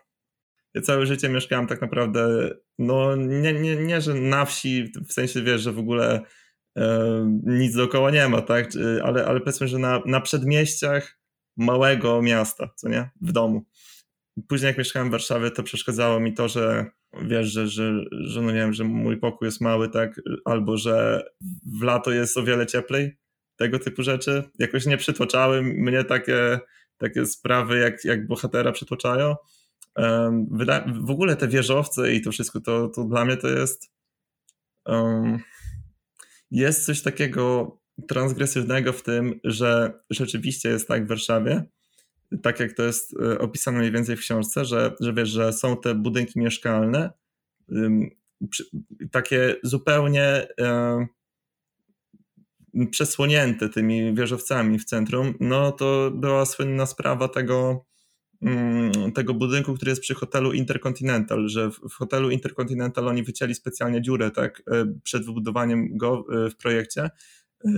ja 0.75 0.83
całe 0.83 1.07
życie 1.07 1.29
mieszkałem 1.29 1.67
tak 1.67 1.81
naprawdę, 1.81 2.51
no 2.79 3.17
nie, 3.17 3.53
nie, 3.53 3.77
nie 3.77 4.01
że 4.01 4.15
na 4.15 4.45
wsi, 4.45 4.93
w 5.09 5.13
sensie 5.13 5.43
wiesz, 5.43 5.63
że 5.63 5.73
w 5.73 5.79
ogóle 5.79 6.21
e, 6.79 7.41
nic 7.45 7.75
dookoła 7.75 8.11
nie 8.11 8.29
ma, 8.29 8.43
tak, 8.43 8.71
ale, 9.03 9.27
ale 9.27 9.41
powiedzmy, 9.41 9.69
że 9.69 9.79
na, 9.79 10.03
na 10.07 10.21
przedmieściach 10.21 11.19
małego 11.57 12.23
miasta, 12.23 12.69
co 12.77 12.89
nie, 12.89 13.11
w 13.21 13.33
domu. 13.33 13.65
Później 14.49 14.69
jak 14.69 14.79
mieszkałem 14.79 15.09
w 15.09 15.13
Warszawie, 15.13 15.51
to 15.51 15.63
przeszkadzało 15.63 16.21
mi 16.21 16.35
to, 16.35 16.49
że 16.49 16.87
wiesz, 17.23 17.47
że, 17.47 17.69
że, 17.69 17.93
że 18.11 18.43
no 18.43 18.51
nie 18.51 18.59
wiem, 18.59 18.73
że 18.73 18.85
mój 18.85 19.17
pokój 19.17 19.47
jest 19.47 19.61
mały, 19.61 19.89
tak, 19.89 20.21
albo 20.45 20.77
że 20.77 21.23
w 21.81 21.83
lato 21.83 22.11
jest 22.11 22.37
o 22.37 22.43
wiele 22.43 22.67
cieplej, 22.67 23.19
tego 23.57 23.79
typu 23.79 24.03
rzeczy. 24.03 24.43
Jakoś 24.59 24.87
nie 24.87 24.97
przytłaczały 24.97 25.63
mnie 25.63 26.05
takie, 26.05 26.61
takie 26.99 27.27
sprawy, 27.27 27.79
jak, 27.79 28.05
jak 28.05 28.27
bohatera 28.27 28.73
przytłaczają 28.73 29.37
w 31.03 31.11
ogóle 31.11 31.37
te 31.37 31.49
wieżowce 31.49 32.15
i 32.15 32.21
to 32.21 32.33
wszystko, 32.33 32.61
to, 32.61 32.89
to 32.89 33.05
dla 33.05 33.25
mnie 33.25 33.37
to 33.37 33.49
jest 33.49 33.91
um, 34.87 35.39
jest 36.51 36.87
coś 36.87 37.03
takiego 37.03 37.77
transgresywnego 38.09 38.93
w 38.93 39.03
tym, 39.03 39.41
że 39.45 39.93
rzeczywiście 40.11 40.69
jest 40.69 40.89
tak 40.89 41.05
w 41.05 41.09
Warszawie, 41.09 41.65
tak 42.43 42.61
jak 42.61 42.73
to 42.73 42.83
jest 42.83 43.15
e, 43.23 43.39
opisane 43.39 43.79
mniej 43.79 43.93
więcej 43.93 44.17
w 44.17 44.21
książce, 44.21 44.65
że, 44.65 44.93
że 45.01 45.15
wiesz, 45.15 45.29
że 45.29 45.53
są 45.53 45.77
te 45.77 45.95
budynki 45.95 46.41
mieszkalne, 46.41 47.11
takie 49.11 49.57
zupełnie 49.63 50.47
przesłonięte 52.91 53.69
tymi 53.69 54.15
wieżowcami 54.15 54.79
w 54.79 54.85
centrum, 54.85 55.35
no 55.41 55.73
to 55.73 56.11
była 56.15 56.47
słynna 56.47 56.87
sprawa 56.87 57.29
tego 57.29 57.85
tego 59.15 59.35
budynku, 59.35 59.75
który 59.75 59.91
jest 59.91 60.03
przy 60.03 60.15
hotelu 60.15 60.53
Intercontinental, 60.53 61.49
że 61.49 61.71
w 61.71 61.95
hotelu 61.95 62.31
Intercontinental 62.31 63.09
oni 63.09 63.23
wycięli 63.23 63.55
specjalnie 63.55 64.03
dziurę 64.03 64.31
tak 64.31 64.63
e, 64.71 64.85
przed 65.03 65.27
wybudowaniem 65.27 65.97
go 65.97 66.25
e, 66.47 66.51
w 66.51 66.57
projekcie, 66.57 67.03
e, 67.03 67.11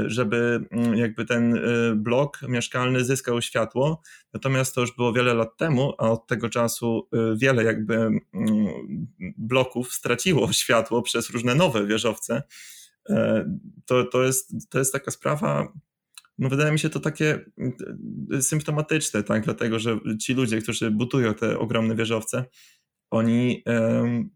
żeby 0.06 0.66
mm, 0.70 0.96
jakby 0.96 1.24
ten 1.24 1.60
blok 1.96 2.42
mieszkalny 2.48 3.04
zyskał 3.04 3.42
światło. 3.42 4.02
Natomiast 4.32 4.74
to 4.74 4.80
już 4.80 4.96
było 4.96 5.12
wiele 5.12 5.34
lat 5.34 5.56
temu, 5.56 5.92
a 5.98 6.10
od 6.10 6.26
tego 6.26 6.48
czasu 6.48 7.08
wiele 7.36 7.64
jakby 7.64 7.94
mm, 7.96 8.20
bloków 9.38 9.92
straciło 9.92 10.52
światło 10.62 11.02
przez 11.02 11.30
różne 11.30 11.54
nowe 11.54 11.86
wieżowce. 11.86 12.42
To, 13.86 14.04
to, 14.04 14.24
jest, 14.24 14.70
to 14.70 14.78
jest 14.78 14.92
taka 14.92 15.10
sprawa, 15.10 15.72
no 16.38 16.48
wydaje 16.48 16.72
mi 16.72 16.78
się 16.78 16.90
to 16.90 17.00
takie 17.00 17.44
mm, 17.58 18.42
symptomatyczne, 18.42 19.22
tak, 19.22 19.44
dlatego 19.44 19.78
że 19.78 19.98
ci 20.20 20.34
ludzie, 20.34 20.58
którzy 20.58 20.90
budują 20.90 21.34
te 21.34 21.58
ogromne 21.58 21.96
wieżowce, 21.96 22.44
oni 23.10 23.62
um, 23.66 24.30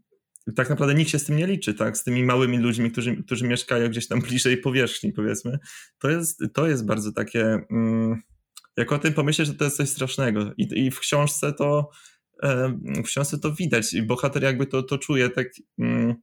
tak 0.56 0.70
naprawdę 0.70 0.94
nikt 0.94 1.10
się 1.10 1.18
z 1.18 1.24
tym 1.24 1.36
nie 1.36 1.46
liczy, 1.46 1.74
tak, 1.74 1.98
z 1.98 2.04
tymi 2.04 2.24
małymi 2.24 2.58
ludźmi, 2.58 2.90
którzy, 2.90 3.22
którzy 3.22 3.48
mieszkają 3.48 3.88
gdzieś 3.88 4.08
tam 4.08 4.20
bliżej 4.28 4.56
powierzchni, 4.56 5.12
powiedzmy. 5.12 5.58
To 5.98 6.10
jest, 6.10 6.42
to 6.54 6.66
jest 6.66 6.86
bardzo 6.86 7.12
takie, 7.12 7.60
um, 7.70 8.22
jak 8.76 8.92
o 8.92 8.98
tym 8.98 9.14
pomyśleć, 9.14 9.48
że 9.48 9.54
to 9.54 9.64
jest 9.64 9.76
coś 9.76 9.88
strasznego. 9.88 10.52
I, 10.56 10.86
i 10.86 10.90
w 10.90 11.00
książce 11.00 11.52
to 11.52 11.90
w 12.96 13.02
książce 13.02 13.38
to 13.38 13.54
widać. 13.54 13.94
I 13.94 14.02
bohater 14.02 14.42
jakby 14.42 14.66
to, 14.66 14.82
to 14.82 14.98
czuje 14.98 15.30
tak 15.30 15.48
um, 15.78 16.14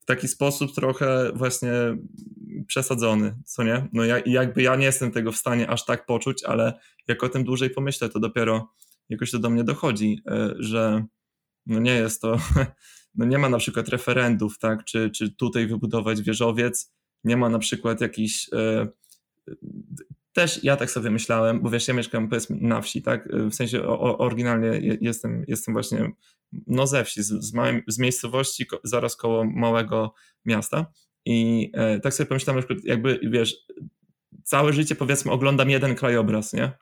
w 0.00 0.04
taki 0.04 0.28
sposób 0.28 0.74
trochę 0.74 1.32
właśnie 1.34 1.72
przesadzony, 2.66 3.36
co 3.44 3.62
nie? 3.62 3.88
No 3.92 4.04
ja, 4.04 4.20
jakby 4.26 4.62
ja 4.62 4.76
nie 4.76 4.86
jestem 4.86 5.10
tego 5.10 5.32
w 5.32 5.36
stanie 5.36 5.70
aż 5.70 5.84
tak 5.84 6.06
poczuć, 6.06 6.44
ale 6.44 6.80
jak 7.08 7.24
o 7.24 7.28
tym 7.28 7.44
dłużej 7.44 7.70
pomyślę, 7.70 8.08
to 8.08 8.20
dopiero 8.20 8.72
jakoś 9.08 9.30
to 9.30 9.38
do 9.38 9.50
mnie 9.50 9.64
dochodzi, 9.64 10.22
e, 10.26 10.54
że 10.58 11.04
no 11.66 11.80
nie 11.80 11.94
jest 11.94 12.22
to, 12.22 12.36
no 13.14 13.24
nie 13.24 13.38
ma 13.38 13.48
na 13.48 13.58
przykład 13.58 13.88
referendów, 13.88 14.58
tak, 14.58 14.84
czy, 14.84 15.10
czy 15.10 15.30
tutaj 15.30 15.66
wybudować 15.66 16.22
wieżowiec, 16.22 16.94
nie 17.24 17.36
ma 17.36 17.48
na 17.48 17.58
przykład 17.58 18.00
jakichś 18.00 18.48
e, 18.52 18.88
też 20.32 20.64
ja 20.64 20.76
tak 20.76 20.90
sobie 20.90 21.10
myślałem, 21.10 21.60
bo 21.60 21.70
wiesz, 21.70 21.88
ja 21.88 21.94
mieszkam 21.94 22.28
powiedzmy 22.28 22.56
na 22.60 22.80
wsi, 22.80 23.02
tak? 23.02 23.28
W 23.50 23.54
sensie 23.54 23.86
oryginalnie 23.98 24.98
jestem, 25.00 25.44
jestem 25.48 25.74
właśnie 25.74 26.12
no 26.66 26.86
ze 26.86 27.04
wsi, 27.04 27.22
z, 27.22 27.28
z, 27.28 27.52
małej, 27.52 27.82
z 27.88 27.98
miejscowości 27.98 28.66
zaraz 28.84 29.16
koło 29.16 29.44
małego 29.44 30.14
miasta. 30.44 30.86
I 31.26 31.70
e, 31.74 32.00
tak 32.00 32.14
sobie 32.14 32.26
pomyślałem, 32.26 32.62
że 32.62 32.76
jakby 32.84 33.20
wiesz, 33.22 33.56
całe 34.44 34.72
życie 34.72 34.94
powiedzmy 34.94 35.32
oglądam 35.32 35.70
jeden 35.70 35.94
krajobraz, 35.94 36.52
nie? 36.52 36.72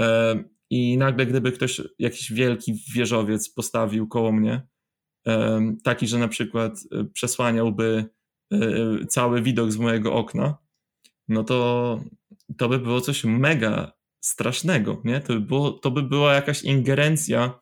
E, 0.00 0.36
I 0.70 0.98
nagle 0.98 1.26
gdyby 1.26 1.52
ktoś, 1.52 1.80
jakiś 1.98 2.32
wielki 2.32 2.74
wieżowiec 2.94 3.50
postawił 3.54 4.08
koło 4.08 4.32
mnie, 4.32 4.62
e, 5.26 5.60
taki, 5.84 6.06
że 6.06 6.18
na 6.18 6.28
przykład 6.28 6.80
przesłaniałby 7.12 8.04
cały 9.08 9.42
widok 9.42 9.72
z 9.72 9.76
mojego 9.76 10.12
okna, 10.12 10.58
no 11.28 11.44
to 11.44 12.00
to 12.58 12.68
by 12.68 12.78
było 12.78 13.00
coś 13.00 13.24
mega 13.24 13.92
strasznego, 14.20 15.02
nie? 15.04 15.20
To 15.20 15.32
by, 15.32 15.40
było, 15.40 15.70
to 15.70 15.90
by 15.90 16.02
była 16.02 16.34
jakaś 16.34 16.62
ingerencja 16.62 17.60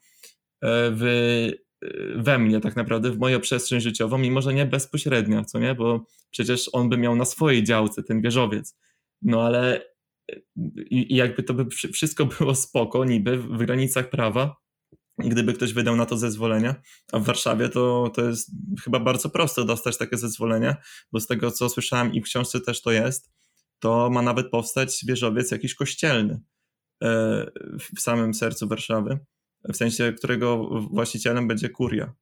w, 0.62 1.52
we 2.16 2.38
mnie 2.38 2.60
tak 2.60 2.76
naprawdę, 2.76 3.10
w 3.10 3.18
moją 3.18 3.40
przestrzeń 3.40 3.80
życiową, 3.80 4.18
mimo 4.18 4.42
że 4.42 4.54
nie 4.54 4.66
bezpośrednia, 4.66 5.44
co 5.44 5.58
nie? 5.58 5.74
Bo 5.74 6.04
przecież 6.30 6.70
on 6.72 6.88
by 6.88 6.98
miał 6.98 7.16
na 7.16 7.24
swojej 7.24 7.64
działce 7.64 8.02
ten 8.02 8.20
wieżowiec. 8.20 8.76
No 9.22 9.42
ale 9.42 9.82
e, 10.32 10.40
i, 10.76 11.12
i 11.12 11.16
jakby 11.16 11.42
to 11.42 11.54
by 11.54 11.66
wszystko 11.92 12.26
było 12.38 12.54
spoko, 12.54 13.04
niby 13.04 13.38
w 13.38 13.56
granicach 13.56 14.10
prawa, 14.10 14.56
gdyby 15.18 15.52
ktoś 15.52 15.72
wydał 15.72 15.96
na 15.96 16.06
to 16.06 16.16
zezwolenie, 16.16 16.74
a 17.12 17.18
w 17.18 17.24
Warszawie 17.24 17.68
to, 17.68 18.10
to 18.14 18.24
jest 18.24 18.50
chyba 18.84 19.00
bardzo 19.00 19.30
prosto 19.30 19.64
dostać 19.64 19.98
takie 19.98 20.16
zezwolenie, 20.16 20.76
bo 21.12 21.20
z 21.20 21.26
tego 21.26 21.50
co 21.50 21.68
słyszałem 21.68 22.14
i 22.14 22.20
w 22.20 22.24
książce 22.24 22.60
też 22.60 22.82
to 22.82 22.90
jest, 22.90 23.30
to 23.78 24.10
ma 24.10 24.22
nawet 24.22 24.50
powstać 24.50 25.04
wieżowiec 25.06 25.50
jakiś 25.50 25.74
kościelny 25.74 26.40
e, 27.02 27.50
w 27.96 28.00
samym 28.00 28.34
sercu 28.34 28.68
Warszawy, 28.68 29.18
w 29.64 29.76
sensie 29.76 30.12
którego 30.12 30.68
właścicielem 30.80 31.48
będzie 31.48 31.68
kuria. 31.68 32.14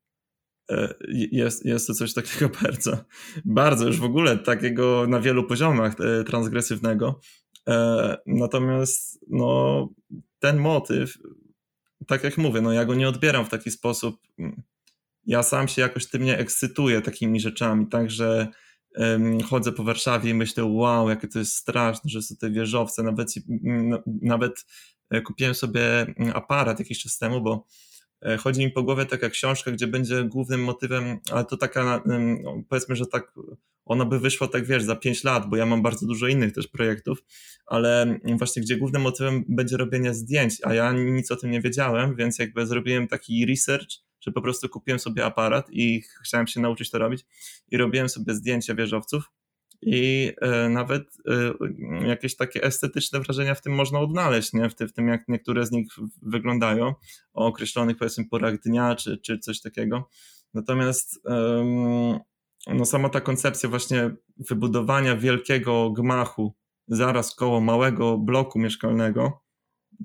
E, 0.71 0.95
jest, 1.33 1.65
jest 1.65 1.87
to 1.87 1.95
coś 1.95 2.15
takiego 2.15 2.49
bardzo, 2.63 3.05
bardzo 3.45 3.87
już 3.87 4.01
w 4.01 4.05
ogóle 4.05 4.39
takiego 4.39 5.07
na 5.09 5.21
wielu 5.21 5.45
poziomach 5.45 5.95
e, 6.01 6.25
transgresywnego. 6.25 7.21
Natomiast 8.27 9.25
no, 9.29 9.89
ten 10.39 10.59
motyw, 10.59 11.19
tak 12.07 12.25
jak 12.25 12.39
mówię, 12.39 12.61
no 12.61 12.73
ja 12.73 12.85
go 12.85 12.95
nie 12.95 13.09
odbieram 13.09 13.45
w 13.45 13.49
taki 13.49 13.71
sposób. 13.71 14.17
Ja 15.25 15.43
sam 15.43 15.69
się 15.69 15.83
jakoś 15.83 16.07
tym 16.07 16.23
nie 16.23 16.39
ekscytuję 16.39 17.01
takimi 17.01 17.41
rzeczami, 17.41 17.87
tak, 17.87 18.11
że 18.11 18.49
chodzę 19.45 19.73
po 19.73 19.85
Warszawie 19.85 20.31
i 20.31 20.35
myślę, 20.35 20.65
wow, 20.65 21.09
jakie 21.09 21.29
to 21.29 21.39
jest 21.39 21.57
straszne, 21.57 22.11
że 22.11 22.23
są 22.23 22.37
te 22.37 22.51
wieżowce, 22.51 23.03
nawet, 23.03 23.35
nawet 24.23 24.53
e, 24.53 24.65
kupiłem 25.25 25.55
sobie 25.55 26.01
mm, 26.01 26.33
aparat 26.35 26.79
jakiś 26.79 27.03
czas 27.03 27.19
temu, 27.19 27.41
bo 27.41 27.67
e, 28.23 28.37
chodzi 28.37 28.61
mi 28.61 28.71
po 28.71 28.83
głowie 28.83 29.07
taka 29.07 29.31
książka, 29.31 29.71
gdzie 29.73 29.87
będzie 29.87 30.25
głównym 30.25 30.65
motywem, 30.65 31.19
ale 31.33 31.45
to 31.45 31.57
taka, 31.57 32.03
no, 32.07 32.63
powiedzmy, 32.69 32.97
że 32.97 33.07
tak, 33.07 33.33
ona 33.85 34.05
by 34.05 34.21
wyszła 34.21 34.49
tak, 34.49 34.67
wiesz, 34.67 34.83
za 34.83 34.97
5 34.97 35.25
lat, 35.25 35.49
bo 35.49 35.57
ja 35.57 35.67
mam 35.67 35.83
bardzo 35.83 36.07
dużo 36.07 36.27
innych 36.27 36.53
też 36.53 36.69
projektów, 36.69 37.19
ale 37.67 38.19
właśnie 38.39 38.63
gdzie 38.63 38.77
głównym 38.77 39.03
motywem 39.03 39.45
będzie 39.49 39.77
robienie 39.77 40.15
zdjęć, 40.15 40.55
a 40.65 40.75
ja 40.75 40.93
nic 40.93 41.31
o 41.31 41.37
tym 41.37 41.51
nie 41.51 41.61
wiedziałem, 41.61 42.17
więc 42.17 42.39
jakby 42.39 42.67
zrobiłem 42.67 43.09
taki 43.09 43.47
research, 43.47 43.89
że 44.21 44.33
po 44.33 44.43
prostu 44.43 44.69
kupiłem 44.69 44.99
sobie 44.99 45.25
aparat 45.25 45.67
i 45.71 46.03
chciałem 46.23 46.47
się 46.47 46.61
nauczyć 46.61 46.91
to 46.91 46.99
robić 46.99 47.25
i 47.71 47.77
robiłem 47.77 48.09
sobie 48.09 48.35
zdjęcia 48.35 48.75
wieżowców 48.75 49.31
i 49.83 50.33
e, 50.41 50.69
nawet 50.69 51.03
e, 52.03 52.07
jakieś 52.09 52.37
takie 52.37 52.63
estetyczne 52.63 53.21
wrażenia 53.21 53.55
w 53.55 53.63
tym 53.63 53.75
można 53.75 54.01
odnaleźć, 54.01 54.53
nie? 54.53 54.71
W, 54.71 54.75
ty, 54.75 54.89
w 54.89 54.93
tym 54.93 55.09
jak 55.09 55.29
niektóre 55.29 55.67
z 55.67 55.71
nich 55.71 55.87
wyglądają 56.23 56.95
o 57.33 57.47
określonych 57.47 57.97
powiedzmy 57.97 58.25
porach 58.25 58.61
dnia 58.61 58.95
czy, 58.95 59.19
czy 59.19 59.39
coś 59.39 59.61
takiego. 59.61 60.09
Natomiast 60.55 61.21
no 62.67 62.85
sama 62.85 63.09
ta 63.09 63.21
koncepcja 63.21 63.69
właśnie 63.69 64.11
wybudowania 64.37 65.17
wielkiego 65.17 65.91
gmachu 65.91 66.55
zaraz 66.89 67.35
koło 67.35 67.61
małego 67.61 68.19
bloku 68.19 68.59
mieszkalnego, 68.59 69.41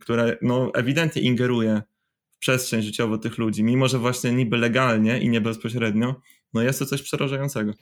które 0.01 0.37
no 0.41 0.71
ewidentnie 0.73 1.21
ingeruje 1.21 1.81
przestrzeń 2.39 2.81
życiową 2.81 3.19
tych 3.19 3.37
ludzi, 3.37 3.63
mimo 3.63 3.87
że 3.87 3.97
właśnie 3.97 4.31
niby 4.31 4.57
legalnie 4.57 5.19
i 5.19 5.29
nie 5.29 5.41
bezpośrednio, 5.41 6.15
no 6.53 6.61
jest 6.61 6.79
to 6.79 6.85
coś 6.85 7.01
przerażającego. 7.01 7.73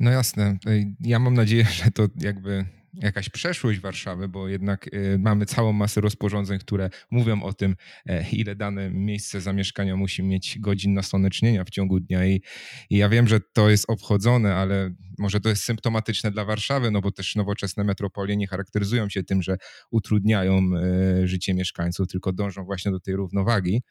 No 0.00 0.10
jasne. 0.10 0.58
Ja 1.00 1.18
mam 1.18 1.34
nadzieję, 1.34 1.64
że 1.84 1.90
to 1.90 2.08
jakby 2.20 2.64
jakaś 2.94 3.28
przeszłość 3.28 3.80
Warszawy, 3.80 4.28
bo 4.28 4.48
jednak 4.48 4.94
y, 4.94 5.18
mamy 5.18 5.46
całą 5.46 5.72
masę 5.72 6.00
rozporządzeń, 6.00 6.58
które 6.58 6.90
mówią 7.10 7.42
o 7.42 7.52
tym, 7.52 7.76
e, 8.06 8.30
ile 8.30 8.56
dane 8.56 8.90
miejsce 8.90 9.40
zamieszkania 9.40 9.96
musi 9.96 10.22
mieć 10.22 10.58
godzin 10.58 10.94
nasłonecznienia 10.94 11.64
w 11.64 11.70
ciągu 11.70 12.00
dnia. 12.00 12.26
I, 12.26 12.42
I, 12.90 12.96
ja 12.96 13.08
wiem, 13.08 13.28
że 13.28 13.40
to 13.52 13.70
jest 13.70 13.90
obchodzone, 13.90 14.54
ale 14.54 14.94
może 15.18 15.40
to 15.40 15.48
jest 15.48 15.64
symptomatyczne 15.64 16.30
dla 16.30 16.44
Warszawy, 16.44 16.90
no 16.90 17.00
bo 17.00 17.12
też 17.12 17.36
nowoczesne 17.36 17.84
metropolie 17.84 18.36
nie 18.36 18.46
charakteryzują 18.46 19.08
się 19.08 19.22
tym, 19.22 19.42
że 19.42 19.56
utrudniają 19.90 20.62
e, 20.76 21.28
życie 21.28 21.54
mieszkańców, 21.54 22.08
tylko 22.08 22.32
dążą 22.32 22.64
właśnie 22.64 22.92
do 22.92 23.00
tej 23.00 23.16
równowagi. 23.16 23.82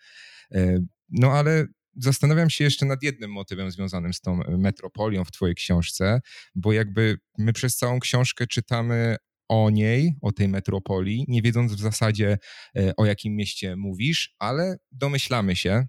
E, 0.51 0.79
no 1.09 1.31
ale 1.31 1.67
zastanawiam 1.95 2.49
się 2.49 2.63
jeszcze 2.63 2.85
nad 2.85 3.03
jednym 3.03 3.31
motywem 3.31 3.71
związanym 3.71 4.13
z 4.13 4.21
tą 4.21 4.39
metropolią 4.57 5.25
w 5.25 5.31
Twojej 5.31 5.55
książce, 5.55 6.19
bo 6.55 6.73
jakby 6.73 7.17
my 7.37 7.53
przez 7.53 7.77
całą 7.77 7.99
książkę 7.99 8.47
czytamy 8.47 9.15
o 9.49 9.69
niej, 9.69 10.13
o 10.21 10.31
tej 10.31 10.47
metropolii, 10.47 11.25
nie 11.27 11.41
wiedząc 11.41 11.73
w 11.73 11.79
zasadzie 11.79 12.37
e, 12.77 12.95
o 12.97 13.05
jakim 13.05 13.35
mieście 13.35 13.75
mówisz, 13.75 14.35
ale 14.39 14.77
domyślamy 14.91 15.55
się, 15.55 15.85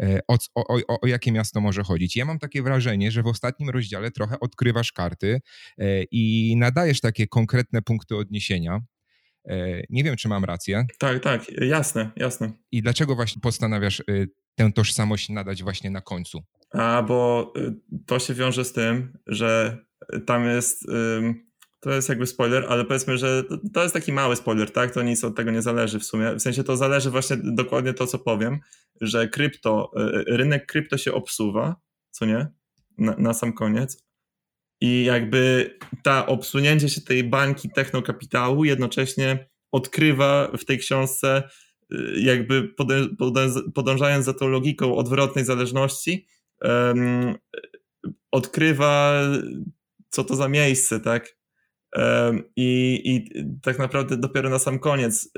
e, 0.00 0.20
o, 0.28 0.36
o, 0.54 0.76
o, 0.76 1.00
o, 1.00 1.06
jakie 1.06 1.32
miasto 1.32 1.60
może 1.60 1.82
chodzić. 1.82 2.16
Ja 2.16 2.24
mam 2.24 2.38
takie 2.38 2.62
wrażenie, 2.62 3.10
że 3.10 3.22
w 3.22 3.26
ostatnim 3.26 3.70
rozdziale 3.70 4.10
trochę 4.10 4.40
odkrywasz 4.40 4.92
karty 4.92 5.40
e, 5.78 6.02
i 6.10 6.54
nadajesz 6.56 7.00
takie 7.00 7.26
konkretne 7.26 7.82
punkty 7.82 8.16
odniesienia. 8.16 8.80
Nie 9.90 10.04
wiem, 10.04 10.16
czy 10.16 10.28
mam 10.28 10.44
rację. 10.44 10.86
Tak, 10.98 11.22
tak, 11.22 11.42
jasne, 11.60 12.10
jasne. 12.16 12.52
I 12.72 12.82
dlaczego 12.82 13.14
właśnie 13.14 13.40
postanawiasz 13.40 14.02
tę 14.60 14.72
tożsamość 14.72 15.28
nadać 15.28 15.62
właśnie 15.62 15.90
na 15.90 16.00
końcu? 16.00 16.42
A, 16.72 17.02
bo 17.02 17.52
y, 17.56 17.74
to 18.06 18.18
się 18.18 18.34
wiąże 18.34 18.64
z 18.64 18.72
tym, 18.72 19.18
że 19.26 19.78
tam 20.26 20.46
jest, 20.46 20.86
to 21.80 21.90
jest 21.90 22.08
jakby 22.08 22.26
spoiler, 22.26 22.66
ale 22.68 22.84
powiedzmy, 22.84 23.18
że 23.18 23.44
to 23.74 23.82
jest 23.82 23.94
taki 23.94 24.12
mały 24.12 24.36
spoiler, 24.36 24.70
tak? 24.72 24.94
To 24.94 25.02
nic 25.02 25.24
od 25.24 25.36
tego 25.36 25.50
nie 25.50 25.62
zależy 25.62 25.98
w 25.98 26.04
sumie. 26.04 26.34
W 26.34 26.40
sensie 26.40 26.64
to 26.64 26.76
zależy 26.76 27.10
właśnie 27.10 27.36
dokładnie 27.42 27.94
to, 27.94 28.06
co 28.06 28.18
powiem, 28.18 28.60
że 29.00 29.28
krypto, 29.28 29.90
y, 29.96 30.36
rynek 30.36 30.66
krypto 30.66 30.98
się 30.98 31.12
obsuwa, 31.12 31.76
co 32.10 32.26
nie? 32.26 32.46
Na, 32.98 33.16
na 33.18 33.34
sam 33.34 33.52
koniec. 33.52 34.04
I 34.80 35.04
jakby 35.04 35.74
ta 36.02 36.26
obsunięcie 36.26 36.88
się 36.88 37.00
tej 37.00 37.24
bańki 37.24 37.70
technokapitału 37.70 38.64
jednocześnie 38.64 39.48
odkrywa 39.72 40.50
w 40.58 40.64
tej 40.64 40.78
książce 40.78 41.42
Y, 41.42 41.69
jakby 42.16 42.74
podążając 43.74 44.24
za 44.24 44.34
tą 44.34 44.48
logiką 44.48 44.96
odwrotnej 44.96 45.44
zależności, 45.44 46.26
odkrywa, 48.30 49.22
co 50.10 50.24
to 50.24 50.36
za 50.36 50.48
miejsce, 50.48 51.00
tak? 51.00 51.36
I, 52.56 53.00
I 53.04 53.44
tak 53.62 53.78
naprawdę 53.78 54.16
dopiero 54.16 54.50
na 54.50 54.58
sam 54.58 54.78
koniec. 54.78 55.30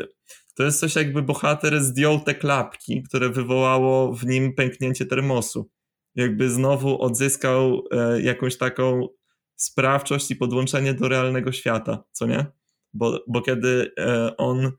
To 0.55 0.63
jest 0.63 0.81
coś 0.81 0.97
jakby 0.97 1.23
bohater 1.23 1.85
zdjął 1.85 2.21
te 2.21 2.35
klapki, 2.35 3.03
które 3.03 3.29
wywołało 3.29 4.13
w 4.13 4.27
nim 4.27 4.55
pęknięcie 4.55 5.07
termosu. 5.07 5.71
Jakby 6.15 6.51
znowu 6.51 7.03
odzyskał 7.03 7.83
e, 7.91 8.23
jakąś 8.23 8.59
taką 8.59 9.09
sprawczość 9.57 10.31
i 10.31 10.37
podłączenie 10.37 10.95
do 10.95 11.09
realnego 11.09 11.53
świata, 11.53 12.05
co 12.13 12.27
nie? 12.27 12.47
Bo, 12.95 13.25
bo 13.29 13.41
kiedy 13.43 13.93
e, 13.99 14.37
on 14.37 14.73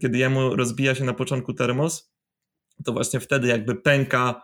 kiedy 0.00 0.18
jemu 0.18 0.56
rozbija 0.56 0.94
się 0.94 1.04
na 1.04 1.14
początku 1.14 1.54
termos, 1.54 2.12
to 2.84 2.92
właśnie 2.92 3.20
wtedy 3.20 3.48
jakby 3.48 3.74
pęka 3.74 4.42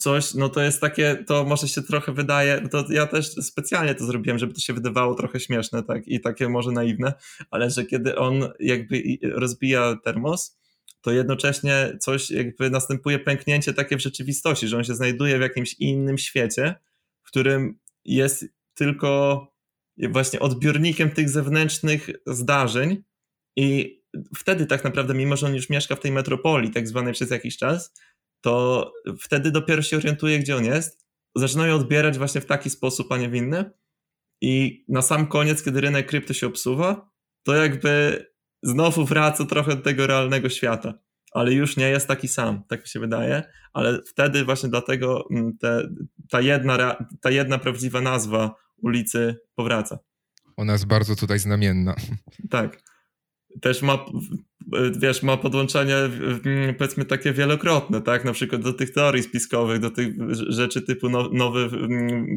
coś, 0.00 0.34
no 0.34 0.48
to 0.48 0.60
jest 0.62 0.80
takie, 0.80 1.24
to 1.26 1.44
może 1.44 1.68
się 1.68 1.82
trochę 1.82 2.12
wydaje, 2.12 2.68
to 2.68 2.84
ja 2.90 3.06
też 3.06 3.26
specjalnie 3.28 3.94
to 3.94 4.06
zrobiłem, 4.06 4.38
żeby 4.38 4.54
to 4.54 4.60
się 4.60 4.72
wydawało 4.72 5.14
trochę 5.14 5.40
śmieszne, 5.40 5.82
tak, 5.82 6.08
i 6.08 6.20
takie 6.20 6.48
może 6.48 6.72
naiwne, 6.72 7.12
ale 7.50 7.70
że 7.70 7.84
kiedy 7.84 8.16
on 8.16 8.48
jakby 8.60 9.02
rozbija 9.22 9.96
termos, 10.04 10.58
to 11.00 11.10
jednocześnie 11.10 11.96
coś 12.00 12.30
jakby 12.30 12.70
następuje 12.70 13.18
pęknięcie 13.18 13.74
takie 13.74 13.96
w 13.96 14.02
rzeczywistości, 14.02 14.68
że 14.68 14.76
on 14.76 14.84
się 14.84 14.94
znajduje 14.94 15.38
w 15.38 15.42
jakimś 15.42 15.74
innym 15.74 16.18
świecie, 16.18 16.74
w 17.22 17.26
którym 17.26 17.78
jest 18.04 18.44
tylko 18.74 19.46
właśnie 19.98 20.40
odbiornikiem 20.40 21.10
tych 21.10 21.28
zewnętrznych 21.28 22.10
zdarzeń 22.26 23.02
i 23.56 24.01
wtedy 24.36 24.66
tak 24.66 24.84
naprawdę, 24.84 25.14
mimo 25.14 25.36
że 25.36 25.46
on 25.46 25.54
już 25.54 25.70
mieszka 25.70 25.96
w 25.96 26.00
tej 26.00 26.12
metropolii, 26.12 26.70
tak 26.70 26.88
zwanej 26.88 27.12
przez 27.12 27.30
jakiś 27.30 27.56
czas, 27.56 27.94
to 28.40 28.92
wtedy 29.20 29.50
dopiero 29.50 29.82
się 29.82 29.96
orientuje, 29.96 30.38
gdzie 30.38 30.56
on 30.56 30.64
jest. 30.64 31.06
Zaczynają 31.36 31.74
odbierać 31.74 32.18
właśnie 32.18 32.40
w 32.40 32.46
taki 32.46 32.70
sposób, 32.70 33.12
a 33.12 33.16
nie 33.16 33.28
w 33.28 33.34
inny. 33.34 33.70
I 34.40 34.84
na 34.88 35.02
sam 35.02 35.26
koniec, 35.26 35.62
kiedy 35.62 35.80
rynek 35.80 36.06
krypto 36.06 36.34
się 36.34 36.46
obsuwa, 36.46 37.10
to 37.42 37.54
jakby 37.54 38.26
znowu 38.62 39.04
wraca 39.04 39.44
trochę 39.44 39.76
do 39.76 39.82
tego 39.82 40.06
realnego 40.06 40.48
świata. 40.48 40.94
Ale 41.32 41.52
już 41.52 41.76
nie 41.76 41.88
jest 41.88 42.08
taki 42.08 42.28
sam, 42.28 42.62
tak 42.68 42.80
mi 42.80 42.88
się 42.88 43.00
wydaje. 43.00 43.42
Ale 43.72 43.98
wtedy 44.06 44.44
właśnie 44.44 44.68
dlatego 44.68 45.24
mm, 45.30 45.58
te, 45.58 45.88
ta, 46.30 46.40
jedna, 46.40 46.96
ta 47.20 47.30
jedna 47.30 47.58
prawdziwa 47.58 48.00
nazwa 48.00 48.54
ulicy 48.76 49.36
powraca. 49.54 49.98
Ona 50.56 50.72
jest 50.72 50.86
bardzo 50.86 51.16
tutaj 51.16 51.38
znamienna. 51.38 51.94
Tak 52.50 52.82
też 53.60 53.82
ma, 53.82 54.04
wiesz, 54.98 55.22
ma 55.22 55.36
podłączenia 55.36 55.96
powiedzmy 56.78 57.04
takie 57.04 57.32
wielokrotne, 57.32 58.02
tak? 58.02 58.24
Na 58.24 58.32
przykład 58.32 58.62
do 58.62 58.72
tych 58.72 58.92
teorii 58.92 59.22
spiskowych, 59.22 59.80
do 59.80 59.90
tych 59.90 60.14
rzeczy 60.48 60.82
typu 60.82 61.08
nowy, 61.32 61.70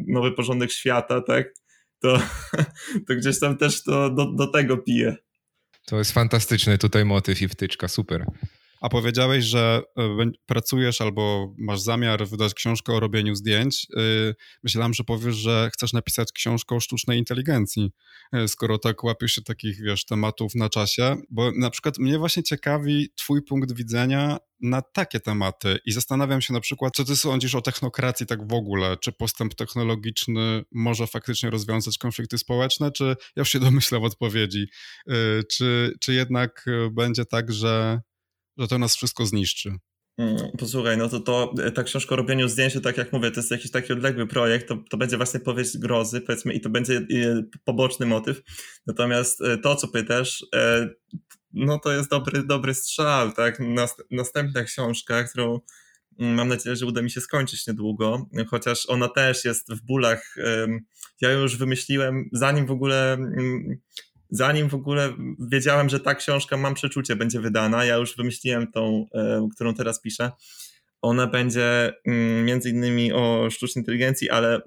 nowy 0.06 0.32
porządek 0.32 0.72
świata, 0.72 1.20
tak? 1.20 1.54
To, 2.00 2.18
to 3.08 3.14
gdzieś 3.16 3.40
tam 3.40 3.56
też 3.56 3.82
to 3.82 4.10
do, 4.10 4.32
do 4.32 4.46
tego 4.46 4.76
pije. 4.76 5.16
To 5.86 5.98
jest 5.98 6.12
fantastyczny 6.12 6.78
tutaj 6.78 7.04
motyw 7.04 7.42
i 7.42 7.48
wtyczka, 7.48 7.88
super. 7.88 8.26
A 8.80 8.88
powiedziałeś, 8.88 9.44
że 9.44 9.82
e, 9.98 10.30
pracujesz 10.46 11.00
albo 11.00 11.54
masz 11.58 11.80
zamiar 11.80 12.26
wydać 12.26 12.54
książkę 12.54 12.92
o 12.92 13.00
robieniu 13.00 13.34
zdjęć. 13.34 13.86
Y, 13.98 14.34
myślałem, 14.62 14.94
że 14.94 15.04
powiesz, 15.04 15.36
że 15.36 15.70
chcesz 15.72 15.92
napisać 15.92 16.32
książkę 16.32 16.74
o 16.74 16.80
sztucznej 16.80 17.18
inteligencji, 17.18 17.92
e, 18.32 18.48
skoro 18.48 18.78
tak 18.78 19.04
łapiesz 19.04 19.32
się 19.32 19.42
takich, 19.42 19.82
wiesz, 19.82 20.04
tematów 20.04 20.54
na 20.54 20.68
czasie, 20.68 21.16
bo 21.30 21.52
na 21.52 21.70
przykład 21.70 21.98
mnie 21.98 22.18
właśnie 22.18 22.42
ciekawi 22.42 23.08
twój 23.16 23.42
punkt 23.42 23.72
widzenia 23.72 24.38
na 24.60 24.82
takie 24.82 25.20
tematy 25.20 25.78
i 25.84 25.92
zastanawiam 25.92 26.40
się 26.40 26.52
na 26.52 26.60
przykład, 26.60 26.92
co 26.96 27.04
ty 27.04 27.16
sądzisz 27.16 27.54
o 27.54 27.60
technokracji 27.60 28.26
tak 28.26 28.48
w 28.48 28.52
ogóle? 28.52 28.96
Czy 28.96 29.12
postęp 29.12 29.54
technologiczny 29.54 30.64
może 30.72 31.06
faktycznie 31.06 31.50
rozwiązać 31.50 31.98
konflikty 31.98 32.38
społeczne, 32.38 32.92
czy 32.92 33.04
ja 33.04 33.14
już 33.36 33.48
się 33.48 33.60
domyślam 33.60 34.02
odpowiedzi, 34.02 34.66
czy, 35.50 35.94
czy 36.00 36.14
jednak 36.14 36.66
będzie 36.90 37.24
tak, 37.24 37.52
że 37.52 38.00
że 38.58 38.68
to 38.68 38.78
nas 38.78 38.96
wszystko 38.96 39.26
zniszczy. 39.26 39.70
Mm, 40.18 40.36
posłuchaj, 40.58 40.98
no 40.98 41.08
to, 41.08 41.20
to 41.20 41.54
ta 41.74 41.82
książka 41.82 42.14
o 42.14 42.16
robieniu 42.16 42.48
zdjęć, 42.48 42.74
tak 42.82 42.96
jak 42.96 43.12
mówię, 43.12 43.30
to 43.30 43.40
jest 43.40 43.50
jakiś 43.50 43.70
taki 43.70 43.92
odległy 43.92 44.26
projekt, 44.26 44.68
to, 44.68 44.76
to 44.90 44.96
będzie 44.96 45.16
właśnie 45.16 45.40
powieść 45.40 45.78
grozy, 45.78 46.20
powiedzmy, 46.20 46.52
i 46.52 46.60
to 46.60 46.70
będzie 46.70 47.06
poboczny 47.64 48.06
motyw. 48.06 48.42
Natomiast 48.86 49.40
e, 49.40 49.58
to, 49.58 49.76
co 49.76 49.88
pytasz, 49.88 50.46
e, 50.54 50.88
no 51.52 51.78
to 51.78 51.92
jest 51.92 52.10
dobry, 52.10 52.42
dobry 52.42 52.74
strzał, 52.74 53.32
tak? 53.32 53.62
Następna 54.10 54.64
książka, 54.64 55.24
którą 55.24 55.60
Mam 56.18 56.48
nadzieję, 56.48 56.76
że 56.76 56.86
uda 56.86 57.02
mi 57.02 57.10
się 57.10 57.20
skończyć 57.20 57.66
niedługo, 57.66 58.26
chociaż 58.48 58.86
ona 58.88 59.08
też 59.08 59.44
jest 59.44 59.72
w 59.72 59.82
bólach. 59.82 60.36
Ja 61.20 61.32
już 61.32 61.56
wymyśliłem, 61.56 62.28
zanim 62.32 62.66
w 62.66 62.70
ogóle 62.70 63.18
zanim 64.30 64.68
w 64.68 64.74
ogóle 64.74 65.12
wiedziałem, 65.38 65.88
że 65.88 66.00
ta 66.00 66.14
książka, 66.14 66.56
mam 66.56 66.74
przeczucie, 66.74 67.16
będzie 67.16 67.40
wydana, 67.40 67.84
ja 67.84 67.96
już 67.96 68.16
wymyśliłem 68.16 68.72
tą, 68.72 69.06
którą 69.54 69.74
teraz 69.74 70.00
piszę. 70.00 70.30
Ona 71.02 71.26
będzie 71.26 71.92
mm, 72.06 72.44
między 72.44 72.70
innymi 72.70 73.12
o 73.12 73.50
sztucznej 73.50 73.82
inteligencji, 73.82 74.30
ale 74.30 74.60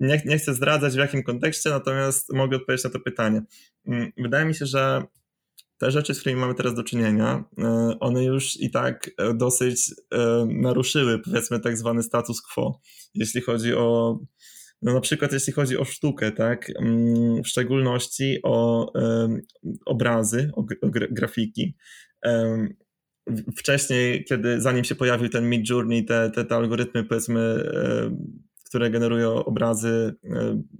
nie, 0.00 0.22
nie 0.24 0.38
chcę 0.38 0.54
zdradzać 0.54 0.94
w 0.94 0.98
jakim 0.98 1.22
kontekście, 1.22 1.70
natomiast 1.70 2.32
mogę 2.32 2.56
odpowiedzieć 2.56 2.84
na 2.84 2.90
to 2.90 3.00
pytanie. 3.00 3.42
Mm, 3.86 4.12
wydaje 4.18 4.44
mi 4.44 4.54
się, 4.54 4.66
że 4.66 5.02
te 5.78 5.90
rzeczy, 5.90 6.14
z 6.14 6.20
którymi 6.20 6.40
mamy 6.40 6.54
teraz 6.54 6.74
do 6.74 6.82
czynienia, 6.82 7.44
e, 7.58 7.96
one 8.00 8.24
już 8.24 8.60
i 8.60 8.70
tak 8.70 9.10
e, 9.18 9.34
dosyć 9.34 9.94
e, 10.12 10.46
naruszyły, 10.46 11.18
powiedzmy, 11.18 11.60
tak 11.60 11.76
zwany 11.76 12.02
status 12.02 12.42
quo, 12.42 12.80
jeśli 13.14 13.40
chodzi 13.40 13.74
o, 13.74 14.18
no 14.82 14.94
na 14.94 15.00
przykład 15.00 15.32
jeśli 15.32 15.52
chodzi 15.52 15.78
o 15.78 15.84
sztukę, 15.84 16.32
tak, 16.32 16.70
mm, 16.78 17.42
w 17.42 17.48
szczególności 17.48 18.38
o 18.42 18.92
obrazy, 19.86 20.50
o 20.54 20.64
grafiki. 21.10 21.76
Wcześniej, 23.56 24.24
kiedy 24.24 24.60
zanim 24.60 24.84
się 24.84 24.94
pojawił 24.94 25.28
ten 25.28 25.48
Mid 25.48 25.70
Journey, 25.70 26.04
te, 26.04 26.30
te, 26.30 26.44
te 26.44 26.56
algorytmy, 26.56 27.04
powiedzmy, 27.04 27.70
które 28.64 28.90
generują 28.90 29.44
obrazy 29.44 30.14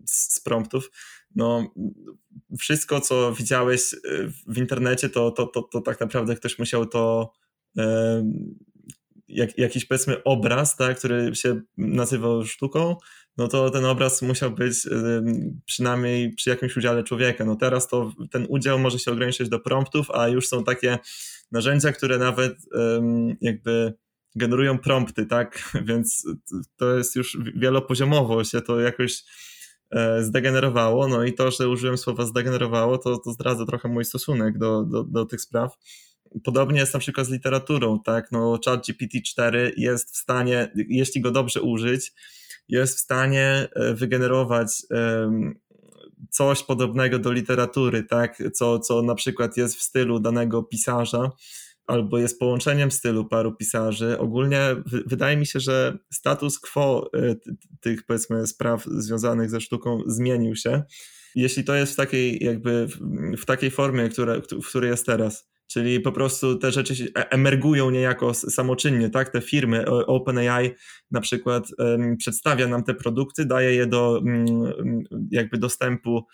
z 0.07 0.41
promptów, 0.41 0.91
no 1.35 1.75
wszystko, 2.59 3.01
co 3.01 3.33
widziałeś 3.33 3.95
w 4.49 4.59
internecie, 4.59 5.09
to, 5.09 5.31
to, 5.31 5.47
to, 5.47 5.63
to 5.63 5.81
tak 5.81 6.01
naprawdę 6.01 6.37
ktoś 6.37 6.59
musiał 6.59 6.87
to 6.87 7.33
jak, 9.29 9.59
jakiś 9.59 9.85
powiedzmy 9.85 10.23
obraz, 10.25 10.77
tak, 10.77 10.99
który 10.99 11.35
się 11.35 11.61
nazywał 11.77 12.45
sztuką, 12.45 12.97
no 13.39 13.49
to 13.49 13.71
ten 13.71 13.85
obraz 13.85 14.23
musiał 14.23 14.51
być 14.51 14.89
przynajmniej 15.65 16.35
przy 16.35 16.51
jakimś 16.51 16.77
udziale 16.77 17.05
człowieka. 17.05 17.45
No 17.45 17.57
teraz 17.57 17.89
to 17.89 18.13
ten 18.31 18.47
udział 18.49 18.79
może 18.79 18.99
się 18.99 19.13
ograniczyć 19.13 19.49
do 19.49 19.61
promptów, 19.61 20.11
a 20.11 20.29
już 20.29 20.49
są 20.49 20.65
takie 20.65 20.99
narzędzia, 21.53 21.93
które 21.93 22.19
nawet 22.19 22.57
jakby 23.41 23.95
generują 24.35 24.79
prompty, 24.79 25.27
tak, 25.27 25.71
więc 25.89 26.27
to 26.77 26.97
jest 26.97 27.17
już 27.17 27.39
wielopoziomowo 27.55 28.45
się 28.45 28.61
to 28.61 28.81
jakoś 28.81 29.25
E, 29.91 30.23
zdegenerowało, 30.23 31.09
no 31.09 31.25
i 31.25 31.33
to, 31.33 31.51
że 31.51 31.69
użyłem 31.69 31.99
słowa 31.99 32.27
zdegenerowało, 32.27 32.99
to, 32.99 33.19
to 33.19 33.33
zdradza 33.33 33.67
trochę 33.67 33.89
mój 33.89 34.05
stosunek 34.05 34.59
do, 34.59 34.83
do, 34.83 35.05
do 35.05 35.27
tych 35.27 35.41
spraw. 35.41 35.79
Podobnie 36.45 36.81
jest 36.81 36.95
na 36.95 37.01
przykład 37.01 37.27
z 37.27 37.31
literaturą, 37.31 38.01
tak, 38.03 38.33
no 38.33 38.59
ChatGPT-4 38.67 39.71
jest 39.77 40.15
w 40.15 40.17
stanie, 40.17 40.73
jeśli 40.89 41.21
go 41.21 41.31
dobrze 41.31 41.63
użyć, 41.63 42.13
jest 42.69 42.97
w 42.97 43.01
stanie 43.01 43.69
e, 43.75 43.95
wygenerować 43.95 44.83
coś 46.31 46.63
podobnego 46.63 47.19
do 47.19 47.33
literatury, 47.33 48.03
tak, 48.03 48.43
co, 48.55 48.79
co 48.79 49.03
na 49.03 49.15
przykład 49.15 49.57
jest 49.57 49.77
w 49.77 49.83
stylu 49.83 50.21
danego 50.21 50.63
pisarza, 50.63 51.31
albo 51.87 52.19
jest 52.19 52.39
połączeniem 52.39 52.91
stylu 52.91 53.25
paru 53.25 53.57
pisarzy. 53.57 54.19
Ogólnie 54.19 54.61
wydaje 55.07 55.37
mi 55.37 55.47
się, 55.47 55.61
że 55.61 55.99
status 56.13 56.59
quo 56.61 57.11
y, 57.17 57.37
tych 57.81 58.07
powiedzmy 58.07 58.47
spraw 58.47 58.85
związanych 58.85 59.51
ze 59.51 59.61
sztuką 59.61 60.01
zmienił 60.07 60.57
się. 60.57 60.83
Jeśli 61.35 61.65
to 61.65 61.75
jest 61.75 61.93
w 61.93 61.97
takiej 61.97 62.45
jakby 62.45 62.89
w 63.39 63.45
takiej 63.45 63.71
formie, 63.71 64.09
która, 64.09 64.35
w 64.63 64.67
której 64.69 64.91
jest 64.91 65.07
teraz, 65.07 65.49
czyli 65.67 66.01
po 66.01 66.13
prostu 66.13 66.59
te 66.59 66.73
rzeczy 66.73 66.95
e, 67.19 67.31
emergują 67.31 67.91
niejako 67.91 68.35
samoczynnie, 68.35 69.11
tak? 69.11 69.29
Te 69.29 69.41
firmy, 69.41 69.87
OpenAI 69.87 70.71
na 71.11 71.21
przykład 71.21 71.67
um, 71.79 72.17
przedstawia 72.17 72.67
nam 72.67 72.85
te 72.85 72.95
produkty, 72.95 73.45
daje 73.45 73.75
je 73.75 73.87
do 73.87 74.23
um, 74.25 75.03
jakby 75.31 75.59
dostępu 75.59 76.27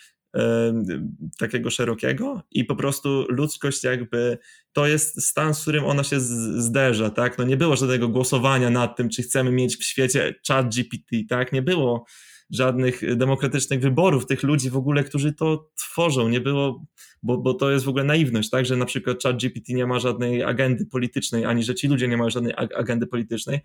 takiego 1.38 1.70
szerokiego 1.70 2.42
i 2.50 2.64
po 2.64 2.76
prostu 2.76 3.26
ludzkość 3.28 3.84
jakby 3.84 4.38
to 4.72 4.86
jest 4.86 5.22
stan, 5.22 5.54
z 5.54 5.62
którym 5.62 5.84
ona 5.84 6.04
się 6.04 6.20
zderza, 6.20 7.10
tak? 7.10 7.38
No 7.38 7.44
nie 7.44 7.56
było 7.56 7.76
żadnego 7.76 8.08
głosowania 8.08 8.70
nad 8.70 8.96
tym, 8.96 9.08
czy 9.08 9.22
chcemy 9.22 9.52
mieć 9.52 9.76
w 9.76 9.84
świecie 9.84 10.34
chat 10.48 10.74
GPT, 10.74 11.16
tak? 11.28 11.52
Nie 11.52 11.62
było 11.62 12.04
żadnych 12.52 13.16
demokratycznych 13.16 13.80
wyborów 13.80 14.26
tych 14.26 14.42
ludzi 14.42 14.70
w 14.70 14.76
ogóle, 14.76 15.04
którzy 15.04 15.32
to 15.32 15.70
tworzą, 15.76 16.28
nie 16.28 16.40
było, 16.40 16.84
bo, 17.22 17.38
bo 17.38 17.54
to 17.54 17.70
jest 17.70 17.84
w 17.84 17.88
ogóle 17.88 18.04
naiwność, 18.04 18.50
tak? 18.50 18.66
Że 18.66 18.76
na 18.76 18.84
przykład 18.84 19.22
chat 19.22 19.36
GPT 19.36 19.72
nie 19.72 19.86
ma 19.86 19.98
żadnej 19.98 20.42
agendy 20.42 20.86
politycznej, 20.86 21.44
ani 21.44 21.62
że 21.62 21.74
ci 21.74 21.88
ludzie 21.88 22.08
nie 22.08 22.16
mają 22.16 22.30
żadnej 22.30 22.54
agendy 22.56 23.06
politycznej, 23.06 23.60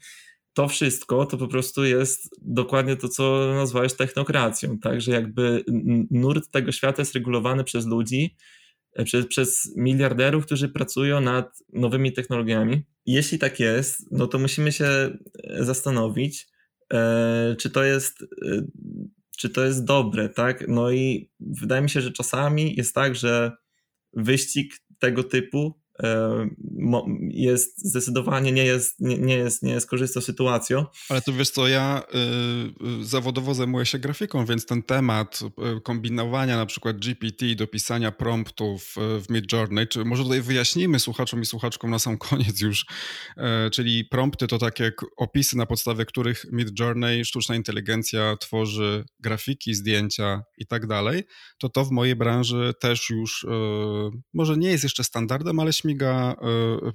to 0.53 0.67
wszystko 0.67 1.25
to 1.25 1.37
po 1.37 1.47
prostu 1.47 1.85
jest 1.85 2.29
dokładnie 2.41 2.95
to, 2.95 3.09
co 3.09 3.53
nazwałeś 3.53 3.93
technokracją, 3.93 4.79
tak, 4.79 5.01
że 5.01 5.11
jakby 5.11 5.63
nurt 6.11 6.51
tego 6.51 6.71
świata 6.71 7.01
jest 7.01 7.13
regulowany 7.13 7.63
przez 7.63 7.85
ludzi, 7.85 8.35
e, 8.93 9.03
przez, 9.03 9.25
przez 9.25 9.73
miliarderów, 9.75 10.45
którzy 10.45 10.69
pracują 10.69 11.21
nad 11.21 11.63
nowymi 11.73 12.13
technologiami. 12.13 12.81
Jeśli 13.05 13.39
tak 13.39 13.59
jest, 13.59 14.11
no 14.11 14.27
to 14.27 14.39
musimy 14.39 14.71
się 14.71 14.85
e, 14.85 15.17
zastanowić, 15.59 16.41
e, 16.43 16.56
czy 17.59 17.69
to 17.69 17.83
jest, 17.83 18.21
e, 18.21 18.61
czy 19.37 19.49
to 19.49 19.65
jest 19.65 19.85
dobre, 19.85 20.29
tak? 20.29 20.67
No 20.67 20.91
i 20.91 21.31
wydaje 21.39 21.81
mi 21.81 21.89
się, 21.89 22.01
że 22.01 22.11
czasami 22.11 22.75
jest 22.75 22.95
tak, 22.95 23.15
że 23.15 23.51
wyścig 24.13 24.73
tego 24.99 25.23
typu 25.23 25.81
jest 27.29 27.89
zdecydowanie 27.89 28.51
nie 28.51 28.65
jest, 28.65 28.99
nie, 28.99 29.17
nie 29.17 29.35
jest, 29.35 29.63
nie 29.63 29.71
jest 29.71 29.89
korzystną 29.89 30.21
sytuacją. 30.21 30.85
Ale 31.09 31.21
to 31.21 31.33
wiesz 31.33 31.49
co, 31.49 31.67
ja 31.67 32.03
y, 33.01 33.05
zawodowo 33.05 33.53
zajmuję 33.53 33.85
się 33.85 33.99
grafiką, 33.99 34.45
więc 34.45 34.65
ten 34.65 34.83
temat 34.83 35.39
y, 35.77 35.81
kombinowania 35.81 36.57
na 36.57 36.65
przykład 36.65 36.97
GPT 36.97 37.55
do 37.55 37.67
pisania 37.67 38.11
promptów 38.11 38.95
y, 38.97 39.21
w 39.21 39.29
Midjourney, 39.29 39.87
czy 39.87 40.05
może 40.05 40.23
tutaj 40.23 40.41
wyjaśnijmy 40.41 40.99
słuchaczom 40.99 41.41
i 41.41 41.45
słuchaczkom 41.45 41.91
na 41.91 41.99
sam 41.99 42.17
koniec 42.29 42.61
już, 42.61 42.85
y, 43.37 43.69
czyli 43.71 44.05
prompty 44.05 44.47
to 44.47 44.57
takie 44.57 44.91
opisy, 45.17 45.57
na 45.57 45.65
podstawie 45.65 46.05
których 46.05 46.45
Midjourney, 46.51 47.25
sztuczna 47.25 47.55
inteligencja 47.55 48.37
tworzy 48.37 49.05
grafiki, 49.19 49.73
zdjęcia 49.73 50.43
i 50.57 50.65
tak 50.65 50.87
dalej, 50.87 51.23
to 51.57 51.69
to 51.69 51.85
w 51.85 51.91
mojej 51.91 52.15
branży 52.15 52.73
też 52.79 53.09
już 53.09 53.43
y, 53.43 53.47
może 54.33 54.57
nie 54.57 54.69
jest 54.69 54.83
jeszcze 54.83 55.03
standardem, 55.03 55.59
ale 55.59 55.73
śmiga 55.87 56.35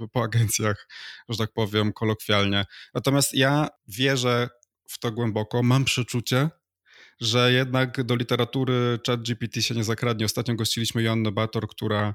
y, 0.03 0.09
po 0.09 0.23
agencjach, 0.23 0.89
że 1.29 1.39
tak 1.39 1.53
powiem 1.53 1.93
kolokwialnie. 1.93 2.65
Natomiast 2.95 3.35
ja 3.35 3.69
wierzę 3.89 4.49
w 4.89 4.99
to 4.99 5.13
głęboko, 5.13 5.63
mam 5.63 5.85
przeczucie, 5.85 6.51
że 7.21 7.53
jednak 7.53 8.03
do 8.03 8.17
literatury 8.17 8.99
ChatGPT 9.07 9.63
się 9.63 9.75
nie 9.75 9.85
zakradnie. 9.85 10.27
Ostatnio 10.27 10.55
gościliśmy 10.55 11.03
Joannę 11.03 11.33
Bator, 11.33 11.69
która 11.69 12.15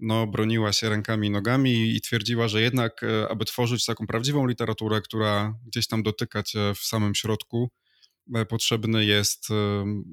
no, 0.00 0.26
broniła 0.26 0.72
się 0.72 0.88
rękami 0.88 1.28
i 1.28 1.30
nogami 1.30 1.96
i 1.96 2.00
twierdziła, 2.00 2.48
że 2.48 2.62
jednak, 2.62 3.02
e, 3.02 3.28
aby 3.28 3.44
tworzyć 3.44 3.84
taką 3.84 4.06
prawdziwą 4.06 4.46
literaturę, 4.46 5.00
która 5.00 5.54
gdzieś 5.66 5.86
tam 5.86 6.02
dotyka 6.02 6.42
cię 6.42 6.74
w 6.74 6.78
samym 6.78 7.14
środku, 7.14 7.70
e, 8.34 8.44
potrzebny 8.46 9.04
jest 9.04 9.48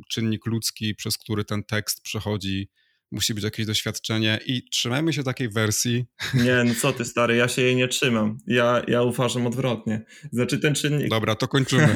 czynnik 0.10 0.46
ludzki, 0.46 0.96
przez 0.96 1.18
który 1.18 1.46
ten 1.46 1.64
tekst 1.64 2.02
przechodzi 2.02 2.70
musi 3.12 3.34
być 3.34 3.44
jakieś 3.44 3.66
doświadczenie 3.66 4.40
i 4.46 4.70
trzymajmy 4.70 5.14
się 5.14 5.24
takiej 5.24 5.50
wersji. 5.50 6.06
Nie, 6.46 6.64
no 6.66 6.74
co 6.82 6.94
ty 6.94 7.06
stary, 7.06 7.36
ja 7.36 7.48
się 7.48 7.62
jej 7.62 7.76
nie 7.76 7.88
trzymam. 7.88 8.38
Ja, 8.48 8.82
ja 8.88 9.02
uważam 9.02 9.48
odwrotnie. 9.48 10.06
Znaczy 10.32 10.60
ten 10.60 10.76
czynnik... 10.76 11.10
Dobra, 11.10 11.36
to 11.36 11.48
kończymy. 11.48 11.96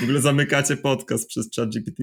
w 0.00 0.02
ogóle 0.02 0.20
zamykacie 0.20 0.76
podcast 0.76 1.28
przez 1.28 1.50
ChatGPT. 1.56 2.02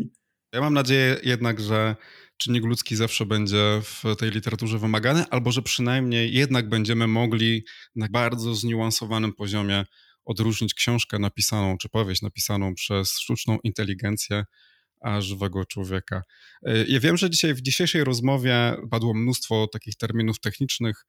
Ja 0.53 0.61
mam 0.61 0.73
nadzieję 0.73 1.19
jednak, 1.23 1.59
że 1.59 1.95
czynnik 2.37 2.65
ludzki 2.65 2.95
zawsze 2.95 3.25
będzie 3.25 3.81
w 3.83 4.15
tej 4.15 4.31
literaturze 4.31 4.79
wymagany, 4.79 5.25
albo 5.29 5.51
że 5.51 5.61
przynajmniej 5.61 6.33
jednak 6.33 6.69
będziemy 6.69 7.07
mogli 7.07 7.65
na 7.95 8.07
bardzo 8.11 8.55
zniuansowanym 8.55 9.33
poziomie 9.33 9.85
odróżnić 10.25 10.73
książkę 10.73 11.19
napisaną 11.19 11.77
czy 11.77 11.89
powieść 11.89 12.21
napisaną 12.21 12.75
przez 12.75 13.19
sztuczną 13.19 13.57
inteligencję 13.63 14.43
a 15.01 15.21
żywego 15.21 15.65
człowieka. 15.65 16.23
E, 16.65 16.85
ja 16.85 16.99
wiem, 16.99 17.17
że 17.17 17.29
dzisiaj 17.29 17.53
w 17.53 17.61
dzisiejszej 17.61 18.03
rozmowie 18.03 18.75
padło 18.91 19.13
mnóstwo 19.13 19.67
takich 19.67 19.95
terminów 19.95 20.39
technicznych, 20.39 21.05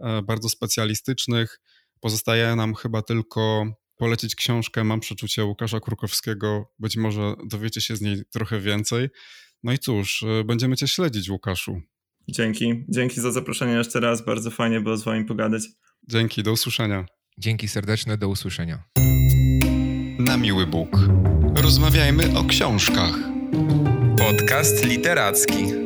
e, 0.00 0.22
bardzo 0.22 0.48
specjalistycznych. 0.48 1.60
Pozostaje 2.00 2.56
nam 2.56 2.74
chyba 2.74 3.02
tylko 3.02 3.66
polecić 3.96 4.34
książkę 4.34 4.84
Mam 4.84 5.00
przeczucie 5.00 5.44
Łukasza 5.44 5.80
Krukowskiego. 5.80 6.72
Być 6.78 6.96
może 6.96 7.34
dowiecie 7.46 7.80
się 7.80 7.96
z 7.96 8.00
niej 8.00 8.22
trochę 8.32 8.60
więcej. 8.60 9.08
No 9.62 9.72
i 9.72 9.78
cóż, 9.78 10.22
e, 10.22 10.44
będziemy 10.44 10.76
Cię 10.76 10.88
śledzić, 10.88 11.30
Łukaszu. 11.30 11.80
Dzięki. 12.28 12.84
Dzięki 12.88 13.20
za 13.20 13.32
zaproszenie 13.32 13.72
jeszcze 13.72 14.00
raz. 14.00 14.24
Bardzo 14.24 14.50
fajnie 14.50 14.80
było 14.80 14.96
z 14.96 15.04
Wami 15.04 15.24
pogadać. 15.24 15.62
Dzięki, 16.08 16.42
do 16.42 16.52
usłyszenia. 16.52 17.06
Dzięki 17.38 17.68
serdeczne, 17.68 18.18
do 18.18 18.28
usłyszenia. 18.28 18.82
Na 20.18 20.36
miły 20.36 20.66
Bóg. 20.66 20.88
Rozmawiajmy 21.56 22.38
o 22.38 22.44
książkach. 22.44 23.33
Podcast 24.16 24.82
literacki. 24.84 25.83